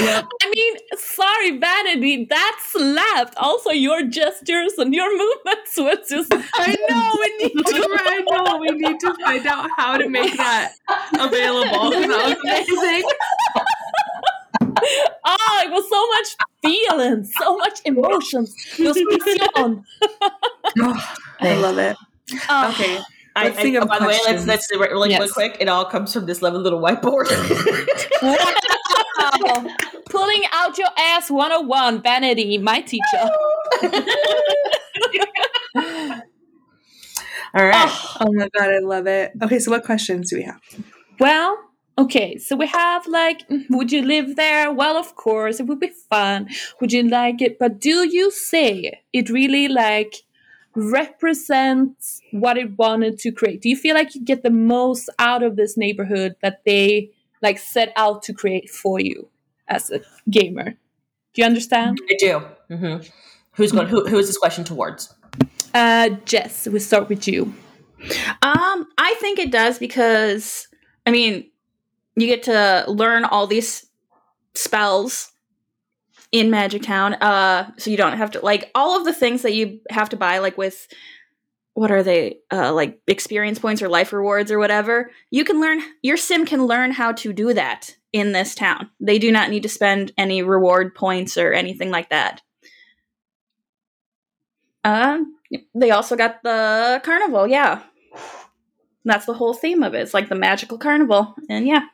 Yep. 0.00 0.24
I 0.42 0.50
mean, 0.54 0.74
sorry, 0.96 1.58
Vanity, 1.58 2.24
that 2.30 2.58
slapped. 2.70 3.36
Also, 3.36 3.70
your 3.70 4.02
gestures 4.04 4.74
and 4.78 4.94
your 4.94 5.10
movements 5.10 5.76
was 5.76 6.08
just. 6.08 6.32
I 6.54 6.76
know 6.88 7.16
we 7.20 7.46
need 7.48 7.66
to. 7.66 7.98
I 8.06 8.24
know 8.30 8.58
we 8.58 8.68
need 8.70 9.00
to 9.00 9.14
find 9.24 9.46
out 9.46 9.68
how 9.76 9.96
to 9.98 10.08
make 10.08 10.36
that 10.36 10.72
available. 11.18 11.90
That 11.90 12.08
was 12.08 12.68
amazing. 12.68 13.02
Oh, 14.60 15.60
it 15.64 15.70
was 15.70 15.88
so 15.88 16.06
much 16.08 16.36
feeling, 16.62 17.24
so 17.24 17.56
much 17.56 17.80
emotions. 17.84 18.54
Just 18.76 18.98
on. 19.56 19.84
Oh, 20.80 21.14
I 21.40 21.54
love 21.56 21.78
it. 21.78 21.96
Oh, 22.48 22.70
Okay, 22.70 22.98
I, 23.36 23.44
Let's 23.44 23.56
think 23.60 23.76
I, 23.76 23.80
of 23.80 23.84
oh, 23.84 23.88
by 23.88 23.98
the 23.98 24.04
way, 24.06 24.12
let's 24.12 24.24
questions. 24.24 24.46
let's 24.46 24.68
do 24.70 24.76
it 24.82 24.90
really, 24.90 24.94
really 24.94 25.10
Yes. 25.10 25.32
quick. 25.32 25.56
It 25.60 25.68
all 25.68 25.84
comes 25.84 26.12
from 26.12 26.26
this 26.26 26.42
lovely 26.42 26.60
little 26.60 26.80
whiteboard. 26.80 27.28
Wow. 28.22 29.76
Pulling 30.10 30.42
out 30.52 30.76
your 30.78 30.88
ass 30.98 31.30
101, 31.30 32.02
Vanity, 32.02 32.58
my 32.58 32.80
teacher. 32.82 33.02
all 37.54 37.64
right. 37.64 37.74
Oh, 37.88 38.16
oh 38.20 38.32
my 38.32 38.48
god, 38.56 38.70
I 38.70 38.78
love 38.80 39.06
it. 39.06 39.32
Okay, 39.42 39.58
so 39.58 39.70
what 39.70 39.84
questions 39.84 40.30
do 40.30 40.36
we 40.36 40.42
have? 40.42 40.60
well, 41.20 41.56
okay, 41.98 42.38
so 42.38 42.56
we 42.56 42.66
have 42.66 43.06
like, 43.06 43.42
would 43.70 43.92
you 43.92 44.02
live 44.02 44.36
there? 44.36 44.72
Well, 44.72 44.96
of 44.96 45.14
course, 45.16 45.60
it 45.60 45.66
would 45.66 45.80
be 45.80 45.92
fun. 46.10 46.48
Would 46.80 46.92
you 46.92 47.02
like 47.08 47.40
it? 47.42 47.58
But 47.58 47.80
do 47.80 48.08
you 48.08 48.30
say 48.30 49.02
it 49.12 49.30
really 49.30 49.68
like 49.68 50.22
represents 50.74 52.20
what 52.32 52.56
it 52.56 52.78
wanted 52.78 53.18
to 53.20 53.32
create? 53.32 53.60
Do 53.60 53.68
you 53.68 53.76
feel 53.76 53.94
like 53.94 54.14
you 54.14 54.24
get 54.24 54.42
the 54.42 54.50
most 54.50 55.10
out 55.18 55.42
of 55.42 55.56
this 55.56 55.76
neighborhood 55.76 56.36
that 56.42 56.62
they 56.64 57.10
like 57.42 57.58
set 57.58 57.92
out 57.96 58.22
to 58.24 58.32
create 58.32 58.70
for 58.70 59.00
you 59.00 59.28
as 59.68 59.90
a 59.90 60.00
gamer? 60.30 60.70
Do 61.34 61.42
you 61.42 61.44
understand? 61.44 61.98
I 62.10 62.16
do. 62.18 62.42
hmm 62.74 62.96
Who's 63.54 63.70
going? 63.70 63.86
Who, 63.88 64.06
who 64.08 64.16
is 64.18 64.28
this 64.28 64.38
question 64.38 64.64
towards? 64.64 65.14
Uh, 65.74 66.10
Jess, 66.24 66.66
we 66.68 66.78
start 66.78 67.10
with 67.10 67.28
you. 67.28 67.52
Um, 68.40 68.86
I 68.98 69.14
think 69.20 69.38
it 69.38 69.52
does 69.52 69.78
because 69.78 70.68
I 71.06 71.10
mean, 71.10 71.50
you 72.16 72.26
get 72.26 72.44
to 72.44 72.84
learn 72.88 73.24
all 73.24 73.46
these 73.46 73.86
spells 74.54 75.32
in 76.30 76.50
Magic 76.50 76.82
Town. 76.82 77.14
Uh, 77.14 77.70
so 77.76 77.90
you 77.90 77.96
don't 77.96 78.16
have 78.16 78.32
to 78.32 78.40
like 78.40 78.70
all 78.74 78.98
of 78.98 79.04
the 79.04 79.14
things 79.14 79.42
that 79.42 79.54
you 79.54 79.80
have 79.90 80.08
to 80.10 80.16
buy, 80.16 80.38
like 80.38 80.58
with 80.58 80.88
what 81.74 81.90
are 81.90 82.02
they? 82.02 82.38
Uh, 82.52 82.72
like 82.72 83.00
experience 83.06 83.58
points 83.58 83.80
or 83.80 83.88
life 83.88 84.12
rewards 84.12 84.50
or 84.50 84.58
whatever. 84.58 85.10
You 85.30 85.44
can 85.44 85.60
learn. 85.60 85.80
Your 86.02 86.16
sim 86.16 86.44
can 86.44 86.66
learn 86.66 86.90
how 86.92 87.12
to 87.12 87.32
do 87.32 87.54
that 87.54 87.96
in 88.12 88.32
this 88.32 88.54
town. 88.54 88.90
They 89.00 89.18
do 89.18 89.32
not 89.32 89.50
need 89.50 89.62
to 89.62 89.68
spend 89.68 90.12
any 90.18 90.42
reward 90.42 90.94
points 90.94 91.36
or 91.38 91.52
anything 91.52 91.90
like 91.90 92.10
that. 92.10 92.42
Um, 94.84 95.36
they 95.74 95.90
also 95.90 96.16
got 96.16 96.42
the 96.42 97.00
carnival. 97.04 97.46
Yeah, 97.46 97.82
that's 99.04 99.26
the 99.26 99.34
whole 99.34 99.54
theme 99.54 99.82
of 99.82 99.94
it. 99.94 100.00
It's 100.00 100.14
like 100.14 100.28
the 100.28 100.34
magical 100.34 100.76
carnival, 100.76 101.34
and 101.48 101.66
yeah, 101.66 101.86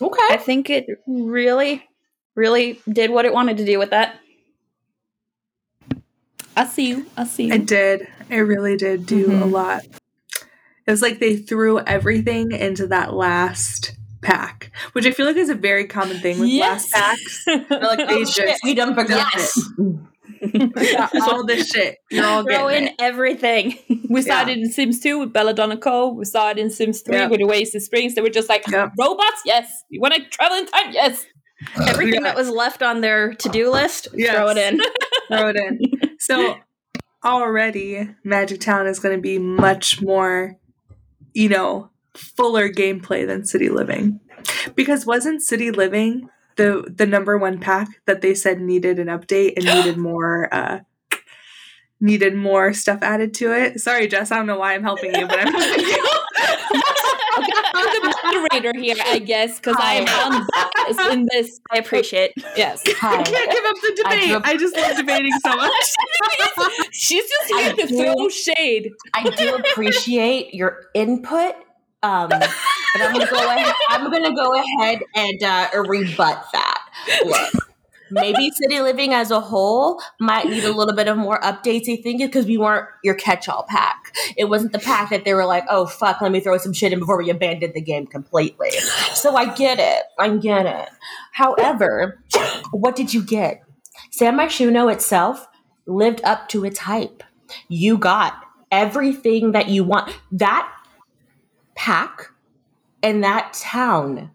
I 0.00 0.36
think 0.36 0.70
it 0.70 0.86
really, 1.06 1.82
really 2.34 2.80
did 2.90 3.10
what 3.10 3.24
it 3.24 3.32
wanted 3.32 3.56
to 3.58 3.64
do 3.64 3.78
with 3.78 3.90
that. 3.90 4.18
I 6.56 6.66
see 6.66 6.88
you. 6.88 7.06
I 7.16 7.24
see 7.24 7.44
you. 7.46 7.54
It 7.54 7.66
did. 7.66 8.06
It 8.28 8.38
really 8.38 8.76
did 8.76 9.06
do 9.06 9.26
a 9.26 9.46
Mhm. 9.46 9.50
lot. 9.52 9.82
It 9.84 10.90
was 10.90 11.00
like 11.02 11.18
they 11.20 11.36
threw 11.36 11.78
everything 11.80 12.52
into 12.52 12.86
that 12.88 13.14
last 13.14 13.92
pack, 14.20 14.70
which 14.92 15.06
I 15.06 15.12
feel 15.12 15.26
like 15.26 15.36
is 15.36 15.48
a 15.48 15.54
very 15.54 15.86
common 15.86 16.18
thing 16.20 16.38
with 16.38 16.50
last 16.50 16.90
packs. 16.92 17.44
They're 17.46 17.58
like, 17.80 17.98
They 18.08 18.16
oh 18.16 18.24
shit, 18.24 18.48
just 18.48 18.64
we 18.64 18.74
done 18.74 18.94
forgot 18.94 19.32
Yes. 19.34 19.56
it. 19.78 19.96
All 21.22 21.44
this 21.46 21.68
shit. 21.68 21.96
Throw 22.12 22.68
in 22.68 22.88
it. 22.88 22.94
everything. 22.98 23.78
We 24.12 24.20
started 24.20 24.58
Yeah. 24.58 24.64
in 24.64 24.70
Sims 24.70 25.00
2 25.00 25.18
with 25.20 25.32
Belladonna 25.32 25.76
Cove. 25.78 26.16
We 26.16 26.26
started 26.26 26.60
in 26.60 26.68
Sims 26.70 27.00
3 27.00 27.16
Yep. 27.16 27.30
with 27.30 27.40
Oasis 27.40 27.86
Springs. 27.86 28.14
They 28.14 28.20
were 28.20 28.28
just 28.28 28.48
like, 28.50 28.66
Yep. 28.68 28.90
robots? 28.98 29.40
Yes. 29.46 29.84
You 29.88 30.00
want 30.02 30.12
to 30.14 30.20
travel 30.28 30.58
in 30.58 30.66
time? 30.66 30.92
Yes. 30.92 31.24
Uh, 31.76 31.86
everything 31.88 32.14
Yeah. 32.16 32.20
that 32.28 32.36
was 32.36 32.50
left 32.50 32.82
on 32.82 33.00
their 33.00 33.32
to-do 33.32 33.70
list, 33.70 34.08
Yes. 34.14 34.34
throw 34.34 34.48
it 34.50 34.58
in. 34.58 34.80
Throw 35.28 35.48
it 35.48 35.56
in. 35.56 35.80
So 36.18 36.56
already 37.24 38.10
Magic 38.24 38.60
Town 38.60 38.86
is 38.86 38.98
going 38.98 39.16
to 39.16 39.22
be 39.22 39.38
much 39.38 40.02
more, 40.02 40.56
you 41.32 41.48
know, 41.48 41.90
fuller 42.14 42.68
gameplay 42.68 43.26
than 43.26 43.46
City 43.46 43.68
Living. 43.70 44.20
Because 44.74 45.06
wasn't 45.06 45.40
City 45.42 45.70
Living 45.70 46.28
the 46.56 46.92
the 46.94 47.06
number 47.06 47.36
one 47.38 47.58
pack 47.58 47.88
that 48.06 48.20
they 48.20 48.34
said 48.34 48.60
needed 48.60 48.98
an 48.98 49.06
update 49.08 49.54
and 49.56 49.64
needed 49.76 49.96
more 49.98 50.52
uh 50.52 50.80
needed 52.00 52.34
more 52.34 52.72
stuff 52.74 52.98
added 53.02 53.34
to 53.34 53.52
it? 53.52 53.80
Sorry, 53.80 54.06
Jess, 54.08 54.30
I 54.32 54.36
don't 54.36 54.46
know 54.46 54.58
why 54.58 54.74
I'm 54.74 54.82
helping 54.82 55.14
you, 55.14 55.26
but 55.26 55.38
I'm 55.38 55.52
helping 55.52 55.84
you. 55.84 56.06
I'm 57.74 58.02
the 58.02 58.14
moderator 58.24 58.78
here, 58.78 58.96
I 59.06 59.18
guess, 59.18 59.56
because 59.58 59.76
I 59.78 59.94
am 59.94 60.06
unbiased 60.32 61.12
in 61.12 61.26
this. 61.32 61.60
I 61.70 61.78
appreciate. 61.78 62.32
Yes. 62.56 62.82
Hi. 62.86 63.20
I 63.20 63.22
can't 63.22 63.50
give 63.50 63.64
up 63.64 63.74
the 63.82 64.02
debate. 64.02 64.26
grew 64.28 64.36
up- 64.36 64.46
I, 64.46 64.56
just 64.56 64.76
love 64.76 64.96
debating 64.96 65.32
so 65.44 65.56
much. 65.56 65.72
She's 66.92 67.24
just 67.28 67.52
here 67.58 67.70
I 67.70 67.72
to 67.72 67.86
do. 67.86 67.96
throw 68.14 68.28
shade. 68.28 68.90
I 69.14 69.30
do 69.30 69.54
appreciate 69.56 70.54
your 70.54 70.84
input. 70.94 71.54
Um, 72.02 72.30
but 72.92 73.02
I'm 73.02 73.12
gonna 73.12 73.30
go 73.30 73.48
ahead. 73.48 73.74
I'm 73.88 74.10
gonna 74.10 74.34
go 74.34 74.54
ahead 74.54 75.02
and 75.14 75.42
uh, 75.42 75.68
rebut 75.88 76.44
that. 76.52 76.88
Look, 77.24 77.64
maybe 78.10 78.50
city 78.50 78.80
living 78.80 79.14
as 79.14 79.30
a 79.30 79.40
whole 79.40 80.00
might 80.20 80.46
need 80.48 80.64
a 80.64 80.72
little 80.72 80.94
bit 80.94 81.08
of 81.08 81.16
more 81.16 81.40
updates. 81.40 81.88
I 81.90 82.00
think 82.00 82.20
because 82.20 82.46
we 82.46 82.58
weren't 82.58 82.86
your 83.02 83.14
catch-all 83.14 83.64
pack. 83.68 84.14
It 84.36 84.44
wasn't 84.44 84.72
the 84.72 84.78
pack 84.78 85.10
that 85.10 85.24
they 85.24 85.34
were 85.34 85.46
like, 85.46 85.64
"Oh 85.68 85.86
fuck, 85.86 86.20
let 86.20 86.32
me 86.32 86.40
throw 86.40 86.58
some 86.58 86.72
shit 86.72 86.92
in 86.92 86.98
before 86.98 87.18
we 87.18 87.30
abandoned 87.30 87.74
the 87.74 87.80
game 87.80 88.06
completely." 88.06 88.70
So 89.14 89.36
I 89.36 89.54
get 89.54 89.78
it. 89.78 90.04
I 90.18 90.36
get 90.36 90.66
it. 90.66 90.88
However, 91.32 92.22
what 92.72 92.96
did 92.96 93.14
you 93.14 93.22
get? 93.22 93.62
San 94.10 94.36
Myshuno 94.36 94.92
itself 94.92 95.48
lived 95.86 96.20
up 96.24 96.48
to 96.50 96.64
its 96.64 96.80
hype. 96.80 97.22
You 97.68 97.98
got 97.98 98.34
everything 98.70 99.52
that 99.52 99.68
you 99.68 99.84
want. 99.84 100.12
That 100.32 100.70
pack 101.74 102.31
and 103.02 103.22
that 103.24 103.52
town 103.54 104.30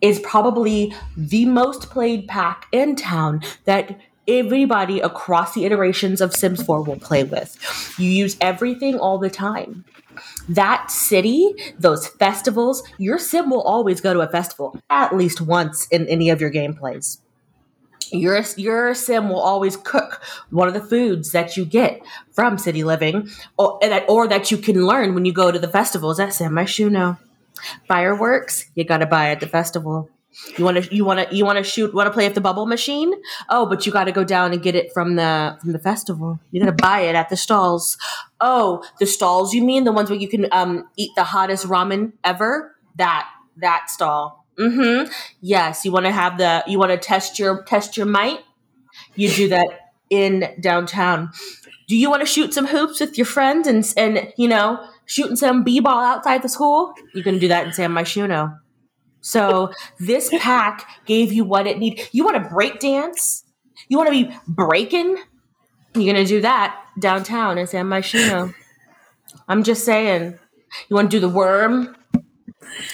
is 0.00 0.18
probably 0.20 0.94
the 1.16 1.44
most 1.44 1.90
played 1.90 2.26
pack 2.26 2.66
in 2.72 2.96
town 2.96 3.42
that 3.64 4.00
everybody 4.26 5.00
across 5.00 5.54
the 5.54 5.64
iterations 5.64 6.20
of 6.20 6.34
Sims 6.34 6.62
4 6.62 6.82
will 6.82 6.98
play 6.98 7.24
with. 7.24 7.58
You 7.98 8.08
use 8.08 8.36
everything 8.40 8.98
all 8.98 9.18
the 9.18 9.30
time. 9.30 9.84
That 10.48 10.90
city, 10.90 11.54
those 11.78 12.06
festivals, 12.06 12.82
your 12.98 13.18
sim 13.18 13.50
will 13.50 13.62
always 13.62 14.00
go 14.00 14.12
to 14.12 14.20
a 14.20 14.28
festival 14.28 14.78
at 14.90 15.16
least 15.16 15.40
once 15.40 15.86
in 15.88 16.06
any 16.08 16.30
of 16.30 16.40
your 16.40 16.50
gameplays. 16.50 17.18
Your, 18.12 18.42
your 18.56 18.94
sim 18.94 19.28
will 19.28 19.40
always 19.40 19.76
cook 19.76 20.20
one 20.50 20.68
of 20.68 20.74
the 20.74 20.82
foods 20.82 21.32
that 21.32 21.56
you 21.56 21.64
get 21.64 22.02
from 22.32 22.58
city 22.58 22.82
living 22.82 23.28
or 23.56 23.78
that, 23.82 24.04
or 24.08 24.26
that 24.26 24.50
you 24.50 24.58
can 24.58 24.84
learn 24.84 25.14
when 25.14 25.24
you 25.24 25.32
go 25.32 25.52
to 25.52 25.58
the 25.58 25.68
festivals 25.68 26.18
at 26.18 26.34
San 26.34 26.50
Myshuno. 26.50 27.18
Fireworks, 27.88 28.66
you 28.74 28.84
gotta 28.84 29.06
buy 29.06 29.30
at 29.30 29.40
the 29.40 29.48
festival. 29.48 30.08
You 30.56 30.64
want 30.64 30.84
to 30.84 30.94
you 30.94 31.04
want 31.04 31.28
to 31.28 31.34
you 31.36 31.44
want 31.44 31.58
to 31.58 31.64
shoot 31.64 31.92
want 31.92 32.06
to 32.06 32.12
play 32.12 32.24
with 32.26 32.36
the 32.36 32.40
bubble 32.40 32.64
machine? 32.64 33.12
Oh, 33.48 33.66
but 33.66 33.84
you 33.84 33.92
got 33.92 34.04
to 34.04 34.12
go 34.12 34.22
down 34.22 34.52
and 34.52 34.62
get 34.62 34.76
it 34.76 34.92
from 34.92 35.16
the 35.16 35.58
from 35.60 35.72
the 35.72 35.78
festival. 35.80 36.38
You 36.52 36.60
got 36.60 36.66
to 36.66 36.72
buy 36.82 37.00
it 37.00 37.16
at 37.16 37.28
the 37.30 37.36
stalls. 37.36 37.98
Oh, 38.40 38.84
the 39.00 39.06
stalls 39.06 39.52
you 39.52 39.62
mean 39.64 39.82
the 39.84 39.92
ones 39.92 40.08
where 40.08 40.18
you 40.18 40.28
can 40.28 40.46
um 40.52 40.88
eat 40.96 41.10
the 41.16 41.24
hottest 41.24 41.66
ramen 41.66 42.12
ever? 42.22 42.76
That 42.96 43.28
that 43.56 43.90
stall. 43.90 44.46
Mhm. 44.58 45.12
Yes, 45.40 45.84
you 45.84 45.90
want 45.90 46.06
to 46.06 46.12
have 46.12 46.38
the 46.38 46.62
you 46.66 46.78
want 46.78 46.92
to 46.92 46.96
test 46.98 47.38
your 47.40 47.64
test 47.64 47.96
your 47.96 48.06
might? 48.06 48.40
You 49.16 49.30
do 49.30 49.48
that 49.48 49.92
in 50.10 50.54
downtown. 50.60 51.30
Do 51.88 51.96
you 51.96 52.08
want 52.08 52.20
to 52.20 52.26
shoot 52.26 52.54
some 52.54 52.66
hoops 52.68 53.00
with 53.00 53.18
your 53.18 53.26
friends 53.26 53.66
and 53.66 53.92
and 53.96 54.32
you 54.36 54.46
know, 54.48 54.78
shooting 55.10 55.34
some 55.34 55.64
b-ball 55.64 56.00
outside 56.00 56.42
the 56.42 56.48
school? 56.48 56.94
You 57.14 57.22
can 57.22 57.38
do 57.38 57.48
that 57.48 57.66
in 57.66 57.72
San 57.72 57.90
Myshuno. 57.90 58.56
So 59.20 59.72
this 59.98 60.30
pack 60.38 60.86
gave 61.04 61.32
you 61.32 61.44
what 61.44 61.66
it 61.66 61.78
need. 61.78 62.00
You 62.12 62.24
want 62.24 62.42
to 62.42 62.48
break 62.48 62.78
dance? 62.78 63.44
You 63.88 63.98
want 63.98 64.08
to 64.08 64.24
be 64.24 64.34
breaking? 64.46 65.16
You're 65.94 66.14
gonna 66.14 66.24
do 66.24 66.40
that 66.42 66.80
downtown 67.00 67.58
in 67.58 67.66
San 67.66 67.86
Myshuno. 67.86 68.54
I'm 69.48 69.64
just 69.64 69.84
saying. 69.84 70.38
You 70.88 70.94
want 70.94 71.10
to 71.10 71.16
do 71.16 71.20
the 71.20 71.28
worm 71.28 71.96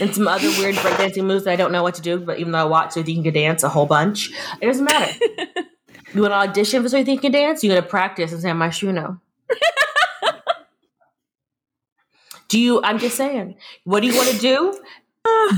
and 0.01 0.14
some 0.14 0.27
other 0.27 0.49
weird 0.59 0.77
breakdancing 0.77 1.25
moves 1.25 1.45
that 1.45 1.51
I 1.51 1.57
don't 1.57 1.73
know 1.73 1.83
what 1.83 1.95
to 1.97 2.03
do, 2.03 2.19
but 2.19 2.39
even 2.39 2.53
though 2.53 2.59
I 2.59 2.64
watch 2.64 2.93
so 2.93 3.01
you 3.01 3.05
think 3.05 3.19
you 3.19 3.23
can 3.25 3.35
dance 3.35 3.62
a 3.62 3.69
whole 3.69 3.85
bunch, 3.85 4.31
it 4.62 4.64
doesn't 4.64 4.85
matter. 4.87 5.12
you 6.14 6.23
want 6.23 6.33
to 6.33 6.37
audition 6.37 6.83
for 6.83 6.89
so 6.89 6.97
you 6.97 7.05
think 7.05 7.23
you 7.23 7.31
can 7.31 7.33
dance? 7.33 7.62
You 7.62 7.69
got 7.69 7.83
to 7.83 7.87
practice 7.87 8.33
in 8.33 8.41
San 8.41 8.57
Myshuno. 8.57 9.21
do 12.49 12.59
you? 12.59 12.81
I'm 12.83 12.99
just 12.99 13.17
saying. 13.17 13.57
What 13.85 14.01
do 14.01 14.07
you 14.09 14.17
want 14.17 14.29
to 14.29 14.39
do? 14.39 14.79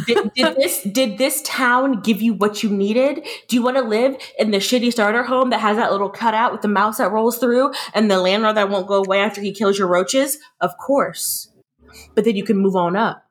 did, 0.06 0.32
did 0.34 0.56
this 0.56 0.82
did 0.82 1.18
this 1.18 1.42
town 1.42 2.00
give 2.00 2.22
you 2.22 2.34
what 2.34 2.62
you 2.62 2.70
needed? 2.70 3.26
Do 3.48 3.56
you 3.56 3.62
want 3.62 3.76
to 3.76 3.82
live 3.82 4.16
in 4.38 4.50
the 4.50 4.58
shitty 4.58 4.92
starter 4.92 5.22
home 5.22 5.50
that 5.50 5.60
has 5.60 5.76
that 5.76 5.92
little 5.92 6.08
cutout 6.08 6.52
with 6.52 6.62
the 6.62 6.68
mouse 6.68 6.98
that 6.98 7.12
rolls 7.12 7.38
through 7.38 7.72
and 7.94 8.10
the 8.10 8.18
landlord 8.20 8.56
that 8.56 8.70
won't 8.70 8.86
go 8.86 9.02
away 9.02 9.20
after 9.20 9.40
he 9.40 9.52
kills 9.52 9.78
your 9.78 9.88
roaches? 9.88 10.38
Of 10.60 10.76
course. 10.78 11.50
But 12.14 12.24
then 12.24 12.36
you 12.36 12.44
can 12.44 12.56
move 12.56 12.76
on 12.76 12.96
up 12.96 13.24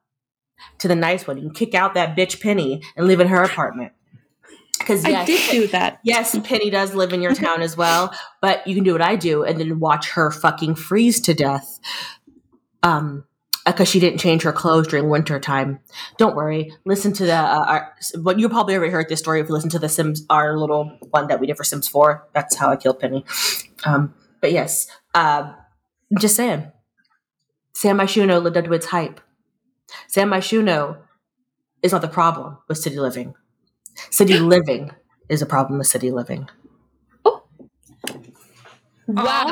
to 0.80 0.88
the 0.88 0.96
nice 0.96 1.28
one. 1.28 1.38
You 1.38 1.44
can 1.44 1.54
kick 1.54 1.74
out 1.74 1.94
that 1.94 2.16
bitch 2.16 2.42
Penny 2.42 2.82
and 2.96 3.08
live 3.08 3.20
in 3.20 3.28
her 3.28 3.44
apartment. 3.44 3.94
Because 4.80 5.04
I 5.04 5.26
did 5.26 5.52
do 5.52 5.68
that. 5.68 6.00
yes, 6.04 6.38
Penny 6.44 6.70
does 6.70 6.94
live 6.94 7.12
in 7.12 7.22
your 7.22 7.34
town 7.34 7.62
as 7.62 7.76
well, 7.76 8.14
but 8.42 8.66
you 8.68 8.76
can 8.76 8.84
do 8.84 8.94
what 8.94 9.02
I 9.02 9.16
do 9.16 9.44
and 9.44 9.60
then 9.60 9.80
watch 9.80 10.12
her 10.12 10.32
fucking 10.32 10.76
freeze 10.76 11.20
to 11.22 11.34
death. 11.34 11.80
Um, 12.84 13.26
because 13.68 13.88
she 13.88 14.00
didn't 14.00 14.20
change 14.20 14.44
her 14.44 14.52
clothes 14.52 14.88
during 14.88 15.10
winter 15.10 15.40
time. 15.40 15.80
Don't 16.18 16.36
worry. 16.36 16.74
Listen 16.86 17.14
to 17.14 17.26
the 17.26 17.36
uh, 17.36 17.66
our, 17.68 17.96
what 18.22 18.40
you 18.40 18.50
probably 18.50 18.76
already 18.76 18.92
heard 18.92 19.10
this 19.10 19.20
story 19.20 19.40
if 19.40 19.48
you 19.48 19.54
listen 19.54 19.70
to 19.72 19.80
the 19.80 19.90
Sims 19.90 20.26
our 20.30 20.58
little 20.58 20.98
one 21.10 21.28
that 21.28 21.40
we 21.40 21.48
did 21.48 21.58
for 21.58 21.64
Sims 21.64 21.88
Four. 21.88 22.28
That's 22.34 22.56
how 22.56 22.70
I 22.70 22.76
killed 22.76 23.00
Penny. 23.00 23.26
Um, 23.86 24.14
but 24.42 24.52
yes, 24.52 24.88
uh, 25.14 25.54
just 26.20 26.36
saying. 26.36 26.72
San 27.74 27.98
Myshuno 27.98 28.42
lived 28.42 28.58
up 28.58 28.66
to 28.66 28.74
its 28.74 28.88
hype. 28.88 29.22
San 30.08 30.30
Myshuno 30.30 30.98
is 31.84 31.92
not 31.92 32.02
the 32.02 32.08
problem 32.08 32.58
with 32.68 32.78
city 32.80 33.00
living. 33.00 33.36
City 34.10 34.40
living 34.40 34.92
is 35.30 35.42
a 35.42 35.46
problem 35.46 35.78
with 35.78 35.88
city 35.88 36.12
living. 36.12 36.50
Wow. 39.08 39.46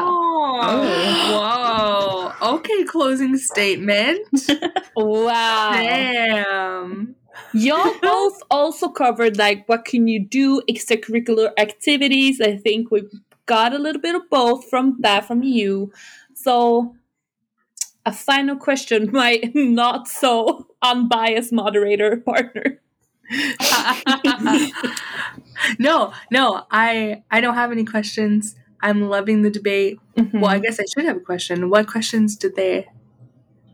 Oh, 0.61 2.31
whoa. 2.41 2.55
Okay, 2.55 2.83
closing 2.83 3.37
statement. 3.37 4.27
Wow. 4.97 5.73
Damn. 5.73 7.15
Y'all 7.53 7.93
both 8.01 8.41
also 8.49 8.87
covered 8.87 9.37
like 9.37 9.67
what 9.67 9.83
can 9.83 10.07
you 10.07 10.25
do, 10.25 10.61
extracurricular 10.69 11.51
activities. 11.57 12.39
I 12.39 12.55
think 12.55 12.91
we 12.91 13.03
got 13.45 13.73
a 13.73 13.77
little 13.77 14.01
bit 14.01 14.15
of 14.15 14.29
both 14.29 14.69
from 14.69 14.95
that 15.01 15.25
from 15.25 15.43
you. 15.43 15.91
So 16.33 16.95
a 18.05 18.13
final 18.13 18.55
question, 18.55 19.09
my 19.13 19.41
not 19.53 20.07
so 20.07 20.67
unbiased 20.81 21.51
moderator 21.51 22.17
partner. 22.25 22.79
no, 25.79 26.13
no, 26.31 26.63
I 26.71 27.23
I 27.31 27.41
don't 27.41 27.55
have 27.55 27.71
any 27.71 27.83
questions. 27.85 28.55
I'm 28.85 29.09
loving 29.09 29.41
the 29.41 29.49
debate. 29.49 29.99
Mm-hmm. 30.17 30.39
Well, 30.39 30.51
I 30.51 30.59
guess 30.59 30.79
I 30.79 30.85
should 30.93 31.05
have 31.05 31.17
a 31.17 31.25
question. 31.31 31.69
What 31.69 31.87
questions 31.87 32.35
did 32.35 32.55
they 32.55 32.87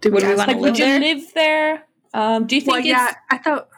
did 0.01 0.13
Would 0.13 0.23
we 0.23 0.29
ask 0.29 0.37
wanna 0.47 0.59
like 0.59 0.73
me? 0.73 0.79
you 0.79 0.85
there? 0.85 0.99
live 0.99 1.33
there? 1.33 1.83
Um, 2.13 2.47
do 2.47 2.55
you 2.55 2.61
think 2.61 2.73
Well, 2.77 2.85
yeah, 2.85 3.15
I 3.29 3.37
thought 3.37 3.69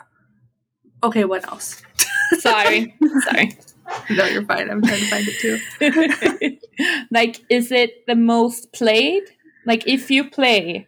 Okay, 1.04 1.26
what 1.26 1.46
else? 1.52 1.82
sorry. 2.40 2.96
sorry. 3.30 3.58
no, 4.10 4.26
you're 4.26 4.46
fine. 4.46 4.70
I'm 4.70 4.82
trying 4.82 5.00
to 5.02 5.10
find 5.10 5.26
it 5.28 5.40
too. 5.40 6.58
like 7.12 7.42
is 7.50 7.72
it 7.72 8.06
the 8.08 8.16
most 8.16 8.72
played 8.74 9.24
like 9.66 9.86
if 9.88 10.10
you 10.10 10.30
play 10.30 10.88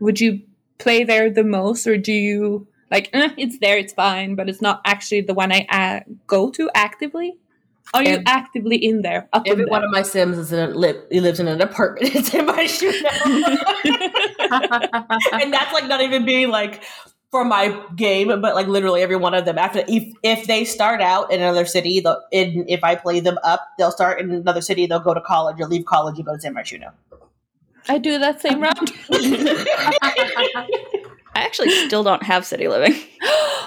would 0.00 0.20
you 0.20 0.40
play 0.78 1.02
there 1.04 1.30
the 1.30 1.44
most 1.44 1.86
or 1.86 1.96
do 1.96 2.12
you 2.12 2.66
like 2.90 3.10
eh, 3.12 3.30
it's 3.36 3.58
there 3.58 3.76
it's 3.76 3.92
fine 3.92 4.34
but 4.36 4.48
it's 4.48 4.62
not 4.62 4.80
actually 4.84 5.20
the 5.20 5.34
one 5.34 5.50
i 5.52 5.66
uh, 5.70 6.00
go 6.26 6.50
to 6.50 6.70
actively 6.74 7.36
are 7.94 8.02
you 8.02 8.22
actively 8.26 8.76
in 8.76 9.02
there 9.02 9.28
Every 9.32 9.64
in 9.64 9.68
one 9.68 9.84
of 9.84 9.90
my 9.90 10.02
Sims 10.02 10.38
is 10.38 10.52
in 10.52 10.58
a, 10.58 10.74
li- 10.74 11.00
he 11.10 11.20
lives 11.20 11.40
in 11.40 11.48
an 11.48 11.60
apartment. 11.60 12.14
It's 12.14 12.34
in 12.34 12.46
my 12.46 12.66
shoe 12.66 12.92
now, 13.02 13.24
and 15.32 15.52
that's 15.52 15.72
like 15.72 15.86
not 15.86 16.00
even 16.00 16.24
being 16.24 16.50
like 16.50 16.82
for 17.30 17.44
my 17.44 17.78
game, 17.94 18.28
but 18.28 18.54
like 18.54 18.66
literally 18.66 19.02
every 19.02 19.16
one 19.16 19.34
of 19.34 19.44
them. 19.44 19.58
After 19.58 19.84
if 19.88 20.12
if 20.22 20.46
they 20.46 20.64
start 20.64 21.00
out 21.00 21.32
in 21.32 21.40
another 21.40 21.66
city, 21.66 22.00
they'll, 22.00 22.22
in, 22.32 22.64
if 22.68 22.82
I 22.82 22.94
play 22.94 23.20
them 23.20 23.38
up, 23.44 23.68
they'll 23.78 23.90
start 23.90 24.20
in 24.20 24.30
another 24.30 24.60
city. 24.60 24.86
They'll 24.86 25.00
go 25.00 25.14
to 25.14 25.20
college 25.20 25.60
or 25.60 25.66
leave 25.66 25.84
college 25.84 26.16
and 26.16 26.26
go 26.26 26.34
to 26.34 26.40
San 26.40 26.54
Martino. 26.54 26.92
i 27.88 27.98
do 27.98 28.18
that 28.18 28.40
same 28.40 28.60
round 28.60 28.92
I 31.38 31.42
actually 31.42 31.70
still 31.86 32.02
don't 32.02 32.22
have 32.24 32.44
city 32.44 32.66
living. 32.66 32.92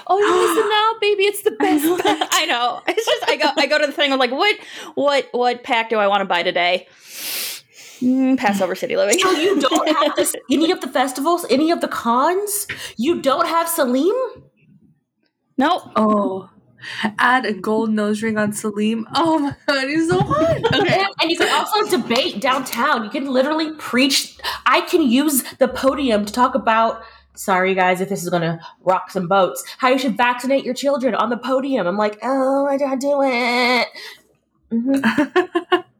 oh 0.06 0.18
you 0.18 0.48
listen 0.54 0.68
now 0.68 1.00
baby 1.00 1.22
it's 1.24 1.42
the 1.42 1.50
best 1.58 2.02
pack. 2.02 2.28
I 2.30 2.44
know. 2.44 2.82
It's 2.86 3.06
just 3.06 3.28
I 3.28 3.36
go 3.36 3.48
I 3.56 3.66
go 3.66 3.78
to 3.78 3.86
the 3.86 3.92
thing. 3.92 4.12
I'm 4.12 4.18
like, 4.18 4.30
what 4.30 4.56
what 4.94 5.28
what 5.32 5.62
pack 5.62 5.88
do 5.88 5.96
I 5.96 6.06
want 6.06 6.20
to 6.20 6.26
buy 6.26 6.42
today? 6.42 6.86
Mm, 8.02 8.36
pass 8.36 8.60
over 8.60 8.74
city 8.74 8.96
living. 8.96 9.18
So 9.18 9.30
you 9.30 9.60
don't 9.60 9.88
have 9.88 10.16
this, 10.16 10.34
any 10.50 10.70
of 10.70 10.80
the 10.80 10.88
festivals, 10.88 11.46
any 11.48 11.70
of 11.70 11.80
the 11.80 11.88
cons. 11.88 12.66
You 12.96 13.22
don't 13.22 13.46
have 13.46 13.68
Salim. 13.68 14.14
Nope. 15.56 15.82
oh. 15.96 16.50
Add 17.16 17.46
a 17.46 17.52
gold 17.52 17.90
nose 17.90 18.24
ring 18.24 18.36
on 18.36 18.52
Salim. 18.52 19.06
Oh 19.14 19.38
my 19.38 19.56
god, 19.66 19.88
he's 19.88 20.08
so 20.08 20.18
hot. 20.20 20.56
Okay. 20.74 20.98
And, 20.98 21.08
and 21.22 21.30
you 21.30 21.38
can 21.38 21.48
also 21.48 21.96
debate 21.96 22.40
downtown. 22.40 23.04
You 23.04 23.10
can 23.10 23.26
literally 23.32 23.72
preach. 23.76 24.36
I 24.66 24.80
can 24.80 25.02
use 25.02 25.44
the 25.60 25.68
podium 25.68 26.24
to 26.24 26.32
talk 26.32 26.56
about 26.56 27.04
sorry 27.34 27.74
guys 27.74 28.00
if 28.00 28.08
this 28.08 28.22
is 28.22 28.28
gonna 28.30 28.60
rock 28.82 29.10
some 29.10 29.28
boats. 29.28 29.64
How 29.78 29.88
you 29.88 29.98
should 29.98 30.16
vaccinate 30.16 30.64
your 30.64 30.74
children 30.74 31.14
on 31.14 31.30
the 31.30 31.36
podium. 31.36 31.86
I'm 31.86 31.96
like, 31.96 32.18
oh, 32.22 32.66
I 32.66 32.76
don't 32.76 33.00
do 33.00 33.20
it. 33.22 33.88
Mhm. 34.72 35.84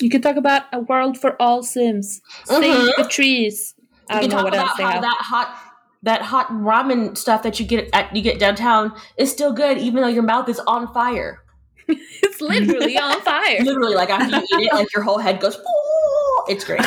You 0.00 0.08
can 0.10 0.22
talk 0.22 0.36
about 0.36 0.62
a 0.72 0.78
world 0.78 1.18
for 1.18 1.34
all 1.42 1.64
Sims. 1.64 2.20
Save 2.44 2.62
Mhm. 2.62 2.90
the 2.98 3.08
trees. 3.08 3.74
I 4.08 4.14
You 4.14 4.20
don't 4.20 4.20
can 4.20 4.30
know 4.30 4.36
talk 4.36 4.44
what 4.44 4.54
else 4.54 4.64
about 4.68 4.76
they 4.76 4.84
how 4.84 4.90
have. 4.92 5.02
that 5.02 5.16
hot 5.18 5.58
that 6.04 6.22
hot 6.22 6.48
ramen 6.50 7.18
stuff 7.18 7.42
that 7.42 7.58
you 7.58 7.66
get 7.66 7.90
at 7.92 8.14
you 8.14 8.22
get 8.22 8.38
downtown 8.38 8.92
is 9.18 9.32
still 9.32 9.52
good, 9.52 9.76
even 9.78 10.00
though 10.00 10.06
your 10.08 10.22
mouth 10.22 10.48
is 10.48 10.60
on 10.68 10.86
fire. 10.94 11.40
it's 11.88 12.40
literally 12.40 12.96
on 12.96 13.20
fire. 13.22 13.58
Literally, 13.60 13.96
like 13.96 14.08
after 14.08 14.36
you 14.36 14.40
eat 14.60 14.70
it, 14.70 14.74
like 14.74 14.92
your 14.94 15.02
whole 15.02 15.18
head 15.18 15.40
goes. 15.40 15.56
"Ooh." 15.56 16.44
It's 16.48 16.62
great. 16.64 16.80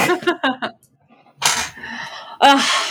Ah, 2.43 2.90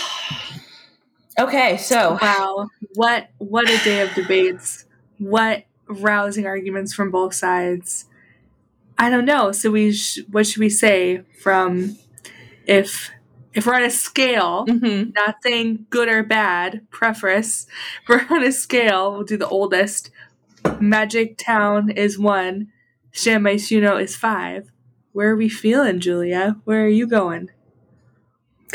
Okay, 1.39 1.77
so 1.77 2.17
wow, 2.21 2.69
what 2.95 3.29
what 3.37 3.69
a 3.69 3.83
day 3.83 4.01
of 4.01 4.13
debates! 4.13 4.85
What 5.17 5.65
rousing 5.87 6.45
arguments 6.45 6.93
from 6.93 7.11
both 7.11 7.33
sides. 7.33 8.05
I 8.97 9.09
don't 9.09 9.25
know. 9.25 9.51
So 9.51 9.71
we 9.71 9.91
sh- 9.93 10.19
what 10.29 10.47
should 10.47 10.59
we 10.59 10.69
say 10.69 11.23
from 11.41 11.97
if 12.65 13.11
if 13.53 13.65
we're 13.65 13.75
on 13.75 13.83
a 13.83 13.89
scale, 13.89 14.65
mhm. 14.65 15.13
not 15.13 15.35
saying 15.43 15.85
good 15.89 16.07
or 16.07 16.23
bad, 16.23 16.89
preface. 16.89 17.67
We're 18.07 18.25
on 18.29 18.43
a 18.43 18.51
scale. 18.51 19.11
We'll 19.11 19.23
do 19.23 19.35
the 19.35 19.47
oldest. 19.47 20.09
Magic 20.79 21.37
Town 21.37 21.89
is 21.89 22.17
one. 22.17 22.69
San 23.11 23.41
Myshuno 23.43 24.01
is 24.01 24.15
five. 24.15 24.71
Where 25.11 25.31
are 25.31 25.35
we 25.35 25.49
feeling, 25.49 25.99
Julia? 25.99 26.55
Where 26.63 26.85
are 26.85 26.87
you 26.87 27.07
going? 27.07 27.49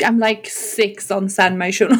I'm 0.05 0.19
like 0.19 0.45
six 0.45 1.09
on 1.09 1.27
San 1.27 1.57
Myshuno. 1.57 1.99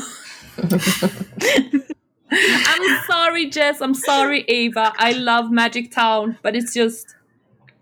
I'm 2.31 3.03
sorry, 3.05 3.49
Jess. 3.49 3.81
I'm 3.81 3.93
sorry, 3.93 4.43
Ava. 4.47 4.93
I 4.97 5.13
love 5.13 5.51
Magic 5.51 5.91
Town, 5.91 6.37
but 6.41 6.55
it's 6.55 6.73
just 6.73 7.15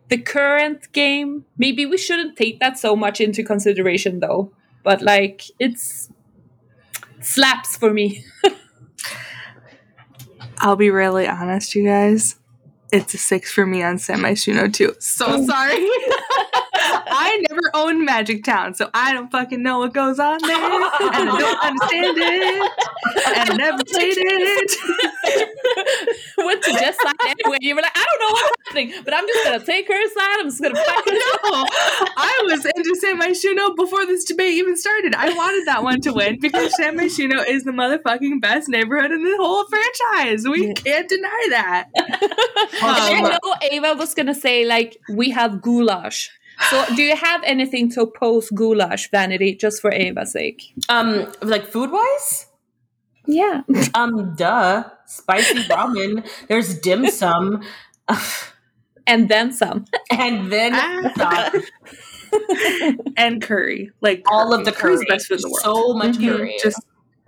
the 0.10 0.18
current 0.18 0.92
game. 0.92 1.46
Maybe 1.58 1.86
we 1.86 1.98
shouldn't 1.98 2.38
take 2.38 2.60
that 2.60 2.78
so 2.78 2.96
much 2.96 3.20
into 3.22 3.44
consideration, 3.44 4.20
though. 4.20 4.52
But 4.84 5.02
like, 5.02 5.44
it's 5.60 6.10
slaps 7.22 7.76
for 7.76 7.92
me. 7.92 8.24
I'll 10.60 10.76
be 10.76 10.90
really 10.90 11.28
honest, 11.28 11.76
you 11.76 11.86
guys. 11.86 12.38
It's 12.92 13.14
a 13.14 13.18
six 13.18 13.52
for 13.52 13.66
me 13.66 13.84
on 13.84 13.98
San 13.98 14.20
Myshuno 14.20 14.72
too. 14.72 14.96
So 15.00 15.46
sorry. 15.48 15.90
I 17.08 17.44
never 17.50 17.62
owned 17.74 18.06
Magic 18.06 18.44
Town, 18.44 18.74
so 18.74 18.90
I 18.94 19.14
don't 19.14 19.30
fucking 19.32 19.62
know 19.62 19.80
what 19.80 19.94
goes 19.94 20.20
on 20.20 20.38
there. 20.42 20.56
And 20.56 21.30
I 21.30 21.40
don't 21.40 21.64
understand 21.64 22.18
it. 22.18 22.72
And 23.28 23.52
I 23.52 23.56
never 23.56 23.84
played 23.84 24.16
it. 24.18 25.50
Went 26.38 26.64
to 26.64 26.72
Jess' 26.72 26.98
side 27.02 27.14
anyway. 27.28 27.58
You 27.62 27.76
were 27.76 27.82
like, 27.82 27.96
I 27.96 28.06
don't 28.06 28.20
know 28.20 28.34
what's 28.34 28.52
happening, 28.68 28.94
but 29.04 29.14
I'm 29.14 29.26
just 29.28 29.44
gonna 29.46 29.66
take 29.66 29.88
her 29.88 30.10
side. 30.10 30.38
I'm 30.40 30.46
just 30.50 30.62
gonna 30.62 30.76
fight 30.76 31.04
it. 31.08 31.42
No, 31.44 31.66
I 32.18 32.42
was 32.46 32.66
into 32.66 32.96
San 32.96 33.20
Myshuno 33.20 33.76
before 33.76 34.06
this 34.06 34.24
debate 34.26 34.54
even 34.54 34.76
started. 34.78 35.16
I 35.16 35.34
wanted 35.34 35.66
that 35.68 35.84
one 35.84 36.02
to 36.02 36.14
win 36.14 36.40
because 36.40 36.76
San 36.78 36.98
Myshuno 36.98 37.46
is 37.48 37.64
the 37.64 37.72
motherfucking 37.72 38.42
best 38.42 38.70
neighborhood 38.70 39.12
in 39.12 39.24
the 39.24 39.38
whole 39.40 39.66
franchise. 39.66 40.48
We 40.48 40.74
can't 40.74 41.08
deny 41.10 41.46
that. 41.52 41.90
I 42.82 43.22
Um, 43.24 43.32
know 43.32 43.56
Ava 43.72 43.96
was 43.98 44.14
gonna 44.14 44.36
say 44.36 44.66
like 44.66 44.98
we 45.10 45.30
have 45.32 45.62
goulash. 45.62 46.30
So 46.70 46.86
do 46.96 47.02
you 47.04 47.16
have 47.16 47.42
anything 47.44 47.90
to 47.92 48.02
oppose 48.02 48.50
goulash, 48.50 49.10
Vanity, 49.12 49.56
just 49.56 49.82
for 49.82 49.92
Ava's 49.94 50.32
sake? 50.32 50.74
um, 50.90 51.32
like 51.42 51.68
food 51.68 51.92
wise, 51.92 52.48
Yeah. 53.28 53.62
um, 53.94 54.36
duh, 54.36 54.84
spicy 55.06 55.64
ramen. 55.64 56.26
There's 56.48 56.80
dim 56.80 57.08
sum, 57.08 57.62
And 59.08 59.30
then 59.30 59.52
some. 59.52 59.86
and 60.12 60.52
then 60.52 60.72
Ah. 60.74 61.52
some. 61.52 61.62
and 63.18 63.42
curry. 63.42 63.92
Like 64.02 64.24
all 64.32 64.54
of 64.54 64.66
the 64.66 64.72
Curry's 64.72 65.00
curry. 65.00 65.06
best 65.10 65.28
food 65.28 65.36
in 65.36 65.42
the 65.44 65.50
world. 65.50 65.64
So 65.64 65.94
much 65.94 66.16
Mhm. 66.18 66.38
curry. 66.38 66.58
Just 66.62 66.82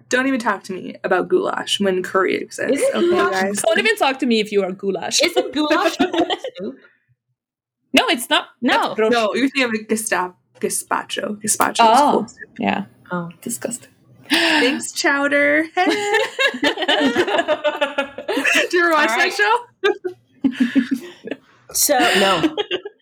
don't 0.10 0.26
even 0.28 0.40
talk 0.40 0.64
to 0.64 0.74
me 0.74 0.96
about 1.04 1.28
goulash 1.28 1.80
when 1.80 2.02
curry 2.02 2.36
exists. 2.36 2.82
Isn't 2.82 2.96
Okay, 2.96 3.08
goulash- 3.10 3.42
guys. 3.42 3.62
Don't 3.62 3.78
even 3.80 3.96
talk 3.98 4.18
to 4.20 4.26
me 4.26 4.40
if 4.40 4.52
you 4.52 4.64
are 4.64 4.72
goulash. 4.72 5.22
Isn't 5.22 5.54
goulash 5.54 5.98
soup? 5.98 6.76
No, 7.98 8.08
it's 8.10 8.30
not. 8.30 8.48
No. 8.62 8.96
That's 8.96 9.10
No, 9.12 9.34
you're 9.34 9.50
thinking 9.50 9.64
of 9.64 9.72
a 9.74 9.84
gestapo, 9.84 10.36
gazpacho. 10.60 11.42
Gazpacho 11.42 11.78
Oh. 11.82 12.24
is 12.26 12.34
cool. 12.34 12.42
Yeah. 12.60 12.86
Oh. 13.12 13.30
Disgusting. 13.42 13.90
Thanks, 14.30 14.92
Chowder. 14.92 15.66
Hey. 15.76 15.86
Did 18.54 18.74
you 18.74 18.80
ever 18.82 18.92
watch 18.92 19.10
All 19.10 19.18
right. 19.18 19.34
that 19.38 19.38
show? 19.38 19.54
So 21.74 21.98
no. 22.00 22.56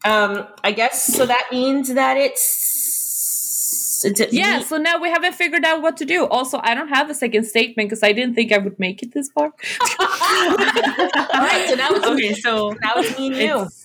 Um, 0.06 0.48
I 0.64 0.72
guess 0.72 1.06
so. 1.16 1.26
That 1.26 1.48
means 1.52 1.94
that 1.94 2.18
it's 2.18 4.04
it's 4.04 4.20
a, 4.20 4.28
Yeah, 4.32 4.60
so 4.62 4.78
now 4.78 5.00
we 5.00 5.10
haven't 5.10 5.34
figured 5.36 5.64
out 5.64 5.82
what 5.84 5.98
to 5.98 6.06
do. 6.06 6.26
Also, 6.26 6.60
I 6.64 6.74
don't 6.74 6.90
have 6.90 7.10
a 7.10 7.14
second 7.14 7.46
statement 7.46 7.90
because 7.90 8.02
I 8.04 8.12
didn't 8.12 8.34
think 8.36 8.52
I 8.52 8.58
would 8.58 8.78
make 8.80 9.02
it 9.04 9.14
this 9.14 9.30
far. 9.30 9.46
All 10.00 10.08
right, 10.10 11.66
so 11.70 11.76
now 11.76 11.90
it's 11.92 12.06
Okay, 12.08 12.34
so 12.34 12.72
now 12.82 12.94
it's 12.98 13.18
me 13.18 13.28
and 13.28 13.36
you. 13.38 13.62
it's, 13.62 13.85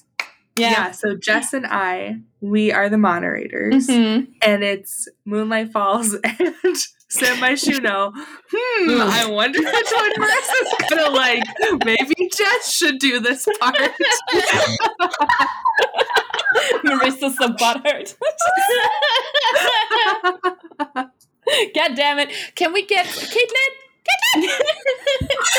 yeah. 0.61 0.91
so 0.93 1.15
Jess 1.17 1.53
and 1.53 1.67
I, 1.67 2.21
we 2.41 2.71
are 2.73 2.89
the 2.89 2.99
moderators, 2.99 3.87
Mhm. 3.89 4.29
and 4.43 4.63
it's 4.65 5.09
Moonlight 5.25 5.73
Falls 5.73 6.15
and 6.25 6.55
San 7.09 7.37
Myshuno. 7.39 8.13
Hmm, 8.15 8.91
Hmm. 8.91 9.01
I 9.01 9.27
wonder 9.31 9.59
which 9.61 9.93
one 9.93 10.13
Marissa's 10.15 10.75
gonna 10.91 11.11
like. 11.11 11.43
Maybe 11.85 12.29
Jess 12.37 12.73
should 12.75 12.99
do 12.99 13.21
this 13.21 13.47
part. 13.61 13.77
Marissa's 16.85 17.37
so 17.37 17.49
butthurt. 17.49 18.17
God 21.75 21.95
damn 21.97 22.19
it. 22.19 22.31
Can 22.55 22.73
we 22.73 22.87
get 22.87 23.07
Caitlin? 23.07 23.71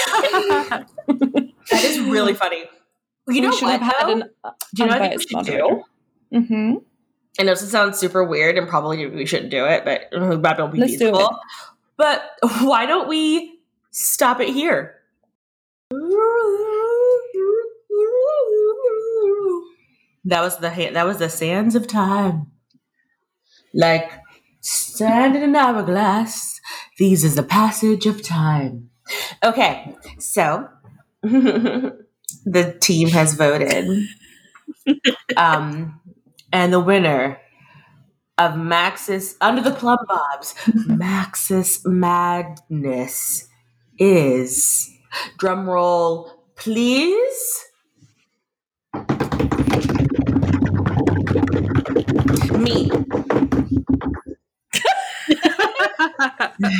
Caitlin? 0.07 1.51
That 1.69 1.83
is 1.83 1.99
really 2.01 2.33
funny. 2.33 2.63
You 3.27 3.41
know 3.41 3.49
we 3.49 3.55
should 3.55 3.65
what? 3.65 3.81
have 3.81 3.93
had 3.93 4.07
though? 4.07 4.11
an 4.13 4.23
uh, 4.43 4.51
do 4.73 4.83
you 4.83 4.89
know 4.89 4.95
what 4.95 5.01
I 5.01 5.09
think 5.09 5.19
we 5.19 5.27
should 5.27 5.37
unbiased 5.37 5.83
do? 6.31 6.37
Mm-hmm. 6.37 6.77
I 7.39 7.43
know 7.43 7.51
this 7.51 7.71
sounds 7.71 7.97
super 7.97 8.23
weird, 8.23 8.57
and 8.57 8.67
probably 8.67 9.05
we 9.07 9.25
shouldn't 9.25 9.51
do 9.51 9.65
it, 9.65 9.85
but 9.85 10.07
that 10.11 10.59
won't 10.59 10.73
be 10.73 10.79
Let's 10.79 10.97
do 10.97 11.15
it. 11.17 11.29
But 11.97 12.23
why 12.61 12.85
don't 12.85 13.07
we 13.07 13.59
stop 13.91 14.39
it 14.39 14.49
here? 14.49 14.95
That 20.25 20.41
was 20.41 20.57
the 20.57 20.69
ha- 20.69 20.91
that 20.93 21.05
was 21.05 21.17
the 21.17 21.29
sands 21.29 21.75
of 21.75 21.87
time, 21.87 22.51
like 23.73 24.11
sand 24.61 25.35
in 25.35 25.43
an 25.43 25.55
hourglass. 25.55 26.59
These 26.97 27.23
is 27.23 27.35
the 27.35 27.43
passage 27.43 28.05
of 28.05 28.21
time. 28.21 28.89
Okay, 29.43 29.95
so 30.19 30.69
the 32.45 32.73
team 32.81 33.09
has 33.09 33.35
voted, 33.35 34.07
um, 35.37 35.99
and 36.53 36.73
the 36.73 36.79
winner 36.79 37.39
of 38.37 38.53
Maxis 38.53 39.35
under 39.41 39.61
the 39.61 39.71
Plumbobs, 39.71 40.55
Maxis 40.87 41.85
Madness 41.85 43.47
is 43.99 44.91
drum 45.37 45.69
roll, 45.69 46.31
please. 46.55 47.65
Me. 52.57 52.91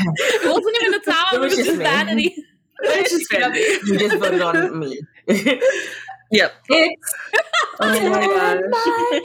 It 0.10 0.45
wasn't 0.45 0.78
even 0.82 0.93
a 0.95 0.99
town, 1.04 1.28
It 1.34 1.38
it 1.38 1.39
was 1.41 1.56
was 1.56 1.56
just 1.56 1.66
just 1.66 1.80
vanity. 1.80 2.36
It's 2.84 3.11
just 3.11 3.32
vanity. 3.32 3.59
You 3.86 3.97
just 3.99 4.17
voted 4.17 4.41
on 4.41 4.79
me. 4.79 4.99
Yep. 6.34 6.53
It's 6.69 7.13
Oh 7.82 8.09
my 8.09 8.21
gosh. 8.21 8.61
my 8.69 9.21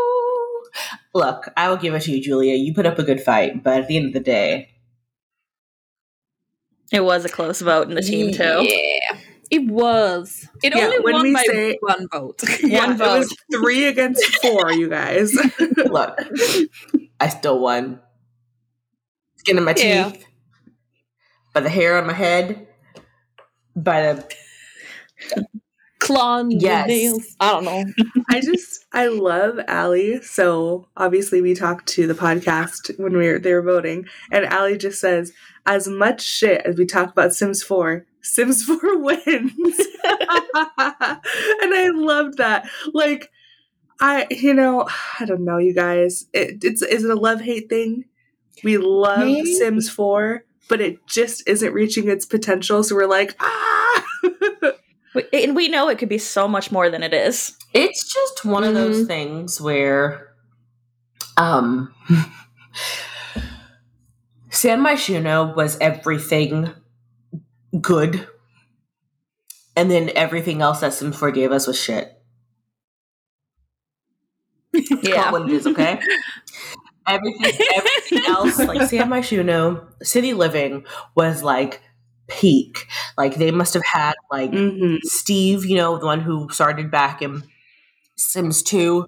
Juno. 0.00 1.26
Look, 1.26 1.48
I 1.58 1.68
will 1.68 1.76
give 1.76 1.92
it 1.94 2.00
to 2.04 2.12
you, 2.12 2.22
Julia. 2.22 2.54
You 2.54 2.72
put 2.72 2.86
up 2.86 2.98
a 2.98 3.02
good 3.02 3.20
fight, 3.20 3.62
but 3.62 3.80
at 3.82 3.88
the 3.88 3.98
end 3.98 4.06
of 4.06 4.12
the 4.14 4.20
day, 4.20 4.70
It 6.90 7.00
was 7.04 7.24
a 7.26 7.28
close 7.28 7.60
vote 7.60 7.88
in 7.88 7.94
the 7.96 8.02
team 8.02 8.32
too. 8.32 8.62
Yeah. 8.66 9.18
It 9.50 9.66
was. 9.66 10.48
It 10.62 10.74
Yeah, 10.74 10.84
only 10.86 11.00
when 11.00 11.12
won 11.14 11.22
we 11.24 11.34
by 11.34 11.42
say- 11.46 11.76
one 11.80 12.08
vote. 12.10 12.42
Yeah, 12.62 12.86
One 12.86 12.92
it 12.92 12.98
was 13.00 13.28
vote. 13.28 13.60
three 13.60 13.86
against 13.86 14.24
four, 14.40 14.72
you 14.72 14.88
guys. 14.88 15.34
look, 15.76 16.18
I 17.20 17.28
still 17.28 17.58
won. 17.58 18.00
Skin 19.40 19.58
in 19.58 19.64
my 19.64 19.74
Yeah. 19.76 20.10
teeth, 20.10 20.26
by 21.54 21.60
the 21.60 21.70
hair 21.70 21.96
on 21.98 22.06
my 22.06 22.12
head, 22.12 22.68
by 23.74 24.02
the 24.12 24.34
clawing 25.98 26.50
your 26.52 26.60
Yes. 26.60 26.88
nails. 26.88 27.36
I 27.40 27.52
don't 27.52 27.64
know. 27.64 27.84
I 28.28 28.40
just 28.40 28.84
I 28.92 29.06
love 29.08 29.58
Allie. 29.66 30.20
So 30.22 30.88
obviously 30.96 31.40
we 31.40 31.54
talked 31.54 31.86
to 31.90 32.06
the 32.06 32.14
podcast 32.14 32.98
when 32.98 33.16
we 33.16 33.28
were 33.28 33.38
they 33.38 33.54
were 33.54 33.62
voting, 33.62 34.06
and 34.30 34.44
Allie 34.44 34.76
just 34.78 35.00
says, 35.00 35.32
as 35.66 35.88
much 35.88 36.20
shit 36.22 36.60
as 36.66 36.76
we 36.76 36.84
talk 36.86 37.10
about 37.10 37.32
Sims 37.34 37.62
4, 37.62 38.04
Sims 38.22 38.62
4 38.64 38.78
wins. 38.98 39.26
and 40.04 41.74
I 41.74 41.90
loved 41.94 42.36
that. 42.38 42.68
Like 42.92 43.30
I 44.00 44.26
you 44.30 44.52
know, 44.54 44.86
I 45.18 45.24
don't 45.24 45.44
know, 45.46 45.58
you 45.58 45.74
guys. 45.74 46.26
It, 46.34 46.62
it's 46.62 46.82
is 46.82 47.04
it 47.04 47.10
a 47.10 47.14
love 47.14 47.40
hate 47.40 47.70
thing? 47.70 48.04
We 48.62 48.78
love 48.78 49.20
Maybe. 49.20 49.54
Sims 49.54 49.88
4, 49.88 50.44
but 50.68 50.80
it 50.80 51.06
just 51.06 51.42
isn't 51.46 51.72
reaching 51.72 52.08
its 52.08 52.26
potential. 52.26 52.82
So 52.82 52.94
we're 52.94 53.06
like, 53.06 53.36
ah 53.40 54.04
And 55.32 55.56
we 55.56 55.68
know 55.68 55.88
it 55.88 55.98
could 55.98 56.08
be 56.08 56.18
so 56.18 56.46
much 56.46 56.70
more 56.70 56.88
than 56.88 57.02
it 57.02 57.12
is. 57.12 57.56
It's 57.74 58.12
just 58.12 58.44
one 58.44 58.62
of 58.64 58.74
those 58.74 59.06
things 59.06 59.60
where 59.60 60.28
um 61.36 61.92
San 64.50 64.80
Myshuno 64.80 65.54
was 65.56 65.78
everything 65.80 66.70
good. 67.80 68.28
And 69.76 69.90
then 69.90 70.10
everything 70.14 70.60
else 70.60 70.80
that 70.80 70.92
Sims 70.92 71.16
4 71.16 71.30
gave 71.30 71.52
us 71.52 71.66
was 71.66 71.80
shit. 71.80 72.16
Yeah. 75.02 75.30
what 75.30 75.42
it 75.42 75.50
is, 75.50 75.66
okay? 75.66 76.00
everything 77.06 77.52
everything 77.74 77.89
else, 78.26 78.58
like 78.58 78.88
San 78.88 79.08
Myshuno, 79.08 79.86
City 80.02 80.34
Living 80.34 80.84
was 81.14 81.42
like 81.42 81.80
peak. 82.28 82.86
Like 83.18 83.36
they 83.36 83.50
must 83.50 83.74
have 83.74 83.84
had 83.84 84.14
like 84.30 84.50
Mhm. 84.52 84.98
Steve, 85.02 85.64
you 85.64 85.76
know, 85.76 85.98
the 85.98 86.06
one 86.06 86.20
who 86.20 86.48
started 86.50 86.90
back 86.90 87.22
in 87.22 87.42
Sims 88.16 88.62
2. 88.62 89.06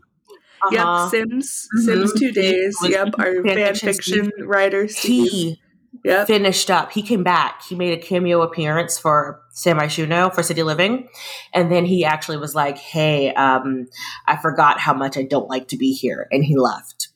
Uh-huh. 0.65 0.71
Yep, 0.73 1.11
Sims, 1.11 1.69
Mhm. 1.77 1.85
Sims 1.85 2.13
Two 2.21 2.31
Days. 2.33 2.77
Yep, 2.83 3.15
our 3.19 3.43
fan 3.43 3.57
fiction 3.57 3.93
fiction 3.93 4.31
writer. 4.47 4.87
Steve. 4.89 5.31
He 5.31 5.59
Yep. 6.05 6.27
finished 6.27 6.71
up. 6.71 6.91
He 6.93 7.03
came 7.03 7.23
back. 7.23 7.63
He 7.69 7.75
made 7.75 7.93
a 7.97 8.01
cameo 8.01 8.41
appearance 8.43 8.99
for 8.99 9.41
San 9.51 9.77
Myshuno 9.79 10.35
for 10.35 10.43
City 10.43 10.63
Living. 10.63 11.09
And 11.53 11.71
then 11.71 11.85
he 11.85 12.05
actually 12.05 12.39
was 12.39 12.55
like, 12.55 12.79
hey, 12.79 13.33
um, 13.35 13.87
I 14.27 14.37
forgot 14.37 14.81
how 14.81 14.95
much 14.95 15.17
I 15.19 15.23
don't 15.23 15.49
like 15.49 15.69
to 15.69 15.77
be 15.77 15.93
here. 15.93 16.27
And 16.33 16.43
he 16.45 16.57
left. 16.57 17.09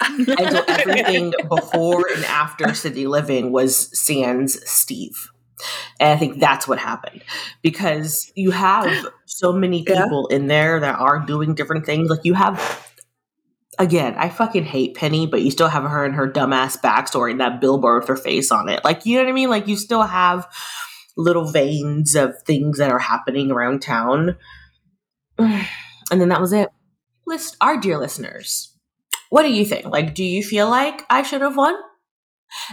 And 0.00 0.26
so 0.50 0.64
everything 0.68 1.32
before 1.48 2.04
and 2.14 2.24
after 2.24 2.74
City 2.74 3.06
Living 3.06 3.52
was 3.52 3.96
Sans 3.98 4.58
Steve. 4.68 5.30
And 6.00 6.10
I 6.10 6.16
think 6.16 6.40
that's 6.40 6.66
what 6.66 6.78
happened 6.78 7.22
because 7.62 8.32
you 8.34 8.50
have 8.50 9.06
so 9.26 9.52
many 9.52 9.84
Yeah. 9.86 10.04
people 10.04 10.26
in 10.28 10.48
there 10.48 10.80
that 10.80 10.98
are 10.98 11.20
doing 11.20 11.54
different 11.54 11.86
things. 11.86 12.08
Like 12.08 12.24
you 12.24 12.34
have, 12.34 12.92
again, 13.78 14.14
I 14.16 14.28
fucking 14.28 14.64
hate 14.64 14.96
Penny, 14.96 15.26
but 15.26 15.42
you 15.42 15.50
still 15.50 15.68
have 15.68 15.84
her 15.84 16.04
and 16.04 16.14
her 16.16 16.30
dumbass 16.30 16.80
backstory 16.80 17.30
and 17.32 17.40
that 17.40 17.60
billboard 17.60 18.02
with 18.02 18.08
her 18.08 18.16
face 18.16 18.50
on 18.50 18.68
it. 18.68 18.82
Like, 18.84 19.06
you 19.06 19.16
know 19.18 19.24
what 19.24 19.30
I 19.30 19.34
mean? 19.34 19.50
Like 19.50 19.68
you 19.68 19.76
still 19.76 20.02
have 20.02 20.48
little 21.16 21.44
veins 21.50 22.14
of 22.16 22.34
things 22.44 22.78
that 22.78 22.90
are 22.90 22.98
happening 22.98 23.50
around 23.50 23.82
town. 23.82 24.36
And 26.10 26.20
then 26.20 26.28
that 26.28 26.40
was 26.42 26.52
it. 26.52 26.68
List 27.26 27.56
our 27.60 27.78
dear 27.78 27.96
listeners. 27.96 28.71
What 29.32 29.42
do 29.44 29.50
you 29.52 29.64
think? 29.64 29.86
Like, 29.86 30.14
do 30.14 30.22
you 30.22 30.42
feel 30.42 30.68
like 30.68 31.06
I 31.08 31.22
should 31.22 31.40
have 31.40 31.56
won? 31.56 31.74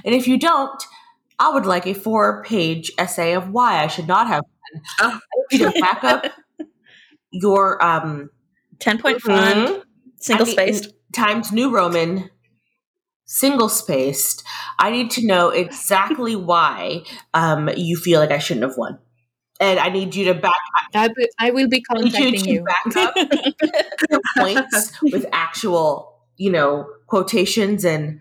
And 0.04 0.14
if 0.14 0.28
you 0.28 0.38
don't, 0.38 0.84
I 1.40 1.52
would 1.54 1.66
like 1.66 1.88
a 1.88 1.94
four 1.94 2.44
page 2.44 2.92
essay 2.98 3.32
of 3.34 3.50
why 3.50 3.82
I 3.82 3.88
should 3.88 4.08
not 4.08 4.28
have 4.28 4.44
won. 4.44 4.84
Oh. 5.00 5.20
You 5.52 5.72
to 5.72 5.80
back 5.80 6.04
up 6.04 6.26
your 7.32 7.82
um 7.84 8.30
10 8.80 8.98
point 9.00 9.22
font, 9.22 9.70
mhm, 9.70 9.84
single 10.18 10.46
spaced. 10.46 10.94
times 11.14 11.52
New 11.54 11.72
Roman 11.72 12.30
single 13.26 13.70
spaced. 13.70 14.44
I 14.80 14.92
need 14.92 15.12
to 15.12 15.26
know 15.26 15.50
exactly 15.50 16.36
why 16.52 17.04
um 17.34 17.70
you 17.78 17.96
feel 17.98 18.20
like 18.20 18.32
I 18.32 18.40
shouldn't 18.40 18.66
have 18.66 18.78
won. 18.78 19.00
And 19.62 19.80
I 19.80 19.90
need 19.90 20.16
you 20.16 20.26
to 20.26 20.34
back 20.34 20.54
I, 20.94 21.08
be- 21.10 21.30
I 21.40 21.52
will 21.52 21.70
be 21.70 21.84
I 21.90 22.02
need 22.02 22.18
you 22.18 22.32
contacting 22.32 22.44
to 22.44 22.50
you. 22.50 22.64
back 22.64 22.96
up 22.98 23.16
points 24.38 24.92
with 25.12 25.26
actual, 25.32 26.19
you 26.40 26.52
know, 26.52 26.88
quotations 27.08 27.86
and 27.86 28.20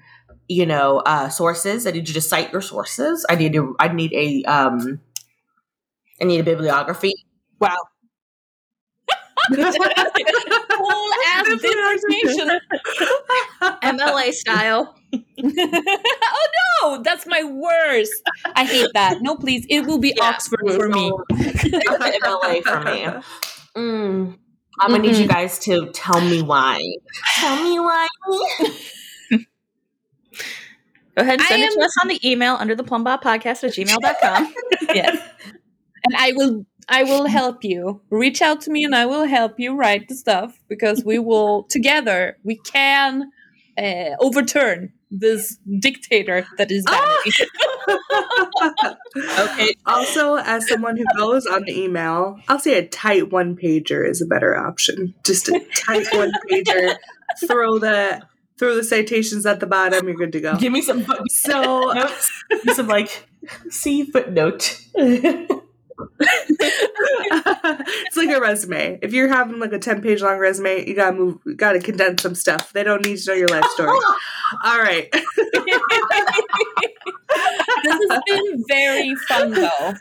you 0.48 0.66
know 0.66 0.98
uh, 1.06 1.30
sources. 1.30 1.86
I 1.86 1.92
need 1.92 2.08
you 2.08 2.14
to 2.14 2.20
cite 2.20 2.52
your 2.52 2.60
sources. 2.60 3.24
I 3.30 3.36
need 3.36 3.54
to. 3.54 3.74
I 3.80 3.88
need 3.88 4.12
a. 4.12 4.44
Um, 4.44 5.00
I 6.20 6.24
need 6.24 6.40
a 6.40 6.44
bibliography. 6.44 7.14
Wow. 7.60 7.76
Full 9.54 9.64
ass 11.28 11.46
dissertation. 11.48 12.60
MLA 13.82 14.32
style. 14.32 14.94
oh 15.14 16.48
no, 16.82 17.02
that's 17.02 17.26
my 17.26 17.42
worst. 17.44 18.12
I 18.56 18.64
hate 18.64 18.90
that. 18.94 19.22
No, 19.22 19.36
please. 19.36 19.64
It 19.70 19.86
will 19.86 19.98
be 19.98 20.12
Yeah. 20.16 20.30
Oxford 20.30 20.60
for 20.74 20.88
me. 20.88 21.12
MLA 21.30 22.62
for 22.64 22.80
me. 22.82 23.06
Mm. 23.76 24.38
I'm 24.80 24.90
gonna 24.90 25.02
need 25.02 25.16
you 25.16 25.26
guys 25.26 25.58
to 25.60 25.90
tell 25.92 26.20
me 26.20 26.42
why. 26.42 26.80
Tell 27.36 27.62
me 27.62 27.78
why. 27.80 28.06
Go 31.16 31.22
ahead 31.22 31.34
and 31.34 31.42
I 31.42 31.46
send 31.48 31.62
it 31.62 31.72
to 31.72 31.80
am- 31.80 31.84
us 31.86 31.96
on 32.02 32.08
the 32.08 32.28
email 32.30 32.54
under 32.54 32.74
the 32.74 32.84
plumbob 32.84 33.22
podcast 33.22 33.64
at 33.64 33.72
gmail.com. 33.74 34.54
Yes. 34.94 35.18
And 36.04 36.14
I 36.16 36.32
will 36.34 36.64
I 36.88 37.02
will 37.02 37.26
help 37.26 37.62
you. 37.64 38.00
Reach 38.08 38.40
out 38.40 38.60
to 38.62 38.70
me 38.70 38.84
and 38.84 38.94
I 38.94 39.04
will 39.04 39.24
help 39.24 39.58
you 39.60 39.74
write 39.74 40.08
the 40.08 40.14
stuff 40.14 40.58
because 40.68 41.04
we 41.04 41.18
will 41.18 41.64
together 41.68 42.38
we 42.44 42.56
can 42.56 43.30
uh, 43.76 44.10
overturn 44.20 44.92
this 45.10 45.58
dictator 45.80 46.46
that 46.58 46.70
is 46.70 46.84
Vanity. 46.88 47.30
Okay. 49.38 49.74
also, 49.86 50.36
as 50.36 50.68
someone 50.68 50.96
who 50.96 51.04
goes 51.16 51.46
on 51.46 51.62
the 51.64 51.76
email, 51.82 52.38
I'll 52.48 52.58
say 52.58 52.76
a 52.78 52.86
tight 52.86 53.30
one 53.32 53.56
pager 53.56 54.06
is 54.08 54.20
a 54.20 54.26
better 54.26 54.56
option. 54.56 55.14
Just 55.24 55.48
a 55.48 55.60
tight 55.74 56.06
one 56.12 56.30
pager. 56.50 56.96
Throw 57.46 57.78
the 57.78 58.22
throw 58.58 58.74
the 58.74 58.84
citations 58.84 59.46
at 59.46 59.60
the 59.60 59.66
bottom. 59.66 60.06
You're 60.06 60.16
good 60.16 60.32
to 60.32 60.40
go. 60.40 60.56
Give 60.56 60.72
me 60.72 60.82
some 60.82 61.02
foot- 61.04 61.30
So 61.30 61.92
notes. 61.92 62.30
Give 62.50 62.64
me 62.66 62.74
some 62.74 62.88
like 62.88 63.26
see 63.70 64.04
footnote. 64.04 64.80
it's 66.20 68.16
like 68.16 68.30
a 68.30 68.40
resume. 68.40 68.98
If 69.02 69.12
you're 69.12 69.28
having 69.28 69.58
like 69.58 69.72
a 69.72 69.78
ten 69.78 70.00
page 70.02 70.22
long 70.22 70.38
resume, 70.38 70.86
you 70.86 70.94
gotta 70.94 71.16
move. 71.16 71.38
You 71.44 71.54
gotta 71.54 71.80
condense 71.80 72.22
some 72.22 72.34
stuff. 72.34 72.72
They 72.72 72.82
don't 72.82 73.04
need 73.04 73.18
to 73.18 73.30
know 73.30 73.36
your 73.36 73.48
life 73.48 73.64
story. 73.70 73.90
All 74.64 74.78
right. 74.78 75.10
this 75.12 75.22
has 77.84 78.20
been 78.26 78.64
very 78.68 79.14
fun 79.28 79.50
though. 79.52 79.94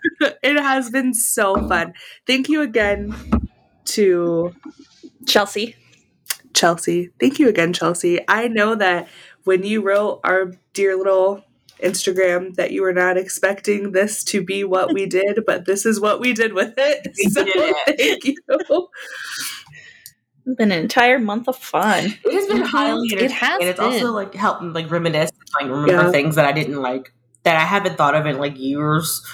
it 0.44 0.60
has 0.60 0.90
been 0.90 1.14
so 1.14 1.56
fun. 1.68 1.94
Thank 2.26 2.50
you 2.50 2.62
again 2.62 3.16
to 3.86 4.54
Chelsea. 5.26 5.76
Chelsea. 6.54 7.12
Thank 7.20 7.40
you 7.40 7.50
again, 7.50 7.74
Chelsea. 7.74 8.20
I 8.28 8.48
know 8.48 8.76
that 8.76 9.08
when 9.44 9.64
you 9.64 9.82
wrote 9.82 10.22
our 10.24 10.54
dear 10.74 10.98
little 10.98 11.44
Instagram 11.82 12.56
that 12.56 12.72
you 12.72 12.82
were 12.82 12.94
not 12.94 13.18
expecting 13.18 13.92
this 13.92 14.24
to 14.26 14.44
be 14.44 14.64
what 14.64 14.94
we 14.94 15.06
did, 15.06 15.44
but 15.46 15.66
this 15.66 15.86
is 15.86 16.00
what 16.00 16.20
we 16.20 16.34
did 16.34 16.54
with 16.54 16.74
it. 16.78 17.08
We 17.18 17.30
So 17.30 17.44
did 17.44 17.76
thank 17.98 18.26
you. 18.26 18.38
It's 20.46 20.56
been 20.56 20.72
an 20.72 20.80
entire 20.80 21.20
month 21.20 21.48
of 21.50 21.58
fun. 21.58 22.06
It 22.06 22.34
has 22.34 22.48
been 22.48 22.62
highly 22.62 23.10
It 23.10 23.32
has 23.32 23.60
and 23.60 23.70
it's 23.70 23.80
been. 23.80 23.86
also 23.86 24.12
like 24.12 24.34
helping 24.34 24.72
like 24.74 24.90
reminisce, 24.90 25.32
like 25.60 25.70
remember 25.70 26.04
Yeah. 26.06 26.12
things 26.12 26.36
that 26.36 26.46
I 26.46 26.54
didn't 26.54 26.82
like 26.82 27.12
that 27.44 27.58
I 27.58 27.66
haven't 27.66 27.98
thought 27.98 28.16
of 28.16 28.26
in 28.26 28.38
like 28.38 28.58
years. 28.58 29.26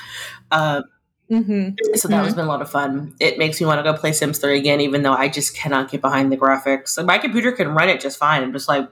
Um, 0.51 0.83
hmm 1.29 1.69
so 1.95 2.07
that 2.07 2.23
has 2.23 2.35
been 2.35 2.45
a 2.45 2.47
lot 2.47 2.61
of 2.61 2.69
fun. 2.69 3.15
It 3.19 3.37
makes 3.37 3.59
me 3.59 3.65
want 3.67 3.79
to 3.79 3.83
go 3.83 3.97
play 3.97 4.11
Sims 4.11 4.37
3 4.39 4.57
again, 4.57 4.79
even 4.81 5.01
though 5.01 5.13
I 5.13 5.27
just 5.27 5.55
cannot 5.55 5.89
get 5.91 6.01
behind 6.01 6.31
the 6.31 6.37
graphics. 6.37 6.97
Like, 6.97 7.05
my 7.07 7.17
computer 7.17 7.51
can 7.51 7.69
run 7.69 7.89
it 7.89 7.99
just 7.99 8.17
fine. 8.19 8.43
I'm 8.43 8.53
just 8.53 8.67
like, 8.67 8.87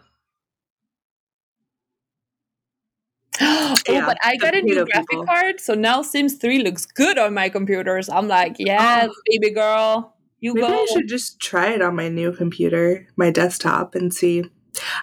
oh, 3.44 3.76
Yeah, 3.88 4.06
but 4.06 4.18
I 4.24 4.38
got 4.38 4.56
a 4.56 4.62
new 4.62 4.86
graphic 4.86 5.10
people. 5.10 5.26
card, 5.26 5.60
so 5.60 5.74
now 5.74 6.02
Sims 6.02 6.36
3 6.36 6.60
looks 6.60 6.86
good 6.86 7.18
on 7.18 7.34
my 7.34 7.50
computers. 7.50 8.10
I'm 8.10 8.28
like, 8.28 8.56
yes, 8.60 9.10
oh. 9.12 9.22
baby 9.26 9.54
girl, 9.54 10.16
you 10.40 10.54
go. 10.54 10.62
Maybe 10.62 10.74
go. 10.74 10.84
I 10.84 10.86
should 10.94 11.08
just 11.08 11.40
try 11.40 11.72
it 11.72 11.82
on 11.82 11.96
my 11.96 12.10
new 12.10 12.32
computer, 12.32 13.08
my 13.16 13.32
desktop, 13.32 13.96
and 13.96 14.14
see. 14.14 14.44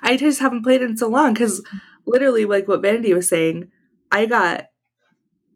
I 0.02 0.16
just 0.16 0.40
haven't 0.40 0.62
played 0.62 0.82
in 0.82 0.96
so 0.96 1.08
long 1.08 1.34
because 1.34 1.62
literally, 2.06 2.44
like 2.44 2.68
what 2.68 2.82
Vanity 2.82 3.14
was 3.14 3.28
saying, 3.28 3.70
I 4.10 4.26
got. 4.26 4.66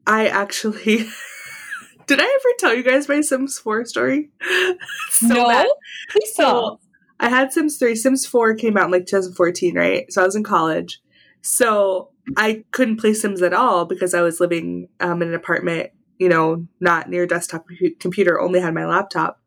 I 0.07 0.27
actually. 0.27 1.07
Did 2.07 2.21
I 2.21 2.25
ever 2.25 2.55
tell 2.59 2.75
you 2.75 2.83
guys 2.83 3.09
my 3.09 3.21
Sims 3.21 3.59
4 3.59 3.85
story? 3.87 4.31
So 5.11 5.29
no, 5.29 5.49
bad. 5.49 5.69
please 6.11 6.35
So. 6.35 6.81
I 7.21 7.29
had 7.29 7.53
Sims 7.53 7.79
3. 7.79 7.95
Sims 7.95 8.27
4 8.27 8.55
came 8.57 8.77
out 8.77 8.87
in 8.87 8.91
like 8.91 9.07
2014, 9.07 9.77
right? 9.77 10.13
So 10.13 10.23
I 10.23 10.25
was 10.25 10.35
in 10.35 10.43
college. 10.43 11.01
So 11.41 12.12
I 12.37 12.65
couldn't 12.71 12.99
play 12.99 13.15
Sims 13.15 13.43
at 13.43 13.53
all 13.53 13.85
because 13.85 14.15
I 14.15 14.23
was 14.23 14.41
living 14.41 14.89
um, 15.01 15.23
in 15.23 15.29
an 15.29 15.35
apartment 15.35 15.91
you 16.23 16.29
know, 16.29 16.65
not 16.79 17.11
near 17.11 17.27
desktop 17.27 17.67
computer, 17.99 18.41
only 18.41 18.61
had 18.61 18.75
my 18.75 18.87
laptop. 18.87 19.41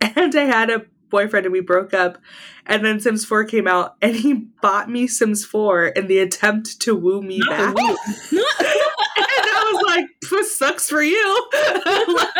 And 0.16 0.36
I 0.36 0.44
had 0.44 0.70
a 0.70 0.82
boyfriend 1.10 1.46
and 1.46 1.52
we 1.52 1.60
broke 1.60 1.92
up. 1.92 2.18
And 2.66 2.84
then 2.84 3.00
Sims 3.00 3.24
4 3.24 3.44
came 3.46 3.66
out 3.66 3.96
and 4.00 4.14
he 4.14 4.34
bought 4.62 4.88
me 4.88 5.08
Sims 5.08 5.44
4 5.44 5.86
in 5.86 6.06
the 6.06 6.18
attempt 6.18 6.80
to 6.82 6.94
woo 6.94 7.22
me 7.22 7.40
back. 7.48 7.74
and 7.76 7.86
I 8.38 9.72
was 9.72 9.82
like, 9.86 10.06
this 10.30 10.56
sucks 10.56 10.88
for 10.88 11.02
you. 11.02 11.50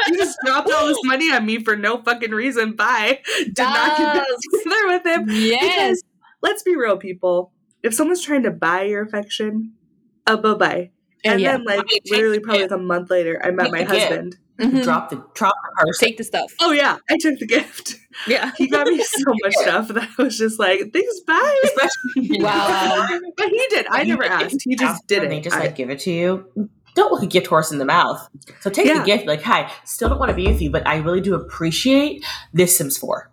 You 0.06 0.18
just 0.18 0.38
dropped 0.44 0.70
all 0.70 0.86
this 0.86 0.98
money 1.04 1.32
on 1.32 1.46
me 1.46 1.64
for 1.64 1.74
no 1.74 2.02
fucking 2.02 2.30
reason. 2.30 2.76
Bye. 2.76 3.20
Did 3.38 3.58
not 3.58 3.96
get 3.96 4.14
back 4.14 4.26
together 4.52 4.88
with 4.88 5.06
him. 5.06 5.24
Yes. 5.30 5.62
Because 5.62 6.04
let's 6.42 6.62
be 6.62 6.76
real, 6.76 6.98
people. 6.98 7.53
If 7.84 7.94
someone's 7.94 8.22
trying 8.22 8.42
to 8.42 8.50
buy 8.50 8.82
your 8.82 9.02
affection, 9.02 9.74
uh, 10.26 10.36
bye 10.36 10.54
bye. 10.54 10.90
And 11.24 11.40
yeah. 11.40 11.52
then, 11.52 11.64
like, 11.64 11.78
I 11.80 11.82
mean, 11.84 12.00
literally, 12.10 12.40
probably 12.40 12.62
like 12.62 12.70
a 12.72 12.78
month 12.78 13.10
later, 13.10 13.40
I 13.44 13.50
met 13.50 13.64
Take 13.64 13.72
my 13.72 13.84
the 13.84 13.92
gift. 13.92 14.06
husband. 14.08 14.36
Mhm. 14.60 14.84
Drop 14.84 15.10
the 15.10 15.16
drop 15.34 15.54
the 15.64 15.84
person. 15.84 16.06
Take 16.08 16.16
the 16.18 16.24
stuff. 16.24 16.52
Oh, 16.60 16.70
yeah, 16.72 16.96
I 17.10 17.16
took 17.20 17.38
the 17.40 17.46
gift. 17.46 17.96
Yeah. 18.28 18.52
He 18.56 18.68
got 18.68 18.86
me 18.86 19.02
so 19.04 19.32
much 19.42 19.52
stuff 19.54 19.88
that 19.88 20.08
I 20.18 20.22
was 20.22 20.38
just 20.38 20.58
like, 20.60 20.92
thanks, 20.92 21.20
bye. 21.26 21.60
Especially 21.64 22.40
Wow. 22.42 23.08
But 23.36 23.48
he 23.48 23.66
did. 23.70 23.86
I 23.90 24.04
never 24.04 24.24
asked. 24.24 24.62
He 24.64 24.76
just 24.76 25.06
did 25.08 25.24
it. 25.24 25.30
They 25.30 25.40
just 25.40 25.56
I- 25.56 25.60
like 25.60 25.76
give 25.76 25.90
it 25.90 25.98
to 26.00 26.12
you. 26.12 26.46
Don't 26.94 27.10
look 27.10 27.24
a 27.24 27.26
gift 27.26 27.48
horse 27.48 27.72
in 27.72 27.78
the 27.78 27.84
mouth. 27.84 28.28
So 28.60 28.70
take 28.70 28.86
Yeah. 28.86 29.00
the 29.00 29.04
gift. 29.04 29.26
Like, 29.26 29.42
hi, 29.42 29.72
still 29.84 30.08
don't 30.08 30.20
want 30.20 30.30
to 30.30 30.36
be 30.36 30.46
with 30.46 30.62
you, 30.62 30.70
but 30.70 30.86
I 30.86 30.98
really 30.98 31.20
do 31.20 31.34
appreciate 31.34 32.24
this 32.52 32.78
Sims 32.78 32.96
Four. 32.96 33.32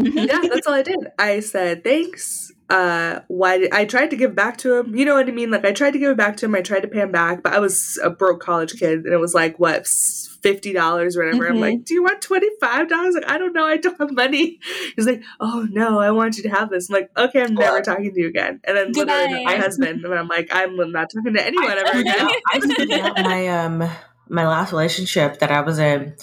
Yeah, 0.00 0.40
that's 0.42 0.66
all 0.66 0.74
I 0.74 0.82
did. 0.82 0.98
I 1.18 1.40
said 1.40 1.84
thanks. 1.84 2.52
Uh, 2.70 3.20
why 3.28 3.58
did 3.58 3.72
I 3.74 3.84
tried 3.84 4.10
to 4.10 4.16
give 4.16 4.34
back 4.34 4.56
to 4.58 4.76
him? 4.78 4.94
You 4.96 5.04
know 5.04 5.14
what 5.14 5.28
I 5.28 5.30
mean? 5.30 5.50
Like 5.50 5.64
I 5.66 5.72
tried 5.72 5.90
to 5.90 5.98
give 5.98 6.10
it 6.10 6.16
back 6.16 6.38
to 6.38 6.46
him. 6.46 6.54
I 6.54 6.62
tried 6.62 6.80
to 6.80 6.88
pay 6.88 7.00
him 7.00 7.12
back, 7.12 7.42
but 7.42 7.52
I 7.52 7.58
was 7.58 7.98
a 8.02 8.08
broke 8.08 8.40
college 8.40 8.78
kid, 8.78 9.00
and 9.04 9.12
it 9.12 9.18
was 9.18 9.34
like 9.34 9.58
what 9.58 9.86
fifty 9.86 10.72
dollars 10.72 11.16
or 11.16 11.24
whatever. 11.24 11.48
I'm 11.48 11.56
Mhm. 11.56 11.60
like, 11.60 11.84
do 11.84 11.92
you 11.94 12.02
want 12.02 12.22
twenty 12.22 12.48
five 12.60 12.88
dollars? 12.88 13.14
Like 13.14 13.28
I 13.30 13.36
don't 13.36 13.52
know. 13.52 13.66
I 13.66 13.76
don't 13.76 13.98
have 14.00 14.12
money. 14.12 14.58
He's 14.96 15.06
like, 15.06 15.22
oh 15.40 15.66
no, 15.70 16.00
I 16.00 16.12
want 16.12 16.36
you 16.38 16.44
to 16.44 16.48
have 16.48 16.70
this. 16.70 16.88
I'm 16.88 16.94
like, 16.94 17.10
okay, 17.16 17.42
I'm 17.42 17.54
never 17.54 17.82
talking 17.82 18.12
to 18.14 18.20
you 18.20 18.28
again. 18.28 18.60
And 18.64 18.76
then 18.76 18.92
literally 18.92 19.44
my 19.44 19.56
husband, 19.56 20.04
and 20.04 20.14
I'm 20.14 20.28
like, 20.28 20.48
I'm 20.50 20.76
not 20.92 21.10
talking 21.14 21.34
to 21.34 21.46
anyone 21.46 21.76
ever 21.78 21.98
again. 22.00 22.28
I 22.48 23.12
my 23.22 23.48
um 23.48 23.90
my 24.28 24.46
last 24.48 24.72
relationship 24.72 25.40
that 25.40 25.50
I 25.50 25.60
was 25.60 25.78
in 25.78 26.16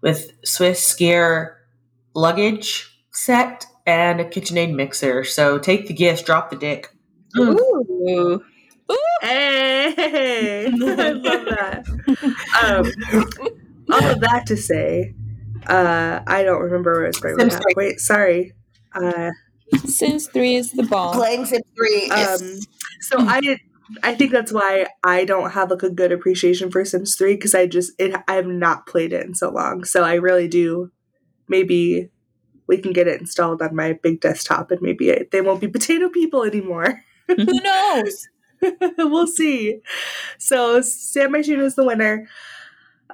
with 0.00 0.32
Swiss 0.46 0.94
skier 0.94 1.56
luggage 2.14 2.90
set 3.12 3.66
and 3.86 4.20
a 4.20 4.24
KitchenAid 4.24 4.74
mixer. 4.74 5.24
So 5.24 5.58
take 5.58 5.86
the 5.86 5.94
gifts, 5.94 6.22
drop 6.22 6.50
the 6.50 6.56
dick. 6.56 6.94
Ooh. 7.38 8.42
Hey, 9.22 10.66
I 10.66 10.70
love 10.72 11.44
that. 11.44 11.84
Um, 12.62 12.86
all 13.92 14.04
of 14.04 14.20
that 14.20 14.46
to 14.46 14.56
say, 14.56 15.14
uh, 15.66 16.20
I 16.26 16.42
don't 16.42 16.60
remember 16.60 16.94
where 16.94 17.04
I 17.04 17.08
was 17.08 17.18
going 17.18 17.36
with 17.36 17.52
Sims 17.52 17.54
that. 17.54 17.74
Wait, 17.76 18.00
sorry. 18.00 18.52
Uh, 18.94 19.30
Sims 19.84 20.26
3 20.28 20.56
is 20.56 20.72
the 20.72 20.84
bomb. 20.84 21.14
Playing 21.14 21.44
Sims 21.44 21.64
Three. 21.76 22.10
um, 22.10 22.60
so 23.00 23.16
I. 23.18 23.58
I 24.04 24.14
think 24.14 24.30
that's 24.30 24.52
why 24.52 24.86
I 25.02 25.24
don't 25.24 25.50
have 25.50 25.68
like 25.68 25.82
a 25.82 25.90
good 25.90 26.12
appreciation 26.12 26.70
for 26.70 26.84
Sims 26.84 27.16
3 27.16 27.34
because 27.34 27.56
I 27.56 27.66
just 27.66 27.90
it 27.98 28.14
I 28.28 28.34
have 28.34 28.46
not 28.46 28.86
played 28.86 29.12
it 29.12 29.26
in 29.26 29.34
so 29.34 29.50
long. 29.50 29.82
So 29.82 30.04
I 30.04 30.14
really 30.14 30.46
do. 30.46 30.92
Maybe 31.50 32.08
we 32.66 32.78
can 32.78 32.92
get 32.92 33.08
it 33.08 33.20
installed 33.20 33.60
on 33.60 33.74
my 33.74 33.98
big 34.02 34.20
desktop 34.20 34.70
and 34.70 34.80
maybe 34.80 35.10
it, 35.10 35.32
they 35.32 35.40
won't 35.40 35.60
be 35.60 35.68
potato 35.68 36.08
people 36.08 36.44
anymore. 36.44 37.02
Who 37.26 37.44
knows? 37.44 38.28
we'll 38.98 39.26
see. 39.26 39.80
So 40.38 40.80
San 40.80 41.32
Myshuno 41.32 41.64
is 41.64 41.74
the 41.74 41.84
winner. 41.84 42.28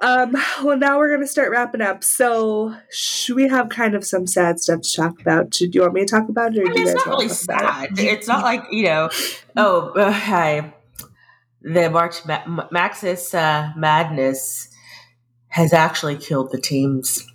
Um, 0.03 0.37
well, 0.63 0.77
now 0.77 0.99
we're 0.99 1.11
gonna 1.11 1.27
start 1.27 1.51
wrapping 1.51 1.81
up. 1.81 2.05
So 2.05 2.77
sh- 2.91 3.31
we 3.31 3.49
have 3.49 3.71
kind 3.71 3.95
of 3.95 4.05
some 4.05 4.27
sad 4.27 4.61
stuff 4.61 4.83
to 4.83 4.93
talk 4.95 5.21
about. 5.21 5.51
Do 5.51 5.71
you 5.73 5.81
want 5.81 5.95
me 5.95 6.01
to 6.01 6.07
talk 6.07 6.29
about 6.29 6.55
it, 6.55 6.61
or 6.61 6.71
I 6.71 6.73
do 6.73 6.75
mean, 6.75 6.87
you 6.87 6.93
it's 6.93 7.07
not 7.07 7.07
really 7.07 7.29
to 7.29 7.35
sad. 7.35 7.89
It's 7.99 8.29
not 8.29 8.43
like 8.43 8.65
you 8.71 8.85
know, 8.85 9.09
oh, 9.57 9.91
uh, 9.91 10.11
hi. 10.11 10.75
The 11.63 11.91
March 11.91 12.25
Ma- 12.27 12.69
Maxis 12.69 13.35
uh, 13.35 13.73
Madness 13.77 14.69
has 15.49 15.73
actually 15.73 16.17
killed 16.17 16.53
the 16.53 16.61
teams. 16.61 17.27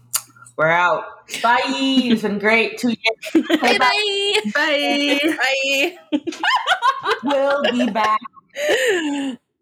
We're 0.62 0.68
out. 0.68 1.28
Bye. 1.41 1.59
It's 1.66 2.22
been 2.22 2.38
great. 2.38 2.78
Two 2.78 2.89
years. 2.89 3.47
Bye 3.62 3.80
bye. 3.80 4.34
Bye. 4.53 5.20
Bye. 6.12 6.20
We'll 7.24 7.64
be 7.64 7.89
back. 7.89 8.20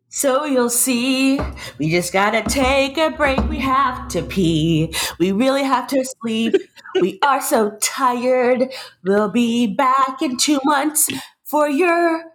So 0.10 0.44
you'll 0.44 0.70
see, 0.70 1.40
we 1.78 1.90
just 1.90 2.12
gotta 2.12 2.42
take 2.42 2.98
a 2.98 3.12
break. 3.12 3.40
We 3.48 3.60
have 3.60 4.10
to 4.10 4.22
pee. 4.24 4.94
We 5.20 5.32
really 5.32 5.64
have 5.64 5.88
to 5.88 6.04
sleep. 6.04 6.56
We 7.00 7.18
are 7.24 7.40
so 7.40 7.78
tired. 7.82 8.66
We'll 9.06 9.32
be 9.32 9.74
back 9.74 10.22
in 10.22 10.36
two 10.36 10.60
months 10.66 11.08
for 11.46 11.70
your 11.70 12.26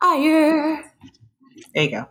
ire. 0.00 0.92
There 1.74 1.82
you 1.82 1.90
go. 1.90 2.06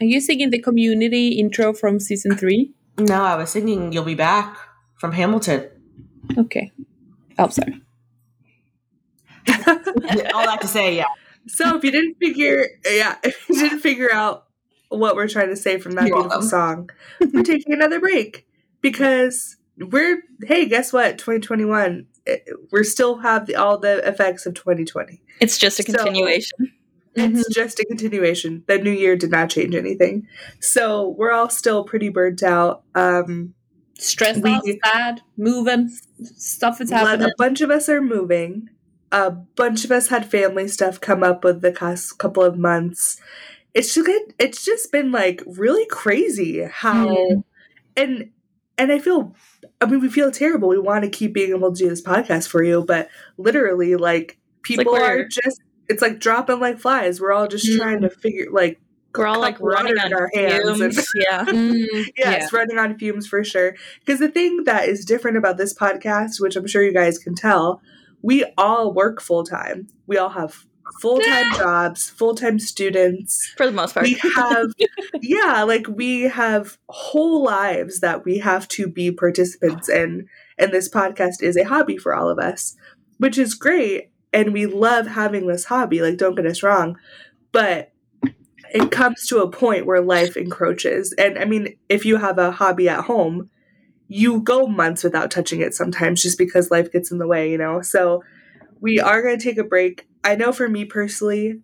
Are 0.00 0.06
you 0.06 0.20
singing 0.20 0.50
the 0.50 0.62
community 0.62 1.30
intro 1.30 1.72
from 1.72 1.98
season 1.98 2.36
3? 2.36 2.72
No, 2.98 3.24
I 3.24 3.34
was 3.34 3.50
singing 3.50 3.92
You'll 3.92 4.04
Be 4.04 4.14
Back 4.14 4.56
from 5.02 5.10
Hamilton. 5.10 5.68
Okay. 6.38 6.70
Oh, 7.36 7.48
sorry. 7.48 7.82
All 9.48 10.46
that 10.46 10.58
to 10.60 10.68
say, 10.68 10.94
yeah. 10.96 11.06
So 11.48 11.76
if 11.76 11.82
you 11.82 11.90
didn't 11.90 12.14
figure, 12.20 12.68
yeah, 12.88 13.16
if 13.24 13.48
you 13.48 13.56
didn't 13.56 13.80
figure 13.80 14.12
out 14.12 14.44
what 14.90 15.16
we're 15.16 15.26
trying 15.26 15.48
to 15.48 15.56
say 15.56 15.78
from 15.78 15.92
that 15.96 16.06
You're 16.06 16.18
beautiful 16.18 16.38
welcome. 16.48 16.48
song, 16.48 16.90
we're 17.32 17.42
taking 17.42 17.72
another 17.72 17.98
break 17.98 18.46
because 18.80 19.56
we're. 19.76 20.22
Hey, 20.46 20.66
guess 20.66 20.92
what? 20.92 21.18
2021. 21.18 22.06
eh, 22.28 22.36
We're 22.70 22.84
still 22.84 23.18
have 23.18 23.46
the, 23.46 23.56
all 23.56 23.76
the 23.78 24.06
effects 24.08 24.46
of 24.46 24.54
2020. 24.54 25.20
It's 25.40 25.58
just 25.58 25.80
a 25.80 25.82
So- 25.82 25.94
continuation. 25.94 26.72
It's 27.16 27.52
just 27.52 27.80
a 27.80 27.84
continuation. 27.84 28.62
The 28.68 28.78
new 28.78 28.92
year 28.92 29.16
did 29.16 29.32
not 29.32 29.50
change 29.50 29.74
anything. 29.74 30.28
So 30.60 31.08
we're 31.18 31.32
all 31.32 31.50
still 31.50 31.82
pretty 31.84 32.08
burnt 32.08 32.42
out. 32.44 32.84
Um, 32.94 33.52
Stressed 34.02 34.42
We- 34.42 34.50
out, 34.50 34.64
sad, 34.84 35.20
moving, 35.36 35.90
stuff 36.36 36.80
is 36.80 36.90
happening. 36.90 37.28
a 37.28 37.32
bunch 37.38 37.60
of 37.60 37.70
us 37.70 37.88
are 37.88 38.02
moving. 38.02 38.68
A 39.10 39.30
bunch 39.30 39.84
of 39.84 39.90
us 39.92 40.08
had 40.08 40.30
family 40.30 40.66
stuff 40.68 41.00
come 41.00 41.22
up 41.22 41.44
with 41.44 41.60
the 41.60 41.70
past 41.72 42.18
couple 42.18 42.42
of 42.42 42.58
months. 42.58 43.20
It's 43.74 43.94
just. 43.94 44.10
It's 44.38 44.64
just 44.64 44.90
been 44.92 45.12
like 45.12 45.42
really 45.46 45.86
crazy 45.86 46.62
how 46.62 47.06
Mm. 47.08 47.44
and 47.96 48.30
and 48.78 48.90
I 48.92 48.98
feel 48.98 49.34
I 49.80 49.86
mean 49.86 50.00
we 50.00 50.08
feel 50.08 50.30
terrible. 50.30 50.68
We 50.68 50.78
want 50.78 51.04
to 51.04 51.10
keep 51.10 51.32
being 51.34 51.50
able 51.50 51.72
to 51.72 51.78
do 51.82 51.88
this 51.88 52.02
podcast 52.02 52.48
for 52.48 52.62
you, 52.62 52.84
but 52.86 53.08
literally 53.36 53.96
like 53.96 54.02
like 54.02 54.38
people 54.62 54.94
are 54.94 55.16
we're- 55.16 55.28
just 55.28 55.60
it's 55.88 56.00
like 56.02 56.18
dropping 56.18 56.60
like 56.60 56.78
flies. 56.78 57.20
We're 57.20 57.32
all 57.32 57.48
just 57.48 57.66
Mm. 57.68 57.76
trying 57.78 58.00
to 58.02 58.10
figure 58.10 58.46
like 58.50 58.80
We're 59.16 59.26
all 59.26 59.40
like 59.40 59.60
water 59.60 59.74
running 59.74 59.92
in 59.94 59.98
on 60.00 60.12
our 60.14 60.30
hands 60.34 60.80
and- 60.80 60.94
fumes. 60.94 61.08
yeah. 61.14 61.44
Mm, 61.52 62.06
yes, 62.16 62.52
running 62.52 62.78
on 62.78 62.98
fumes 62.98 63.26
for 63.26 63.44
sure. 63.44 63.74
Because 64.00 64.20
the 64.20 64.28
thing 64.28 64.64
that 64.64 64.88
is 64.88 65.04
different 65.04 65.36
about 65.36 65.56
this 65.58 65.74
podcast, 65.74 66.40
which 66.40 66.56
I'm 66.56 66.66
sure 66.66 66.82
you 66.82 66.92
guys 66.92 67.18
can 67.18 67.34
tell, 67.34 67.80
we 68.22 68.44
all 68.56 68.92
work 68.92 69.20
full 69.20 69.44
time. 69.44 69.88
We 70.06 70.16
all 70.16 70.30
have 70.30 70.64
full 71.00 71.20
time 71.20 71.52
jobs, 71.56 72.10
full 72.10 72.34
time 72.34 72.58
students. 72.58 73.52
For 73.56 73.66
the 73.66 73.72
most 73.72 73.94
part. 73.94 74.04
We 74.04 74.20
have, 74.36 74.72
yeah, 75.20 75.62
like 75.62 75.86
we 75.88 76.22
have 76.22 76.78
whole 76.88 77.42
lives 77.42 78.00
that 78.00 78.24
we 78.24 78.38
have 78.38 78.68
to 78.68 78.86
be 78.88 79.10
participants 79.10 79.88
in. 79.88 80.26
And 80.58 80.72
this 80.72 80.88
podcast 80.88 81.42
is 81.42 81.56
a 81.56 81.64
hobby 81.64 81.96
for 81.96 82.14
all 82.14 82.28
of 82.28 82.38
us, 82.38 82.76
which 83.18 83.38
is 83.38 83.54
great. 83.54 84.10
And 84.32 84.52
we 84.52 84.66
love 84.66 85.06
having 85.08 85.46
this 85.46 85.66
hobby. 85.66 86.00
Like, 86.00 86.16
don't 86.16 86.34
get 86.34 86.46
us 86.46 86.62
wrong. 86.62 86.96
But 87.52 87.91
it 88.72 88.90
comes 88.90 89.26
to 89.28 89.42
a 89.42 89.50
point 89.50 89.86
where 89.86 90.00
life 90.00 90.36
encroaches. 90.36 91.12
And 91.18 91.38
I 91.38 91.44
mean, 91.44 91.76
if 91.88 92.04
you 92.04 92.16
have 92.16 92.38
a 92.38 92.52
hobby 92.52 92.88
at 92.88 93.04
home, 93.04 93.50
you 94.08 94.40
go 94.40 94.66
months 94.66 95.04
without 95.04 95.30
touching 95.30 95.60
it 95.60 95.74
sometimes 95.74 96.22
just 96.22 96.38
because 96.38 96.70
life 96.70 96.90
gets 96.90 97.10
in 97.10 97.18
the 97.18 97.26
way, 97.26 97.50
you 97.50 97.58
know? 97.58 97.82
So 97.82 98.22
we 98.80 98.98
are 98.98 99.22
going 99.22 99.38
to 99.38 99.44
take 99.44 99.58
a 99.58 99.64
break. 99.64 100.08
I 100.24 100.36
know 100.36 100.52
for 100.52 100.68
me 100.68 100.84
personally, 100.86 101.60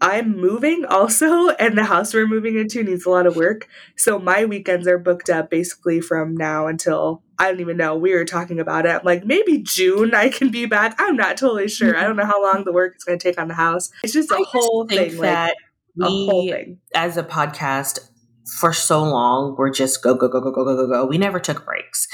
I'm 0.00 0.36
moving 0.36 0.84
also, 0.84 1.48
and 1.58 1.76
the 1.76 1.84
house 1.84 2.14
we're 2.14 2.26
moving 2.26 2.56
into 2.56 2.82
needs 2.82 3.06
a 3.06 3.10
lot 3.10 3.26
of 3.26 3.36
work. 3.36 3.68
So 3.96 4.18
my 4.18 4.44
weekends 4.44 4.86
are 4.86 4.98
booked 4.98 5.30
up 5.30 5.50
basically 5.50 6.00
from 6.00 6.36
now 6.36 6.66
until 6.66 7.22
I 7.38 7.50
don't 7.50 7.60
even 7.60 7.76
know. 7.76 7.96
We 7.96 8.14
were 8.14 8.24
talking 8.24 8.60
about 8.60 8.86
it. 8.86 8.90
I'm 8.90 9.00
like, 9.04 9.24
maybe 9.24 9.58
June 9.58 10.14
I 10.14 10.28
can 10.28 10.50
be 10.50 10.66
back. 10.66 10.94
I'm 10.98 11.16
not 11.16 11.36
totally 11.36 11.68
sure. 11.68 11.96
I 11.96 12.04
don't 12.04 12.16
know 12.16 12.26
how 12.26 12.42
long 12.42 12.64
the 12.64 12.72
work 12.72 12.96
is 12.96 13.04
going 13.04 13.18
to 13.18 13.22
take 13.22 13.40
on 13.40 13.48
the 13.48 13.54
house. 13.54 13.90
It's 14.02 14.12
just 14.12 14.30
a 14.30 14.36
I 14.36 14.44
whole 14.46 14.86
thing. 14.86 15.16
that 15.20 15.48
like, 15.48 15.56
we, 15.96 16.50
thing. 16.50 16.78
as 16.94 17.16
a 17.16 17.22
podcast, 17.22 18.00
for 18.58 18.72
so 18.72 19.02
long, 19.02 19.54
we're 19.56 19.70
just 19.70 20.02
go, 20.02 20.14
go, 20.14 20.28
go, 20.28 20.40
go, 20.40 20.50
go, 20.50 20.64
go, 20.64 20.76
go, 20.76 20.86
go. 20.88 21.06
We 21.06 21.18
never 21.18 21.38
took 21.38 21.64
breaks. 21.64 22.06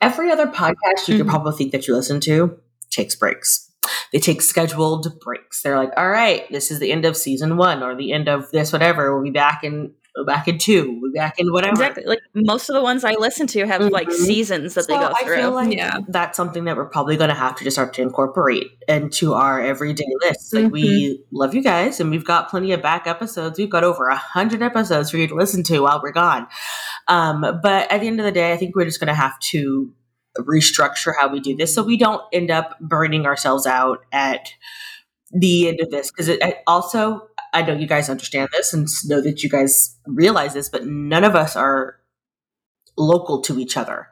Every 0.00 0.30
other 0.30 0.46
podcast 0.46 1.08
you 1.08 1.16
could 1.18 1.26
Mhm. 1.26 1.30
probably 1.30 1.52
think 1.54 1.72
that 1.72 1.88
you 1.88 1.94
listen 1.94 2.20
to 2.20 2.58
takes 2.90 3.16
breaks. 3.16 3.70
They 4.12 4.18
take 4.18 4.42
scheduled 4.42 5.18
breaks. 5.20 5.62
They're 5.62 5.76
like, 5.78 5.92
all 5.96 6.08
right, 6.08 6.50
this 6.50 6.70
is 6.70 6.78
the 6.78 6.92
end 6.92 7.04
of 7.04 7.16
season 7.16 7.56
one 7.56 7.82
or 7.82 7.96
the 7.96 8.12
end 8.12 8.28
of 8.28 8.50
this, 8.50 8.72
whatever. 8.72 9.14
We'll 9.14 9.24
be 9.24 9.30
back 9.30 9.64
in 9.64 9.92
we're 10.18 10.24
back 10.24 10.48
in 10.48 10.58
two, 10.58 10.98
we're 11.00 11.12
back 11.12 11.38
in 11.38 11.52
whatever. 11.52 11.72
Exactly. 11.72 12.04
Like 12.04 12.20
most 12.34 12.68
of 12.68 12.74
the 12.74 12.82
ones 12.82 13.04
I 13.04 13.12
listen 13.14 13.46
to 13.48 13.66
have 13.66 13.80
like 13.90 14.08
Mhm. 14.08 14.12
seasons 14.12 14.74
that 14.74 14.86
they 14.88 14.94
So 14.94 15.00
go 15.00 15.12
I 15.16 15.24
through. 15.24 15.36
feel 15.36 15.50
like 15.52 15.72
Yeah. 15.72 15.98
that's 16.08 16.36
something 16.36 16.64
that 16.64 16.76
we're 16.76 16.88
probably 16.88 17.16
going 17.16 17.28
to 17.28 17.34
have 17.34 17.56
to 17.56 17.64
just 17.64 17.76
start 17.76 17.94
to 17.94 18.02
incorporate 18.02 18.66
into 18.88 19.34
our 19.34 19.60
everyday 19.60 20.04
list. 20.24 20.52
Like 20.54 20.72
we 20.72 21.22
love 21.30 21.54
you 21.54 21.62
guys, 21.62 22.00
and 22.00 22.10
we've 22.10 22.24
got 22.24 22.50
plenty 22.50 22.72
of 22.72 22.82
back 22.82 23.06
episodes. 23.06 23.58
We've 23.58 23.70
got 23.70 23.84
over 23.84 24.08
a 24.08 24.16
hundred 24.16 24.62
episodes 24.62 25.10
for 25.10 25.18
you 25.18 25.26
to 25.28 25.34
listen 25.34 25.62
to 25.64 25.80
while 25.80 26.00
we're 26.02 26.12
gone. 26.12 26.46
Um, 27.06 27.40
but 27.62 27.90
at 27.90 28.00
the 28.00 28.06
end 28.08 28.18
of 28.20 28.24
the 28.26 28.32
day, 28.32 28.52
I 28.52 28.56
think 28.56 28.74
we're 28.74 28.84
just 28.84 29.00
going 29.00 29.08
to 29.08 29.14
have 29.14 29.38
to 29.50 29.92
restructure 30.38 31.12
how 31.18 31.28
we 31.32 31.40
do 31.40 31.56
this 31.56 31.74
so 31.74 31.82
we 31.82 31.96
don't 31.96 32.22
end 32.32 32.50
up 32.50 32.78
burning 32.80 33.26
ourselves 33.26 33.66
out 33.66 34.04
at 34.12 34.52
the 35.32 35.68
end 35.68 35.80
of 35.80 35.90
this 35.90 36.10
because 36.10 36.28
it, 36.28 36.40
it 36.42 36.58
also 36.66 37.27
i 37.52 37.62
know 37.62 37.74
you 37.74 37.86
guys 37.86 38.08
understand 38.10 38.48
this 38.52 38.72
and 38.74 38.86
know 39.06 39.20
that 39.20 39.42
you 39.42 39.48
guys 39.48 39.96
realize 40.06 40.54
this 40.54 40.68
but 40.68 40.86
none 40.86 41.24
of 41.24 41.34
us 41.34 41.56
are 41.56 41.96
local 42.96 43.40
to 43.42 43.58
each 43.58 43.76
other 43.76 44.08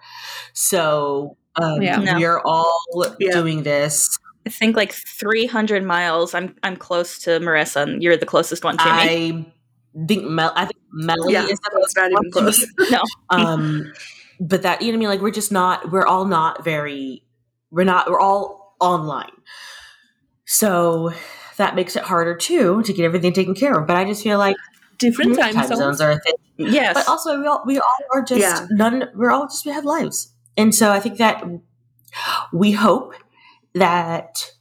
so 0.53 1.37
um, 1.57 1.81
Yeah. 1.83 1.97
No. 1.97 2.15
we 2.17 2.25
are 2.25 2.41
all 2.45 2.79
Yeah. 3.19 3.33
doing 3.33 3.63
this 3.63 4.19
I 4.47 4.49
think 4.49 4.77
like 4.77 4.93
300 4.93 5.83
miles. 5.83 6.33
I'm 6.33 6.55
I'm 6.63 6.77
close 6.77 7.19
to 7.21 7.31
Marissa, 7.41 7.83
and 7.83 8.01
you're 8.01 8.17
the 8.17 8.27
closest 8.27 8.63
one 8.63 8.77
to 8.79 8.85
me. 8.85 8.91
i 8.93 9.47
think 10.07 10.25
Mel- 10.25 10.53
i 10.55 10.65
think 10.67 10.77
melanie 10.93 11.33
Yeah, 11.33 11.45
is 11.45 11.59
the 11.59 11.71
so 11.73 11.79
it's 11.83 11.97
not 11.97 12.11
even 12.13 12.31
close 12.31 12.61
to 12.61 12.67
me. 12.79 12.87
close. 12.87 13.01
um 13.31 13.93
but 14.39 14.63
that 14.63 14.83
you 14.83 14.93
know 14.93 14.99
what 14.99 14.99
i 14.99 15.01
mean 15.01 15.09
like 15.09 15.21
we're 15.23 15.31
just 15.33 15.51
not 15.51 15.91
we're 15.91 16.07
all 16.07 16.27
not 16.27 16.63
very 16.63 17.25
we're 17.73 17.85
not 17.85 18.09
we're 18.11 18.21
all 18.21 18.77
online 18.81 19.33
so 20.45 21.13
that 21.57 21.75
makes 21.75 21.97
it 21.97 22.03
harder 22.05 22.35
too 22.37 22.83
to 22.83 22.93
get 22.93 23.05
everything 23.05 23.33
taken 23.33 23.55
care 23.55 23.75
of 23.79 23.87
but 23.87 23.97
i 23.97 24.05
just 24.05 24.23
feel 24.23 24.39
like 24.39 24.57
Different 24.99 25.39
time, 25.39 25.53
zones. 25.53 25.79
zones 25.79 26.01
are 26.01 26.13
a 26.13 26.19
thing 26.21 26.35
yes. 26.57 26.95
but 26.95 27.07
also 27.07 27.39
we 27.39 27.47
all 27.47 27.63
we 27.67 27.79
all 27.79 27.99
are 28.15 28.23
just 28.23 28.41
Yeah. 28.41 28.67
none 28.71 29.05
we're 29.15 29.31
all 29.31 29.45
just 29.47 29.67
we 29.67 29.73
have 29.73 29.85
lives 29.85 30.33
and 30.57 30.75
so 30.75 30.91
i 30.91 30.99
think 31.01 31.19
that 31.19 31.45
we 32.53 32.73
hope 32.73 33.15
that 33.75 34.53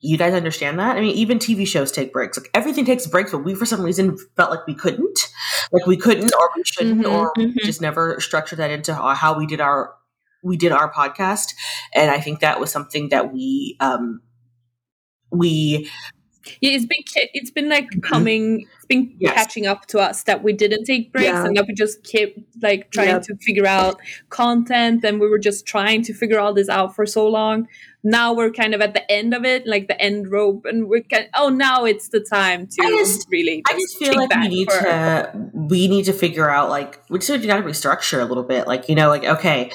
you 0.00 0.16
guys 0.16 0.32
understand 0.32 0.78
that 0.78 0.96
i 0.96 1.00
mean 1.00 1.14
even 1.14 1.38
tv 1.38 1.66
shows 1.66 1.92
take 1.92 2.12
breaks 2.14 2.38
like 2.38 2.48
everything 2.54 2.84
takes 2.86 3.06
breaks 3.06 3.32
but 3.32 3.44
we 3.44 3.54
for 3.54 3.66
some 3.66 3.82
reason 3.82 4.16
felt 4.36 4.50
like 4.50 4.66
we 4.66 4.74
couldn't 4.74 5.28
like 5.72 5.84
we 5.86 5.96
couldn't 5.98 6.32
or 6.34 6.50
we 6.56 6.62
shouldn't 6.64 7.02
Mhm, 7.04 7.12
or 7.12 7.32
we 7.36 7.46
mhm. 7.52 7.56
just 7.64 7.82
never 7.82 8.18
structured 8.20 8.58
that 8.58 8.70
into 8.70 8.94
how 8.94 9.12
how 9.14 9.36
we 9.38 9.46
did 9.46 9.60
our 9.60 9.92
we 10.42 10.56
did 10.56 10.72
our 10.72 10.90
podcast 10.92 11.52
and 11.94 12.10
i 12.10 12.20
think 12.20 12.40
that 12.40 12.58
was 12.60 12.70
something 12.70 13.08
that 13.10 13.32
we 13.34 13.76
um 13.80 14.22
we 15.30 15.90
Yeah, 16.60 16.72
it's 16.72 16.86
been 16.86 17.02
it's 17.34 17.50
been 17.50 17.68
like 17.68 17.88
coming, 18.02 18.60
it's 18.76 18.86
been 18.86 18.98
Mm-hmm. 19.08 19.16
Yes. 19.20 19.34
catching 19.34 19.66
up 19.66 19.84
to 19.88 19.98
us 19.98 20.22
that 20.24 20.42
we 20.42 20.52
didn't 20.54 20.84
take 20.84 21.12
breaks 21.12 21.26
Yeah. 21.26 21.44
and 21.44 21.56
that 21.56 21.66
we 21.68 21.74
just 21.74 22.02
kept 22.04 22.38
like 22.62 22.90
trying 22.90 23.08
Yep. 23.08 23.22
to 23.24 23.36
figure 23.36 23.66
out 23.66 24.00
content 24.30 25.04
and 25.04 25.20
we 25.20 25.28
were 25.28 25.38
just 25.38 25.66
trying 25.66 26.02
to 26.04 26.14
figure 26.14 26.38
all 26.40 26.54
this 26.54 26.68
out 26.70 26.94
for 26.96 27.04
so 27.04 27.26
long. 27.28 27.68
Now 28.02 28.32
we're 28.32 28.50
kind 28.50 28.74
of 28.74 28.80
at 28.80 28.94
the 28.94 29.10
end 29.10 29.34
of 29.34 29.44
it, 29.44 29.66
like 29.66 29.88
the 29.88 30.00
end 30.00 30.30
rope, 30.30 30.64
and 30.64 30.88
we're 30.88 31.02
kind. 31.02 31.24
Of, 31.24 31.30
Oh, 31.34 31.48
now 31.50 31.84
it's 31.84 32.08
the 32.08 32.20
time 32.20 32.66
to 32.68 32.82
I 32.86 32.90
just- 32.90 33.26
really. 33.30 33.62
I 33.68 33.72
just 33.74 33.98
feel 33.98 34.14
like 34.14 34.34
we 34.34 34.48
need 34.48 34.70
for- 34.72 34.80
to 34.84 35.32
we 35.52 35.86
need 35.88 36.04
to 36.04 36.12
figure 36.12 36.48
out 36.48 36.70
like 36.70 37.02
we 37.10 37.18
just 37.18 37.28
got 37.46 37.56
to 37.56 37.62
restructure 37.62 38.20
a 38.22 38.24
little 38.24 38.44
bit. 38.44 38.66
Like 38.68 38.88
you 38.88 38.94
know, 38.94 39.08
like 39.08 39.24
okay, 39.24 39.70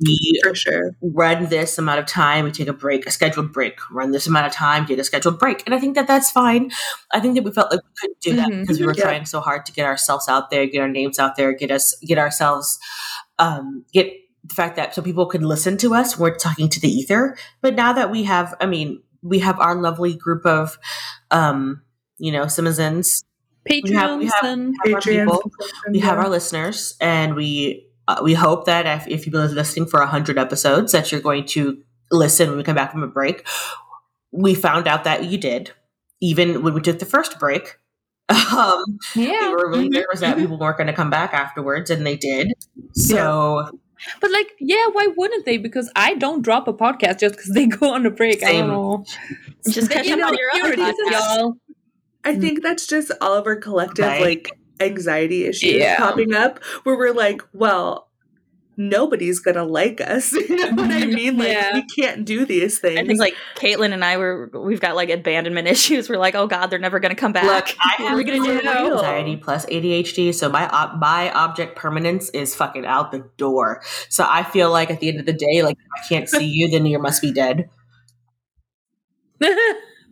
we 0.00 0.40
For 0.42 0.54
sure. 0.54 0.90
run 1.02 1.46
this 1.48 1.78
amount 1.78 2.00
of 2.00 2.06
time, 2.06 2.44
we 2.44 2.50
take 2.50 2.68
a 2.68 2.72
break, 2.72 3.06
a 3.06 3.10
scheduled 3.10 3.52
break. 3.52 3.78
Run 3.90 4.10
this 4.10 4.26
amount 4.26 4.46
of 4.46 4.52
time, 4.52 4.84
get 4.86 4.98
a 4.98 5.04
scheduled 5.04 5.38
break, 5.38 5.62
and 5.66 5.74
I 5.74 5.78
think 5.78 5.94
that 5.94 6.06
that's 6.06 6.30
fine. 6.30 6.70
I 7.12 7.20
think 7.20 7.34
that 7.34 7.44
we 7.44 7.50
felt 7.52 7.70
like 7.70 7.80
we 7.82 7.90
couldn't 8.00 8.20
do 8.20 8.36
that 8.36 8.48
Mhm. 8.50 8.60
because 8.62 8.80
we 8.80 8.86
were 8.86 8.94
Yeah. 8.96 9.04
trying 9.04 9.26
so 9.26 9.40
hard 9.40 9.66
to 9.66 9.72
get 9.72 9.86
ourselves 9.86 10.28
out 10.28 10.50
there, 10.50 10.66
get 10.66 10.80
our 10.80 10.88
names 10.88 11.18
out 11.18 11.36
there, 11.36 11.52
get 11.52 11.70
us, 11.70 11.94
get 12.06 12.18
ourselves, 12.18 12.78
um, 13.38 13.84
get 13.92 14.12
the 14.44 14.54
fact 14.54 14.76
that 14.76 14.94
so 14.94 15.02
people 15.02 15.26
could 15.26 15.44
listen 15.44 15.76
to 15.78 15.94
us. 15.94 16.18
We're 16.18 16.34
talking 16.36 16.68
to 16.68 16.80
the 16.80 16.88
ether, 16.88 17.36
but 17.60 17.74
now 17.74 17.92
that 17.92 18.10
we 18.10 18.24
have, 18.24 18.54
I 18.60 18.66
mean, 18.66 19.02
we 19.22 19.38
have 19.38 19.58
our 19.60 19.74
lovely 19.80 20.14
group 20.14 20.44
of, 20.44 20.78
um, 21.30 21.82
you 22.18 22.32
know, 22.32 22.46
Simmonsons 22.48 23.22
Patreons 23.70 23.82
we 23.84 23.94
have- 23.94 24.18
we 24.18 24.24
have- 24.26 24.44
and 24.44 24.74
have 24.84 24.94
our 24.94 25.00
Patreons 25.00 25.26
people, 25.30 25.52
we 25.92 25.98
have 26.00 26.18
our 26.18 26.28
listeners 26.28 26.96
and 27.00 27.36
we 27.36 27.86
uh, 28.08 28.20
we 28.22 28.34
hope 28.34 28.66
that 28.66 28.86
if, 28.86 29.08
if 29.08 29.26
you've 29.26 29.32
been 29.32 29.54
listening 29.54 29.86
for 29.86 30.00
100 30.00 30.38
episodes 30.38 30.92
that 30.92 31.12
you're 31.12 31.20
going 31.20 31.44
to 31.46 31.82
listen 32.10 32.48
when 32.48 32.58
we 32.58 32.64
come 32.64 32.76
back 32.76 32.92
from 32.92 33.02
a 33.02 33.08
break 33.08 33.46
we 34.32 34.54
found 34.54 34.86
out 34.86 35.04
that 35.04 35.24
you 35.24 35.38
did 35.38 35.72
even 36.20 36.62
when 36.62 36.74
we 36.74 36.80
took 36.80 36.98
the 36.98 37.06
first 37.06 37.38
break 37.38 37.78
um, 38.28 38.98
yeah, 39.14 39.48
we 39.48 39.54
were 39.54 39.70
really 39.70 39.88
mhm, 39.88 39.94
nervous 39.94 40.20
that 40.20 40.36
mhm. 40.36 40.40
people 40.40 40.58
weren't 40.58 40.78
going 40.78 40.86
to 40.86 40.92
come 40.92 41.10
back 41.10 41.34
afterwards 41.34 41.90
and 41.90 42.06
they 42.06 42.16
did 42.16 42.52
so 42.94 43.68
But 44.20 44.30
like, 44.30 44.52
yeah, 44.60 44.86
why 44.92 45.08
wouldn't 45.16 45.44
they? 45.44 45.58
Because 45.58 45.90
I 45.94 46.14
don't 46.14 46.42
drop 46.42 46.68
a 46.68 46.72
podcast 46.72 47.20
just 47.20 47.36
because 47.36 47.50
they 47.50 47.66
go 47.78 47.94
on 47.94 48.06
a 48.06 48.10
break. 48.10 48.42
I 48.42 48.52
don't 48.52 48.68
know. 48.68 49.04
Just 49.68 49.90
catch 49.92 50.08
up 50.08 50.20
on 50.20 50.36
your 50.36 50.50
other 50.54 50.74
priorities, 50.74 50.84
podcasts. 50.84 51.36
y'all. 51.36 51.54
I 52.24 52.36
think 52.36 52.62
that's 52.62 52.86
just 52.86 53.10
all 53.20 53.34
of 53.34 53.46
our 53.46 53.56
collective 53.56 54.04
Right. 54.04 54.20
like 54.22 54.50
anxiety 54.82 55.44
issues 55.46 55.74
Yeah. 55.74 55.96
popping 55.96 56.34
up 56.34 56.62
where 56.84 56.96
we're 56.96 57.12
like, 57.14 57.42
well, 57.52 58.08
nobody's 58.76 59.38
gonna 59.38 59.64
like 59.64 60.00
us. 60.00 60.32
You 60.48 60.56
know 60.56 60.70
what 60.82 60.90
I 60.90 61.02
mm-hmm. 61.02 61.14
mean? 61.14 61.36
Like 61.38 61.48
Yeah. 61.48 61.74
we 61.74 61.84
can't 61.84 62.24
do 62.24 62.46
these 62.46 62.78
things. 62.78 62.98
I 62.98 63.04
think 63.04 63.20
like 63.20 63.34
Caitlin 63.56 63.92
and 63.92 64.04
I 64.04 64.16
were 64.16 64.50
we've 64.54 64.80
got 64.80 64.96
like 64.96 65.10
abandonment 65.10 65.68
issues. 65.74 66.08
We're 66.08 66.16
like, 66.18 66.34
oh 66.34 66.46
god, 66.46 66.66
they're 66.68 66.78
never 66.78 66.98
gonna 66.98 67.14
come 67.14 67.32
back. 67.32 67.44
look 67.44 67.76
i 67.80 68.02
have 68.02 68.18
gonna 68.18 68.38
do 68.42 68.58
For 68.58 68.64
now? 68.64 68.82
real. 68.84 68.98
anxiety 68.98 69.36
plus 69.36 69.66
adhd 69.66 70.34
so 70.34 70.48
my 70.48 70.68
ob- 70.70 70.98
my 70.98 71.30
object 71.32 71.76
permanence 71.76 72.30
is 72.30 72.54
fucking 72.54 72.86
out 72.86 73.12
the 73.12 73.28
door 73.36 73.82
so 74.08 74.26
i 74.28 74.42
feel 74.42 74.70
like 74.70 74.90
at 74.90 75.00
the 75.00 75.08
end 75.08 75.20
of 75.20 75.26
the 75.26 75.32
day 75.32 75.62
like 75.62 75.76
if 75.78 76.04
i 76.04 76.08
can't 76.08 76.28
see 76.28 76.46
you 76.46 76.68
then 76.68 76.86
you 76.86 76.98
must 76.98 77.20
be 77.20 77.30
dead 77.32 77.68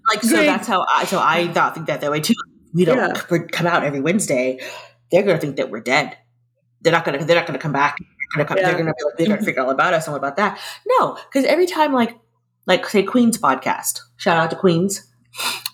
like 0.08 0.22
so 0.22 0.36
Great. 0.36 0.46
that's 0.46 0.66
how 0.66 0.84
I 0.88 1.04
so 1.04 1.18
I 1.20 1.48
thought 1.52 1.74
think 1.74 1.86
that 1.86 2.00
that 2.00 2.10
way 2.10 2.20
too. 2.20 2.34
We 2.72 2.84
don't 2.84 2.98
Yeah. 2.98 3.38
come 3.52 3.66
out 3.66 3.82
every 3.84 4.00
Wednesday. 4.00 4.60
They're 5.10 5.22
gonna 5.22 5.38
think 5.38 5.56
that 5.56 5.70
we're 5.70 5.80
dead. 5.80 6.16
They're 6.82 6.92
not 6.92 7.04
gonna 7.04 7.24
they're 7.24 7.36
not 7.36 7.46
gonna 7.46 7.58
come 7.58 7.72
back. 7.72 7.98
They're 7.98 8.44
gonna, 8.44 8.48
come, 8.48 8.58
Yeah. 8.58 8.68
they're 8.70 8.78
gonna 8.78 8.94
be 8.96 9.04
like 9.04 9.16
they're 9.18 9.26
gonna 9.28 9.42
figure 9.42 9.62
all 9.62 9.70
about 9.70 9.92
us 9.94 10.06
and 10.06 10.12
what 10.12 10.18
about 10.18 10.36
that. 10.36 10.58
No, 10.86 11.14
because 11.14 11.44
every 11.44 11.66
time 11.66 11.92
like 11.92 12.16
like 12.66 12.86
say 12.88 13.02
Queen's 13.02 13.38
podcast, 13.38 14.00
shout 14.16 14.36
out 14.36 14.50
to 14.50 14.56
Queens. 14.56 15.06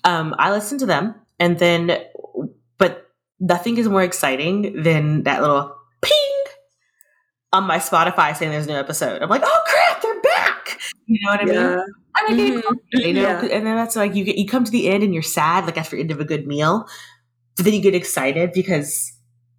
Um, 0.04 0.34
I 0.38 0.50
listen 0.52 0.78
to 0.78 0.86
them 0.86 1.14
and 1.38 1.58
then 1.58 1.98
but 2.78 3.08
nothing 3.40 3.76
is 3.76 3.88
more 3.88 4.02
exciting 4.02 4.82
than 4.82 5.24
that 5.24 5.40
little 5.42 5.76
ping 6.00 6.44
on 7.52 7.64
my 7.64 7.78
Spotify 7.78 8.34
saying 8.36 8.50
there's 8.52 8.66
a 8.66 8.70
new 8.70 8.76
episode. 8.76 9.22
I'm 9.22 9.28
like, 9.28 9.42
oh 9.44 9.60
crap. 9.66 10.02
You 11.06 11.18
know 11.24 11.30
what 11.32 11.40
I 11.40 11.44
mean? 11.44 11.54
yeah. 11.54 11.78
I 12.18 12.32
Mhm. 12.32 12.38
you 12.92 13.12
know, 13.12 13.20
Yeah. 13.22 13.40
and 13.42 13.66
then 13.66 13.76
that's 13.76 13.94
like 13.96 14.14
you 14.14 14.24
get 14.24 14.36
you 14.38 14.46
come 14.46 14.64
to 14.64 14.70
the 14.70 14.88
end 14.88 15.02
and 15.04 15.12
you're 15.12 15.22
sad, 15.22 15.66
like 15.66 15.76
after 15.78 15.96
the 15.96 16.02
end 16.02 16.10
of 16.10 16.20
a 16.20 16.24
good 16.24 16.46
meal, 16.46 16.88
but 17.56 17.64
then 17.64 17.74
you 17.74 17.80
get 17.82 17.94
excited 17.94 18.52
because 18.54 19.12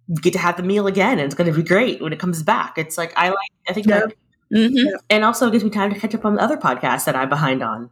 you 0.08 0.16
get 0.16 0.32
to 0.32 0.38
have 0.38 0.56
the 0.56 0.62
meal 0.62 0.86
again, 0.86 1.12
and 1.18 1.20
it's 1.22 1.34
going 1.34 1.50
to 1.50 1.56
be 1.56 1.62
great 1.66 2.00
when 2.02 2.12
it 2.12 2.18
comes 2.18 2.42
back. 2.42 2.76
It's 2.76 2.98
like 2.98 3.12
I 3.16 3.28
like, 3.28 3.52
I 3.68 3.72
think, 3.72 3.86
Yep. 3.86 4.08
that, 4.50 4.60
Mhm. 4.72 4.84
and 5.10 5.24
also 5.24 5.46
it 5.48 5.52
gives 5.52 5.62
me 5.64 5.70
time 5.70 5.92
to 5.94 5.98
catch 6.00 6.14
up 6.14 6.24
on 6.24 6.34
the 6.34 6.42
other 6.42 6.56
podcasts 6.56 7.04
that 7.04 7.14
I'm 7.14 7.28
behind 7.28 7.62
on. 7.62 7.90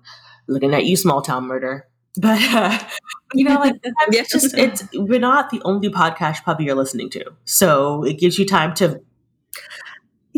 Looking 0.49 0.75
at 0.75 0.85
you, 0.85 0.97
Small 0.97 1.23
Town 1.23 1.47
Murder, 1.47 1.87
but 2.21 2.41
uh, 2.55 2.79
you 3.35 3.45
know, 3.45 3.55
like 3.61 3.75
it's 4.09 4.33
just 4.33 4.57
it's 4.59 4.85
we're 4.95 5.21
not 5.21 5.51
the 5.51 5.63
only 5.65 5.91
podcast 5.91 6.43
puppy 6.45 6.65
you're 6.65 6.74
listening 6.74 7.11
to, 7.11 7.24
so 7.45 8.03
it 8.05 8.19
gives 8.19 8.39
you 8.39 8.47
time 8.47 8.74
to 8.74 9.01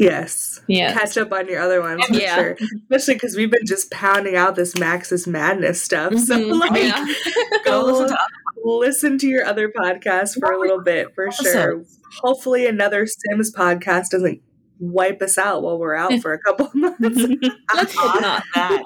Yes. 0.01 0.61
Yeah. 0.69 0.93
Catch 0.93 1.19
up 1.19 1.33
on 1.33 1.49
your 1.49 1.61
other 1.61 1.81
ones 1.81 2.05
for 2.07 2.15
Yeah. 2.15 2.35
sure. 2.37 2.57
Especially 2.83 3.15
because 3.15 3.35
we've 3.35 3.51
been 3.51 3.67
just 3.67 3.91
pounding 3.91 4.37
out 4.37 4.55
this 4.55 4.75
Maxis 4.75 5.27
Madness 5.27 5.83
stuff. 5.83 6.15
So 6.19 6.39
Mhm. 6.39 6.59
like 6.61 6.81
Yeah. 6.83 7.05
go 7.65 7.83
listen 7.85 8.09
to 8.09 8.19
listen 8.65 9.19
to 9.19 9.27
your 9.27 9.45
other 9.45 9.69
podcasts 9.69 10.39
for 10.39 10.53
a 10.53 10.59
little 10.59 10.81
bit 10.83 11.15
for 11.17 11.33
sure. 11.33 11.83
Hopefully 12.23 12.67
another 12.67 13.07
Sims 13.07 13.53
podcast 13.53 14.11
doesn't 14.11 14.41
wipe 14.81 15.21
us 15.21 15.37
out 15.37 15.63
while 15.65 15.77
we're 15.81 15.97
out 15.97 16.13
for 16.23 16.33
a 16.33 16.39
couple 16.39 16.67
of 16.67 16.75
months. 16.77 17.01
Let's 17.75 17.95
hope 17.97 18.21
not. 18.21 18.45
that. 18.55 18.85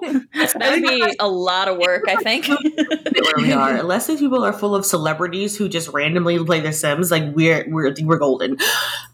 That 0.59 0.71
would 0.81 0.83
be 0.83 1.15
a 1.21 1.29
lot 1.29 1.69
of 1.69 1.77
work, 1.77 2.05
I 2.09 2.17
think. 2.17 2.47
where 2.49 3.35
we 3.37 3.53
are. 3.53 3.77
Unless 3.77 4.07
these 4.07 4.21
people 4.21 4.43
are 4.43 4.53
full 4.55 4.75
of 4.75 4.87
celebrities 4.87 5.59
who 5.59 5.69
just 5.69 5.89
randomly 5.89 6.43
play 6.43 6.61
The 6.61 6.73
Sims, 6.73 7.11
like 7.11 7.35
we're 7.35 7.67
we're 7.69 7.93
we're 8.03 8.19
golden. 8.19 8.57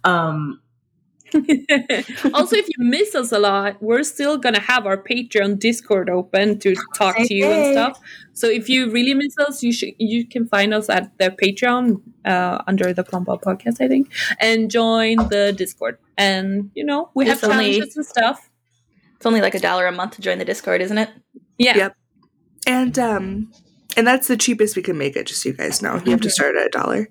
Um, 0.05 0.61
also, 2.35 2.57
if 2.57 2.67
you 2.69 2.75
miss 2.85 3.15
us 3.15 3.33
a 3.33 3.39
lot, 3.39 3.83
we're 3.83 4.03
still 4.03 4.39
gonna 4.39 4.61
have 4.61 4.87
our 4.87 4.97
Patreon 5.03 5.59
Discord 5.59 6.09
open 6.11 6.59
to 6.61 6.75
talk 6.95 7.17
to 7.17 7.35
you 7.35 7.47
and 7.47 7.73
stuff. 7.75 8.01
So 8.33 8.49
if 8.49 8.69
you 8.69 8.91
really 8.91 9.15
miss 9.15 9.35
us, 9.39 9.63
you 9.63 9.73
should 9.73 9.95
you 9.99 10.27
can 10.27 10.47
find 10.47 10.73
us 10.73 10.89
at 10.89 11.17
the 11.19 11.31
Patreon 11.31 12.01
uh, 12.25 12.63
under 12.67 12.93
the 12.93 13.05
Plumbob 13.05 13.43
Podcast, 13.43 13.81
I 13.81 13.89
think, 13.89 14.13
and 14.41 14.71
join 14.71 15.17
the 15.29 15.53
Discord. 15.57 15.99
And 16.17 16.71
you 16.75 16.85
know 16.85 17.11
we 17.15 17.27
have 17.27 17.37
It's 17.39 17.45
only- 17.45 17.73
challenges 17.73 17.97
and 17.97 18.07
stuff. 18.07 18.49
It's 19.17 19.27
only 19.27 19.41
like 19.41 19.55
a 19.55 19.59
dollar 19.61 19.87
a 19.87 19.93
month 19.93 20.13
to 20.13 20.23
join 20.23 20.39
the 20.39 20.45
Discord, 20.45 20.81
isn't 20.81 20.97
it? 20.99 21.11
Yeah, 21.59 21.77
Yep. 21.77 21.97
and 22.67 22.99
um 22.99 23.53
and 23.97 24.07
that's 24.07 24.29
the 24.29 24.37
cheapest 24.37 24.77
we 24.77 24.83
can 24.83 24.97
make 24.97 25.17
it, 25.17 25.27
just 25.27 25.43
so 25.43 25.49
you 25.49 25.55
guys 25.57 25.83
know. 25.83 26.01
You 26.05 26.13
have 26.13 26.21
to 26.21 26.31
start 26.31 26.55
at 26.57 26.67
a 26.67 26.71
dollar. 26.71 27.09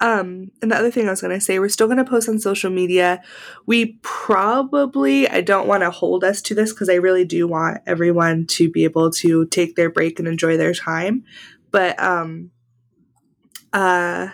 Um, 0.00 0.50
and 0.60 0.70
the 0.70 0.76
other 0.76 0.90
thing 0.90 1.06
I 1.06 1.10
was 1.10 1.22
gonna 1.22 1.40
say, 1.40 1.58
we're 1.58 1.68
still 1.68 1.88
gonna 1.88 2.04
post 2.04 2.28
on 2.28 2.38
social 2.38 2.70
media. 2.70 3.22
We 3.64 3.98
probably 4.02 5.28
I 5.28 5.40
don't 5.40 5.66
want 5.66 5.82
to 5.82 5.90
hold 5.90 6.22
us 6.22 6.42
to 6.42 6.54
this 6.54 6.72
because 6.72 6.88
I 6.88 6.94
really 6.94 7.24
do 7.24 7.48
want 7.48 7.78
everyone 7.86 8.46
to 8.48 8.70
be 8.70 8.84
able 8.84 9.10
to 9.12 9.46
take 9.46 9.76
their 9.76 9.90
break 9.90 10.18
and 10.18 10.28
enjoy 10.28 10.56
their 10.56 10.74
time. 10.74 11.24
But 11.70 12.00
um 12.02 12.50
uh 13.72 14.28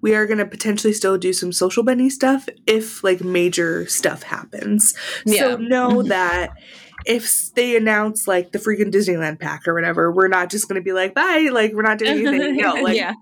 we 0.00 0.14
are 0.14 0.26
gonna 0.26 0.46
potentially 0.46 0.92
still 0.92 1.18
do 1.18 1.32
some 1.32 1.52
social 1.52 1.82
bunny 1.82 2.10
stuff 2.10 2.48
if 2.66 3.04
like 3.04 3.22
major 3.22 3.86
stuff 3.86 4.22
happens. 4.22 4.94
Yeah. 5.24 5.40
So 5.40 5.56
know 5.56 6.02
that 6.04 6.50
if 7.06 7.52
they 7.54 7.76
announce 7.76 8.28
like 8.28 8.52
the 8.52 8.58
freaking 8.58 8.92
Disneyland 8.92 9.40
pack 9.40 9.66
or 9.66 9.74
whatever, 9.74 10.12
we're 10.12 10.28
not 10.28 10.50
just 10.50 10.68
gonna 10.68 10.82
be 10.82 10.92
like, 10.92 11.14
bye, 11.14 11.48
like 11.52 11.72
we're 11.72 11.82
not 11.82 11.98
doing 11.98 12.26
anything. 12.26 12.56
No, 12.56 12.74
like 12.74 12.96
yeah. 12.96 13.14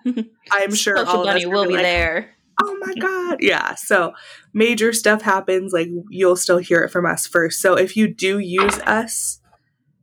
I'm 0.50 0.74
sure 0.74 0.96
Social 0.96 1.16
all 1.16 1.22
of 1.22 1.28
us 1.28 1.34
Bunny 1.34 1.46
will 1.46 1.66
be 1.66 1.74
like, 1.74 1.82
there. 1.82 2.34
Oh 2.60 2.76
my 2.80 2.94
god. 2.94 3.38
Yeah. 3.40 3.74
So 3.76 4.14
major 4.52 4.92
stuff 4.92 5.22
happens, 5.22 5.72
like 5.72 5.88
you'll 6.10 6.36
still 6.36 6.58
hear 6.58 6.82
it 6.82 6.90
from 6.90 7.06
us 7.06 7.26
first. 7.26 7.60
So 7.60 7.74
if 7.74 7.96
you 7.96 8.12
do 8.12 8.38
use 8.38 8.78
us 8.80 9.40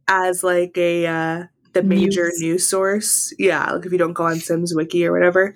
as 0.07 0.43
like 0.43 0.77
a 0.77 1.05
uh 1.05 1.43
the 1.73 1.83
major 1.83 2.27
News. 2.27 2.41
news 2.41 2.69
source, 2.69 3.33
yeah, 3.37 3.71
like 3.73 3.85
if 3.85 3.91
you 3.91 3.97
don't 3.97 4.13
go 4.13 4.23
on 4.23 4.39
Sims 4.39 4.73
Wiki 4.73 5.05
or 5.05 5.11
whatever, 5.11 5.53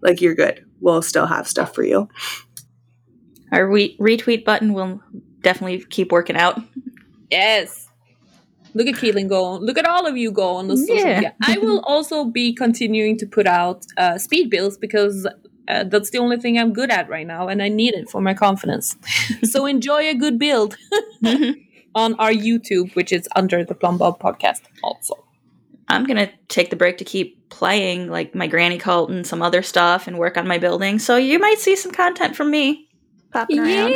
like 0.00 0.20
you're 0.22 0.34
good. 0.34 0.64
We'll 0.80 1.02
still 1.02 1.26
have 1.26 1.46
stuff 1.46 1.74
for 1.74 1.82
you. 1.82 2.08
Our 3.52 3.68
re- 3.68 3.96
retweet 3.98 4.44
button 4.44 4.72
will 4.72 5.02
definitely 5.40 5.84
keep 5.84 6.12
working 6.12 6.36
out. 6.36 6.60
Yes. 7.30 7.88
Look 8.74 8.86
at 8.86 8.94
Keelan 8.94 9.28
go. 9.28 9.54
Look 9.56 9.78
at 9.78 9.86
all 9.86 10.06
of 10.06 10.16
you 10.16 10.30
go 10.30 10.56
on 10.56 10.68
the 10.68 10.76
social 10.76 10.96
Yeah. 10.96 11.14
media. 11.14 11.34
I 11.42 11.58
will 11.58 11.80
also 11.86 12.24
be 12.24 12.52
continuing 12.52 13.16
to 13.18 13.26
put 13.26 13.46
out 13.46 13.84
uh, 13.96 14.18
speed 14.18 14.50
builds 14.50 14.76
because 14.76 15.26
uh, 15.68 15.84
that's 15.84 16.10
the 16.10 16.18
only 16.18 16.36
thing 16.38 16.58
I'm 16.58 16.72
good 16.72 16.90
at 16.90 17.08
right 17.08 17.26
now, 17.26 17.48
and 17.48 17.62
I 17.62 17.68
need 17.68 17.94
it 17.94 18.08
for 18.08 18.20
my 18.20 18.34
confidence. 18.34 18.96
so 19.42 19.66
enjoy 19.66 20.08
a 20.08 20.14
good 20.14 20.38
build 20.38 20.76
on 21.94 22.14
our 22.14 22.30
YouTube, 22.30 22.94
which 22.94 23.12
is 23.12 23.28
under 23.36 23.64
the 23.64 23.74
Plumbob 23.74 24.18
podcast. 24.20 24.62
Also, 24.82 25.14
I'm 25.88 26.04
gonna 26.04 26.30
take 26.48 26.70
the 26.70 26.76
break 26.76 26.98
to 26.98 27.04
keep 27.04 27.48
playing 27.50 28.08
like 28.08 28.34
my 28.34 28.46
granny 28.46 28.78
cult 28.78 29.10
and 29.10 29.26
some 29.26 29.42
other 29.42 29.62
stuff 29.62 30.06
and 30.06 30.18
work 30.18 30.36
on 30.36 30.46
my 30.46 30.58
building. 30.58 30.98
So 30.98 31.16
you 31.16 31.38
might 31.38 31.58
see 31.58 31.76
some 31.76 31.92
content 31.92 32.36
from 32.36 32.50
me 32.50 32.87
popping 33.32 33.60
around. 33.60 33.94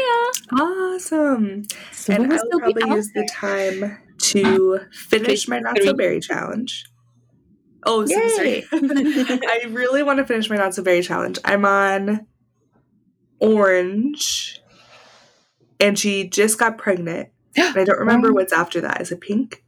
Awesome. 0.59 1.64
So 1.92 2.14
and 2.14 2.32
I 2.32 2.36
will 2.36 2.60
probably 2.60 2.94
use 2.94 3.10
the 3.12 3.28
time 3.30 3.98
to 4.18 4.80
finish 4.92 5.48
my 5.48 5.59
not 5.59 5.78
so 5.82 5.94
berry 5.94 6.20
challenge. 6.20 6.86
Oh, 7.84 8.06
so 8.06 8.28
sorry. 8.28 8.64
I 8.72 9.66
really 9.70 10.02
want 10.02 10.18
to 10.18 10.24
finish 10.24 10.48
my 10.48 10.56
not 10.56 10.74
so 10.74 10.82
berry 10.82 11.02
challenge. 11.02 11.38
I'm 11.44 11.64
on 11.64 12.26
orange, 13.40 14.60
and 15.80 15.98
she 15.98 16.28
just 16.28 16.59
got 16.59 16.78
pregnant. 16.78 17.30
And 17.56 17.76
I 17.76 17.84
don't 17.84 17.98
remember 18.00 18.32
what's 18.32 18.52
after 18.52 18.80
that. 18.82 19.00
Is 19.00 19.10
it 19.10 19.20
pink? 19.20 19.64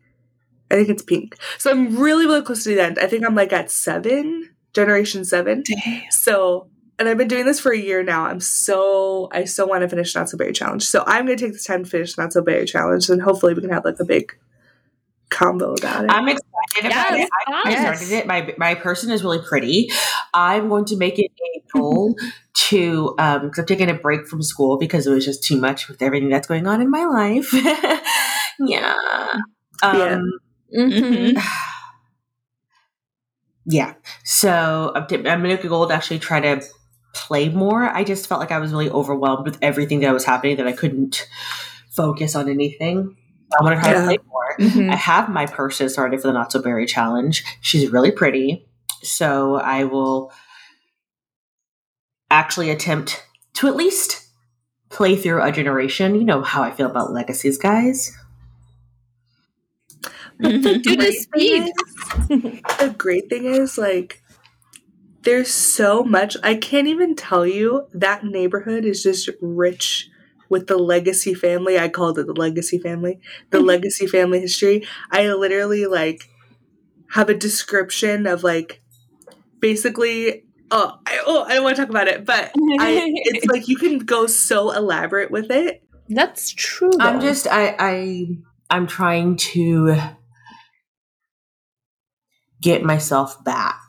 I 0.71 0.77
think 0.77 0.89
it's 0.89 1.03
pink. 1.03 1.37
So 1.59 1.71
I'm 1.71 1.99
really, 1.99 2.27
really 2.27 2.43
close 2.43 2.65
to 2.65 2.75
the 2.75 2.83
end. 2.83 2.99
I 2.99 3.07
think 3.07 3.27
I'm 3.27 3.35
like 3.35 3.53
at 3.53 3.71
seven, 3.71 4.55
generation 4.73 5.25
seven. 5.25 5.63
So, 6.11 6.69
and 6.99 7.09
I've 7.09 7.19
been 7.19 7.29
doing 7.29 7.45
this 7.45 7.61
for 7.61 7.73
a 7.73 7.79
year 7.79 8.03
now. 8.03 8.27
I'm 8.27 8.41
so, 8.41 9.29
I 9.33 9.45
so 9.45 9.67
want 9.67 9.83
to 9.83 9.89
finish 9.89 10.15
Not 10.15 10.29
So 10.29 10.39
Berry 10.39 10.53
Challenge. 10.53 10.83
So 10.83 11.05
I'm 11.07 11.27
going 11.27 11.37
to 11.37 11.45
take 11.45 11.53
this 11.53 11.65
time 11.65 11.85
to 11.85 11.91
finish 11.91 12.17
Not 12.17 12.33
So 12.33 12.43
Berry 12.43 12.67
Challenge, 12.67 13.09
and 13.11 13.23
hopefully 13.23 13.55
we 13.55 13.61
can 13.61 13.71
have 13.71 13.85
like 13.85 14.01
a 14.01 14.05
big 14.05 14.33
combo 15.31 15.75
about 15.75 16.05
it. 16.05 16.11
I'm 16.11 16.29
excited 16.29 16.87
about 16.87 17.19
it. 17.19 17.29
I, 17.47 17.63
I 17.65 17.71
yes. 17.71 17.99
started 17.99 18.15
it. 18.15 18.27
My 18.27 18.55
my 18.57 18.75
person 18.75 19.11
is 19.11 19.25
really 19.25 19.41
pretty. 19.41 19.91
I'm 20.33 20.69
going 20.69 20.85
to 20.87 20.97
make 20.97 21.19
it 21.19 21.31
a 21.31 21.63
goal 21.73 22.17
to 22.55 23.15
um 23.19 23.43
because 23.43 23.61
I've 23.61 23.67
taken 23.67 23.89
a 23.89 23.95
break 23.95 24.27
from 24.27 24.43
school 24.43 24.79
because 24.79 25.07
it 25.07 25.13
was 25.13 25.25
just 25.25 25.43
too 25.43 25.61
much 25.61 25.89
with 25.89 26.03
everything 26.03 26.29
that's 26.29 26.47
going 26.47 26.67
on 26.67 26.81
in 26.81 26.91
my 26.91 27.05
life. 27.05 27.53
yeah. 28.61 28.95
Um, 29.83 29.99
Yeah. 29.99 30.21
Mhm. 30.77 31.43
yeah. 33.67 33.95
So 34.25 34.93
I'm, 34.95 35.07
t- 35.07 35.29
I'm 35.29 35.43
going 35.43 35.57
to 35.57 35.69
goal 35.69 35.89
to 35.89 35.95
actually 35.95 36.19
try 36.21 36.41
to 36.41 36.63
play 37.15 37.49
more. 37.49 37.85
I 37.85 38.05
just 38.05 38.27
felt 38.27 38.41
like 38.41 38.51
I 38.53 38.59
was 38.59 38.73
really 38.73 38.91
overwhelmed 38.91 39.45
with 39.47 39.59
everything 39.63 40.01
that 40.01 40.13
was 40.13 40.25
happening 40.25 40.57
that 40.57 40.67
I 40.67 40.73
couldn't 40.73 41.27
focus 41.91 42.35
on 42.35 42.49
anything. 42.49 43.17
I 43.59 43.63
want 43.63 43.77
to 43.77 43.81
try 43.81 43.93
Yeah. 43.93 44.01
to 44.01 44.07
play 44.07 44.19
more. 44.29 44.57
Mhm. 44.59 44.93
I 44.93 44.97
have 44.97 45.29
my 45.29 45.47
person 45.47 45.89
started 45.89 46.21
for 46.21 46.27
the 46.27 46.33
Not 46.33 46.51
So 46.53 46.61
Berry 46.61 46.87
Challenge. 46.87 47.45
She's 47.61 47.91
really 47.91 48.11
pretty. 48.11 48.67
So 49.03 49.57
I 49.57 49.85
will 49.85 50.33
actually 52.31 52.71
attempt 52.71 53.25
to 53.55 53.69
at 53.69 53.77
least 53.77 54.27
play 54.91 55.15
through 55.17 55.43
a 55.43 55.53
generation. 55.53 56.15
You 56.17 56.25
know 56.25 56.43
how 56.43 56.63
I 56.63 56.71
feel 56.73 56.87
about 56.87 57.13
legacies, 57.13 57.59
guys. 57.59 58.11
Do 60.41 60.59
the 60.59 60.79
great 60.97 61.15
speed. 61.15 61.63
is- 61.63 62.61
the 62.79 62.95
great 62.97 63.29
thing 63.29 63.45
is 63.45 63.79
like 63.79 64.21
there's 65.25 65.51
so 65.51 66.03
much 66.03 66.37
i 66.43 66.55
can't 66.55 66.87
even 66.87 67.15
tell 67.15 67.47
you 67.47 67.87
that 67.93 68.25
neighborhood 68.25 68.85
is 68.85 69.03
just 69.03 69.29
rich 69.41 70.09
with 70.49 70.67
the 70.67 70.79
legacy 70.79 71.35
family 71.35 71.79
i 71.79 71.89
called 71.89 72.19
it 72.19 72.27
the 72.27 72.33
legacy 72.33 72.79
family 72.79 73.19
the 73.51 73.61
legacy 73.73 74.07
family 74.07 74.41
history 74.41 74.87
i 75.11 75.27
literally 75.33 75.87
like 75.87 76.31
have 77.11 77.29
a 77.29 77.35
description 77.35 78.27
of 78.27 78.43
like 78.43 78.83
basically 79.61 80.45
oh 80.71 80.99
i, 81.07 81.21
oh, 81.27 81.45
I 81.45 81.55
don't 81.55 81.65
want 81.65 81.77
to 81.77 81.83
talk 81.83 81.91
about 81.91 82.09
it 82.09 82.25
but 82.25 82.53
I, 82.79 83.11
it's 83.15 83.47
like 83.47 83.69
you 83.69 83.77
can 83.77 83.99
go 83.99 84.27
so 84.27 84.71
elaborate 84.71 85.31
with 85.31 85.51
it 85.51 85.85
That's 86.09 86.53
true. 86.53 86.93
I'm 87.01 87.21
just 87.21 87.47
I 87.47 87.75
I 87.79 88.27
I'm 88.71 88.87
trying 88.87 89.37
to 89.37 89.97
get 92.61 92.83
myself 92.83 93.43
back. 93.45 93.81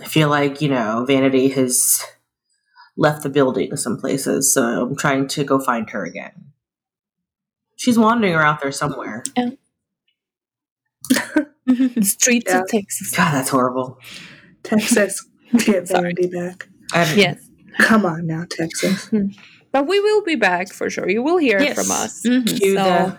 I 0.00 0.06
feel 0.06 0.28
like, 0.28 0.60
you 0.60 0.68
know, 0.68 1.04
Vanity 1.06 1.48
has 1.50 2.02
left 2.96 3.22
the 3.22 3.28
building 3.28 3.70
in 3.70 3.76
some 3.76 3.96
places, 3.98 4.52
so 4.52 4.62
I'm 4.86 4.96
trying 4.96 5.28
to 5.28 5.44
go 5.44 5.58
find 5.60 5.88
her 5.90 6.04
again. 6.04 6.32
She's 7.76 7.98
wandering 7.98 8.34
around 8.34 8.58
there 8.62 8.72
somewhere. 8.72 9.22
the 11.66 12.02
streets 12.02 12.46
Yeah. 12.48 12.60
of 12.60 12.68
Texas. 12.68 13.14
God, 13.16 13.32
that's 13.32 13.50
horrible. 13.50 13.98
texas 14.62 15.26
get 15.58 15.86
Sorry. 15.88 16.14
vanity 16.14 16.28
back 16.28 16.68
Yes. 17.16 17.38
come 17.78 18.04
on 18.06 18.26
now 18.26 18.44
texas 18.48 19.10
But 19.72 19.88
we 19.88 19.98
will 20.00 20.22
be 20.22 20.36
back 20.36 20.72
for 20.72 20.88
sure. 20.88 21.08
You 21.10 21.22
will 21.22 21.36
hear 21.38 21.60
Yes. 21.60 21.74
from 21.74 21.90
us. 21.90 22.22
Mhm. 22.24 22.46
Cue 22.60 22.76
So, 22.76 23.18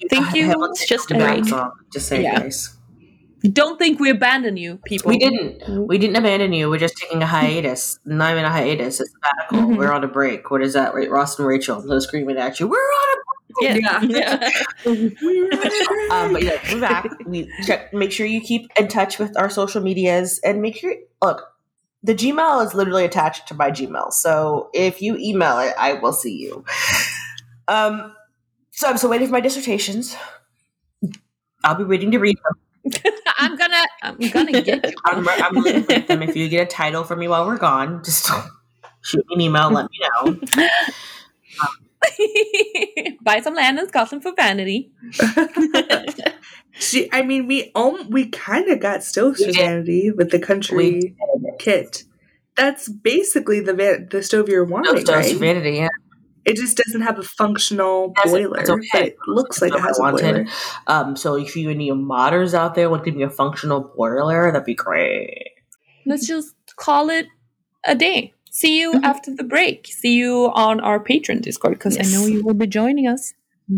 the- 0.00 0.08
thank 0.08 0.34
you. 0.34 0.46
Hamilton 0.46 0.70
It's 0.72 0.88
just 0.88 1.10
a 1.10 1.14
break. 1.14 1.44
song. 1.44 1.72
Just 1.92 2.08
say, 2.08 2.22
Yeah. 2.22 2.40
guys. 2.40 2.74
Don't 3.52 3.78
think 3.78 4.00
we 4.00 4.08
abandon 4.10 4.56
you, 4.56 4.78
people. 4.86 5.10
We 5.10 5.18
didn't. 5.18 5.86
We 5.86 5.98
didn't 5.98 6.16
abandon 6.16 6.52
you. 6.52 6.70
We're 6.70 6.78
just 6.78 6.96
taking 6.96 7.22
a 7.22 7.26
hiatus. 7.26 7.98
Not 8.06 8.32
even 8.32 8.44
a 8.44 8.50
hiatus. 8.50 9.00
It's 9.00 9.10
sabbatical. 9.12 9.68
Mhm. 9.74 9.78
We're 9.78 9.92
on 9.92 10.02
a 10.02 10.08
break. 10.08 10.50
What 10.50 10.62
is 10.62 10.72
that? 10.72 10.94
Ross 11.10 11.38
and 11.38 11.46
Rachel. 11.46 11.82
They're 11.82 12.00
screaming 12.00 12.38
at 12.38 12.58
you. 12.58 12.68
We're 12.68 12.78
on 12.78 13.16
a 13.16 13.20
Yeah. 13.60 14.00
Yeah. 14.02 14.50
um, 16.10 16.32
but 16.32 16.42
yeah, 16.42 16.58
we're 16.72 16.80
back. 16.80 17.06
We 17.26 17.50
check. 17.66 17.92
Make 17.92 18.12
sure 18.12 18.26
you 18.26 18.40
keep 18.40 18.70
in 18.78 18.88
touch 18.88 19.18
with 19.18 19.36
our 19.38 19.50
social 19.50 19.82
medias, 19.82 20.40
and 20.44 20.62
make 20.62 20.76
sure 20.76 20.94
look. 21.22 21.42
The 22.02 22.14
Gmail 22.14 22.66
is 22.66 22.74
literally 22.74 23.04
attached 23.06 23.48
to 23.48 23.54
my 23.54 23.70
Gmail, 23.70 24.12
so 24.12 24.68
if 24.74 25.00
you 25.00 25.16
email 25.16 25.58
it, 25.60 25.72
I 25.78 25.94
will 25.94 26.12
see 26.12 26.34
you. 26.36 26.62
Um, 27.66 28.14
so 28.72 28.88
I'm 28.88 28.98
still 28.98 29.08
waiting 29.08 29.26
for 29.26 29.32
my 29.32 29.40
dissertations. 29.40 30.14
I'll 31.64 31.76
be 31.76 31.84
waiting 31.84 32.10
to 32.10 32.18
read 32.18 32.36
them. 32.36 32.92
I'm 33.44 33.56
gonna. 33.56 33.82
I'm 34.02 34.16
gonna 34.30 34.62
get 34.62 34.84
you. 34.86 34.94
I'm, 35.04 35.28
I'm 35.28 35.62
waiting 35.62 35.84
to 35.86 35.94
read 35.94 36.08
them. 36.08 36.22
If 36.22 36.36
you 36.36 36.48
get 36.48 36.62
a 36.62 36.70
title 36.70 37.04
for 37.04 37.16
me 37.16 37.28
while 37.28 37.46
we're 37.46 37.58
gone, 37.58 38.02
just 38.04 38.30
shoot 39.02 39.24
me 39.28 39.34
an 39.36 39.40
email. 39.42 39.70
Let 39.70 39.88
me 39.90 39.98
know. 40.00 40.40
Buy 43.22 43.40
some 43.40 43.54
land 43.54 43.78
in 43.78 43.88
Scotland 43.88 44.22
for 44.22 44.32
vanity. 44.34 44.92
She, 46.76 47.08
I 47.12 47.22
mean, 47.22 47.46
we 47.46 47.70
um, 47.74 48.10
we 48.10 48.26
kind 48.26 48.68
of 48.68 48.80
got 48.80 49.02
Stove's 49.04 49.40
We 49.40 49.52
vanity 49.52 50.10
with 50.10 50.30
the 50.30 50.38
country 50.40 51.14
kit. 51.58 52.02
That's 52.56 52.88
basically 52.88 53.60
the 53.60 53.74
van- 53.74 54.08
the 54.10 54.22
stove 54.22 54.48
you're 54.48 54.66
No, 54.66 54.72
wanting, 54.74 55.04
Stove's 55.04 55.32
right? 55.32 55.36
vanity. 55.36 55.72
Yeah. 55.76 55.88
It 56.46 56.56
just 56.56 56.76
doesn't 56.76 57.00
have 57.00 57.18
a 57.18 57.22
functional 57.22 58.12
Doesn't- 58.22 58.38
boiler, 58.42 58.60
it's 58.60 58.70
okay. 58.70 58.88
but 58.92 59.02
it 59.02 59.16
looks 59.26 59.62
like 59.62 59.72
it 59.74 59.80
has 59.80 59.98
a 59.98 60.02
what 60.02 60.20
boiler. 60.20 60.44
Um, 60.86 61.16
so 61.16 61.36
if 61.36 61.56
you 61.56 61.70
any 61.70 61.90
modders 61.90 62.52
out 62.54 62.74
there 62.74 62.90
want 62.90 63.04
to 63.04 63.10
give 63.10 63.16
me 63.16 63.24
a 63.24 63.30
functional 63.30 63.80
boiler, 63.96 64.52
that'd 64.52 64.66
be 64.66 64.74
great. 64.74 65.52
Let's 66.06 66.26
just 66.26 66.54
call 66.76 67.08
it 67.08 67.26
a 67.84 67.94
day. 67.94 68.32
See 68.50 68.78
you 68.78 68.92
Mhm. 68.92 69.04
after 69.04 69.34
the 69.34 69.42
break. 69.44 69.86
See 69.86 70.14
you 70.14 70.50
on 70.54 70.80
our 70.80 71.02
Patreon 71.02 71.40
Discord 71.40 71.74
because 71.74 71.96
Yes. 71.96 72.14
I 72.14 72.18
know 72.18 72.26
you 72.26 72.44
will 72.44 72.54
be 72.54 72.66
joining 72.66 73.08
us. 73.08 73.32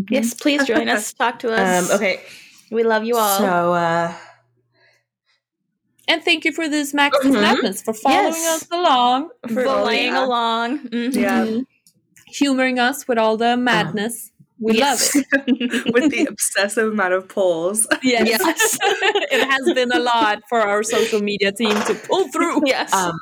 yes, 0.09 0.33
please 0.33 0.65
join 0.65 0.89
us. 0.89 1.13
Talk 1.21 1.39
to 1.39 1.51
us. 1.53 1.89
Um, 1.89 1.95
okay, 1.95 2.19
We 2.69 2.83
love 2.83 3.05
you 3.05 3.15
all. 3.15 3.37
so 3.39 3.73
uh, 3.73 4.13
And 6.09 6.23
thank 6.23 6.45
you 6.45 6.51
for 6.53 6.69
this 6.69 6.93
Max 6.93 7.17
Mhm. 7.19 7.33
Madness 7.33 7.81
for 7.81 7.93
following 7.93 8.33
Yes. 8.33 8.63
us 8.63 8.67
along, 8.71 9.29
For 9.49 9.63
playing 9.63 10.13
yeah. 10.13 10.25
along. 10.25 10.79
Mhm. 10.89 11.15
Yeah. 11.15 11.45
Humoring 12.37 12.79
us 12.79 13.07
with 13.07 13.17
all 13.17 13.37
the 13.37 13.57
madness. 13.57 14.31
We 14.59 14.77
Yes. 14.77 15.15
love 15.15 15.25
it. 15.47 15.85
With 15.93 16.09
the 16.11 16.25
obsessive 16.25 16.91
amount 16.91 17.13
of 17.13 17.27
polls. 17.29 17.85
Yes. 18.01 18.27
Yes. 18.27 18.77
it 18.83 19.47
has 19.47 19.71
been 19.75 19.91
a 19.91 19.99
lot 19.99 20.41
for 20.49 20.59
our 20.59 20.81
social 20.81 21.21
media 21.21 21.51
team 21.51 21.69
to 21.83 21.93
pull 21.93 22.27
through. 22.29 22.63
yes. 22.65 22.91
Um, 22.91 23.19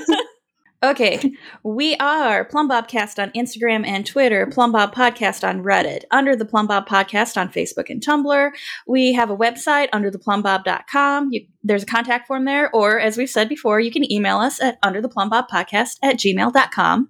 Okay, 0.84 1.32
we 1.62 1.94
are 1.98 2.44
Plumbob 2.44 2.88
Cast 2.88 3.20
on 3.20 3.30
Instagram 3.36 3.86
and 3.86 4.04
Twitter, 4.04 4.48
Plumbob 4.48 4.92
Podcast 4.92 5.46
on 5.48 5.62
Reddit, 5.62 6.00
under 6.10 6.34
the 6.34 6.44
Plumbob 6.44 6.88
Podcast 6.88 7.36
on 7.36 7.50
Facebook 7.52 7.88
and 7.88 8.04
Tumblr. 8.04 8.50
We 8.88 9.12
have 9.12 9.30
a 9.30 9.36
website 9.36 9.90
under 9.92 10.10
theplumbob.com. 10.10 11.28
You, 11.30 11.46
there's 11.62 11.84
a 11.84 11.86
contact 11.86 12.26
form 12.26 12.46
there, 12.46 12.68
or 12.74 12.98
as 12.98 13.16
we've 13.16 13.30
said 13.30 13.48
before, 13.48 13.78
you 13.78 13.92
can 13.92 14.10
email 14.10 14.38
us 14.38 14.60
at 14.60 14.78
under 14.82 15.00
the 15.00 15.08
Plumbob 15.08 15.48
Podcast 15.48 15.98
at 16.02 16.16
gmail.com. 16.16 17.08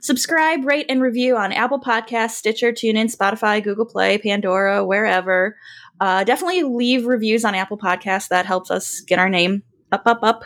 Subscribe, 0.00 0.64
rate, 0.64 0.86
and 0.88 1.02
review 1.02 1.36
on 1.36 1.52
Apple 1.52 1.80
Podcasts, 1.80 2.32
Stitcher, 2.32 2.72
TuneIn, 2.72 3.14
Spotify, 3.14 3.62
Google 3.62 3.86
Play, 3.86 4.18
Pandora, 4.18 4.84
wherever. 4.84 5.56
Uh, 6.00 6.24
definitely 6.24 6.62
leave 6.62 7.06
reviews 7.06 7.44
on 7.44 7.54
Apple 7.54 7.78
Podcasts. 7.78 8.28
That 8.28 8.46
helps 8.46 8.70
us 8.70 9.00
get 9.00 9.18
our 9.18 9.28
name 9.28 9.62
up, 9.92 10.02
up, 10.06 10.20
up. 10.22 10.44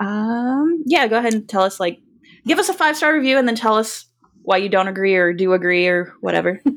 Um, 0.00 0.82
yeah, 0.86 1.06
go 1.08 1.18
ahead 1.18 1.34
and 1.34 1.48
tell 1.48 1.62
us, 1.62 1.80
like, 1.80 2.00
give 2.46 2.58
us 2.58 2.68
a 2.68 2.74
five 2.74 2.96
star 2.96 3.12
review 3.14 3.38
and 3.38 3.48
then 3.48 3.56
tell 3.56 3.76
us 3.76 4.06
why 4.42 4.56
you 4.58 4.68
don't 4.68 4.88
agree 4.88 5.16
or 5.16 5.32
do 5.32 5.52
agree 5.52 5.86
or 5.88 6.14
whatever. 6.20 6.62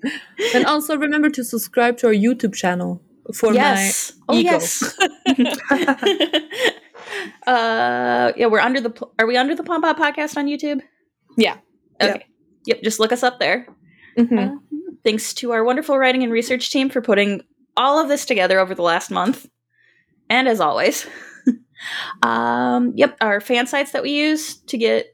And 0.54 0.66
also 0.66 0.96
remember 0.96 1.30
to 1.30 1.44
subscribe 1.44 1.98
to 1.98 2.08
our 2.08 2.12
YouTube 2.12 2.54
channel 2.54 3.02
for 3.34 3.52
yes. 3.52 4.12
Oh, 4.28 4.34
ego. 4.34 4.50
yes. 4.50 4.96
uh, 7.46 8.32
yeah, 8.36 8.46
we're 8.46 8.60
under 8.60 8.80
the, 8.80 8.92
are 9.18 9.26
we 9.26 9.36
under 9.36 9.54
the 9.54 9.62
Plumbob 9.62 9.96
podcast 9.96 10.36
on 10.36 10.46
YouTube? 10.46 10.80
Yeah. 11.36 11.58
Okay. 12.00 12.26
Yep. 12.66 12.82
Just 12.82 13.00
look 13.00 13.12
us 13.12 13.22
up 13.22 13.38
there. 13.38 13.66
my. 14.18 14.24
Mhm. 14.34 14.56
Uh, 14.56 14.58
thanks 15.04 15.32
to 15.34 15.52
our 15.52 15.64
wonderful 15.64 15.96
writing 15.98 16.22
and 16.22 16.32
research 16.32 16.70
team 16.70 16.90
for 16.90 17.00
putting 17.00 17.42
all 17.76 17.98
of 17.98 18.08
this 18.08 18.26
together 18.26 18.58
over 18.58 18.74
the 18.74 18.82
last 18.82 19.10
month. 19.10 19.48
And 20.28 20.46
as 20.48 20.60
always, 20.60 21.06
um, 22.22 22.92
yep, 22.96 23.16
our 23.20 23.40
fan 23.40 23.66
sites 23.66 23.92
that 23.92 24.02
we 24.02 24.10
use 24.10 24.56
to 24.64 24.76
get 24.78 25.06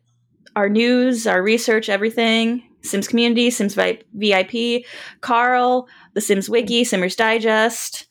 our 0.57 0.69
news, 0.69 1.27
our 1.27 1.43
research, 1.43 1.89
everything 1.89 2.62
Sims 2.83 3.09
Community, 3.09 3.51
Sims 3.51 3.74
VIP, 3.74 4.85
Carl, 5.20 5.89
the 6.15 6.20
Sims 6.20 6.49
Wiki, 6.49 6.85
Simmers 6.85 7.16
Digest. 7.16 8.07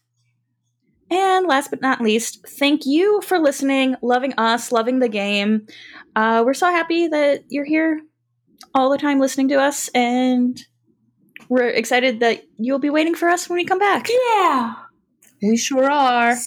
And 1.11 1.45
last 1.47 1.69
but 1.69 1.81
not 1.81 2.01
least, 2.01 2.45
thank 2.47 2.85
you 2.85 3.21
for 3.21 3.37
listening, 3.39 3.95
loving 4.01 4.33
us, 4.37 4.71
loving 4.71 4.99
the 4.99 5.09
game. 5.09 5.67
Uh, 6.15 6.43
we're 6.45 6.53
so 6.55 6.69
happy 6.71 7.07
that 7.07 7.43
you're 7.49 7.65
here 7.65 8.01
all 8.73 8.89
the 8.89 8.97
time 8.97 9.19
listening 9.19 9.47
to 9.49 9.55
us, 9.55 9.87
and 9.89 10.59
we're 11.47 11.69
excited 11.69 12.19
that 12.21 12.43
you'll 12.57 12.79
be 12.79 12.89
waiting 12.89 13.15
for 13.15 13.29
us 13.29 13.47
when 13.47 13.57
we 13.57 13.65
come 13.65 13.79
back. 13.79 14.07
yeah. 14.09 14.73
We 15.41 15.57
sure 15.57 15.89
are. 15.89 16.35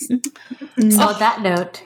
So 0.78 1.02
on 1.08 1.18
that 1.18 1.42
note, 1.42 1.82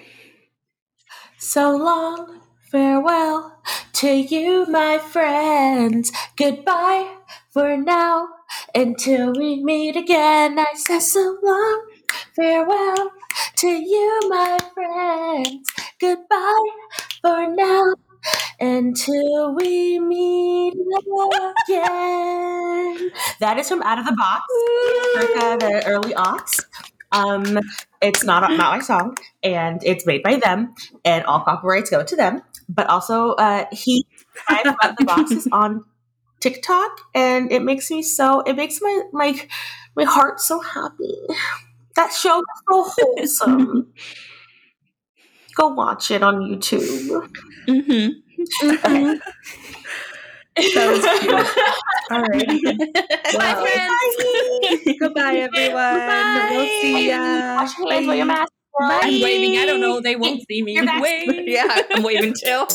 so 1.38 1.74
long, 1.76 2.40
farewell 2.70 3.60
to 3.94 4.08
you, 4.10 4.66
my 4.66 4.98
friends. 4.98 6.12
Goodbye 6.36 7.16
for 7.50 7.76
now. 7.76 8.28
Until 8.74 9.32
we 9.32 9.62
meet 9.62 9.96
again, 9.96 10.58
I 10.58 10.74
say 10.74 11.00
so 11.00 11.38
long, 11.42 11.86
farewell 12.34 13.10
to 13.56 13.68
you, 13.68 14.20
my 14.28 14.58
friends. 14.74 15.68
Goodbye 16.00 16.68
for 17.20 17.54
now. 17.54 17.94
Until 18.60 19.54
we 19.56 19.98
meet 19.98 20.74
again. 21.68 23.10
That 23.40 23.58
is 23.58 23.68
from 23.68 23.82
Out 23.82 23.98
of 23.98 24.06
the 24.06 24.12
Box, 24.12 24.44
circa 25.14 25.56
the 25.58 25.82
early 25.86 26.14
aughts. 26.14 26.60
Um, 27.10 27.58
it's 28.00 28.22
not 28.24 28.42
not 28.42 28.56
my 28.56 28.78
song, 28.80 29.16
and 29.42 29.82
it's 29.84 30.06
made 30.06 30.22
by 30.22 30.36
them, 30.36 30.74
and 31.04 31.24
all 31.24 31.40
copyrights 31.40 31.90
go 31.90 32.04
to 32.04 32.16
them. 32.16 32.42
But 32.68 32.86
also, 32.88 33.32
uh, 33.32 33.66
he 33.72 34.06
Out 34.48 34.66
of 34.66 34.96
the 34.96 35.04
Box 35.04 35.30
is 35.32 35.48
on 35.52 35.84
TikTok, 36.40 37.00
and 37.14 37.50
it 37.50 37.62
makes 37.62 37.90
me 37.90 38.02
so. 38.02 38.40
It 38.40 38.54
makes 38.54 38.80
my 38.80 39.02
my 39.12 39.48
my 39.96 40.04
heart 40.04 40.40
so 40.40 40.60
happy. 40.60 41.18
That 41.96 42.12
show 42.12 42.38
is 42.40 42.62
so 42.68 42.84
wholesome. 42.88 43.92
Go 45.54 45.68
watch 45.68 46.10
it 46.10 46.22
on 46.22 46.36
YouTube. 46.40 47.28
Mm-hmm. 47.68 48.68
Okay. 48.70 49.18
That 50.54 50.90
was 50.92 51.04
cute. 51.20 51.32
All 52.10 52.22
right. 52.22 52.46
Bye, 53.32 53.54
Wow. 53.54 53.64
friends. 53.64 54.98
Goodbye, 55.00 55.36
everyone. 55.48 56.50
We'll 56.50 56.66
see 56.82 57.08
ya. 57.08 57.56
Wash 57.56 57.78
your 57.78 57.90
hands 57.90 58.06
with 58.06 58.16
your 58.18 58.26
mask. 58.26 58.52
I'm 58.80 59.22
waving. 59.22 59.58
I 59.58 59.64
don't 59.66 59.80
know. 59.80 60.00
They 60.00 60.16
won't 60.16 60.42
see 60.46 60.62
me. 60.62 60.74
You're 60.74 60.84
back. 60.84 61.02
Wave. 61.02 61.48
yeah, 61.48 61.80
I'm 61.94 62.02
waving 62.02 62.34
too. 62.34 62.66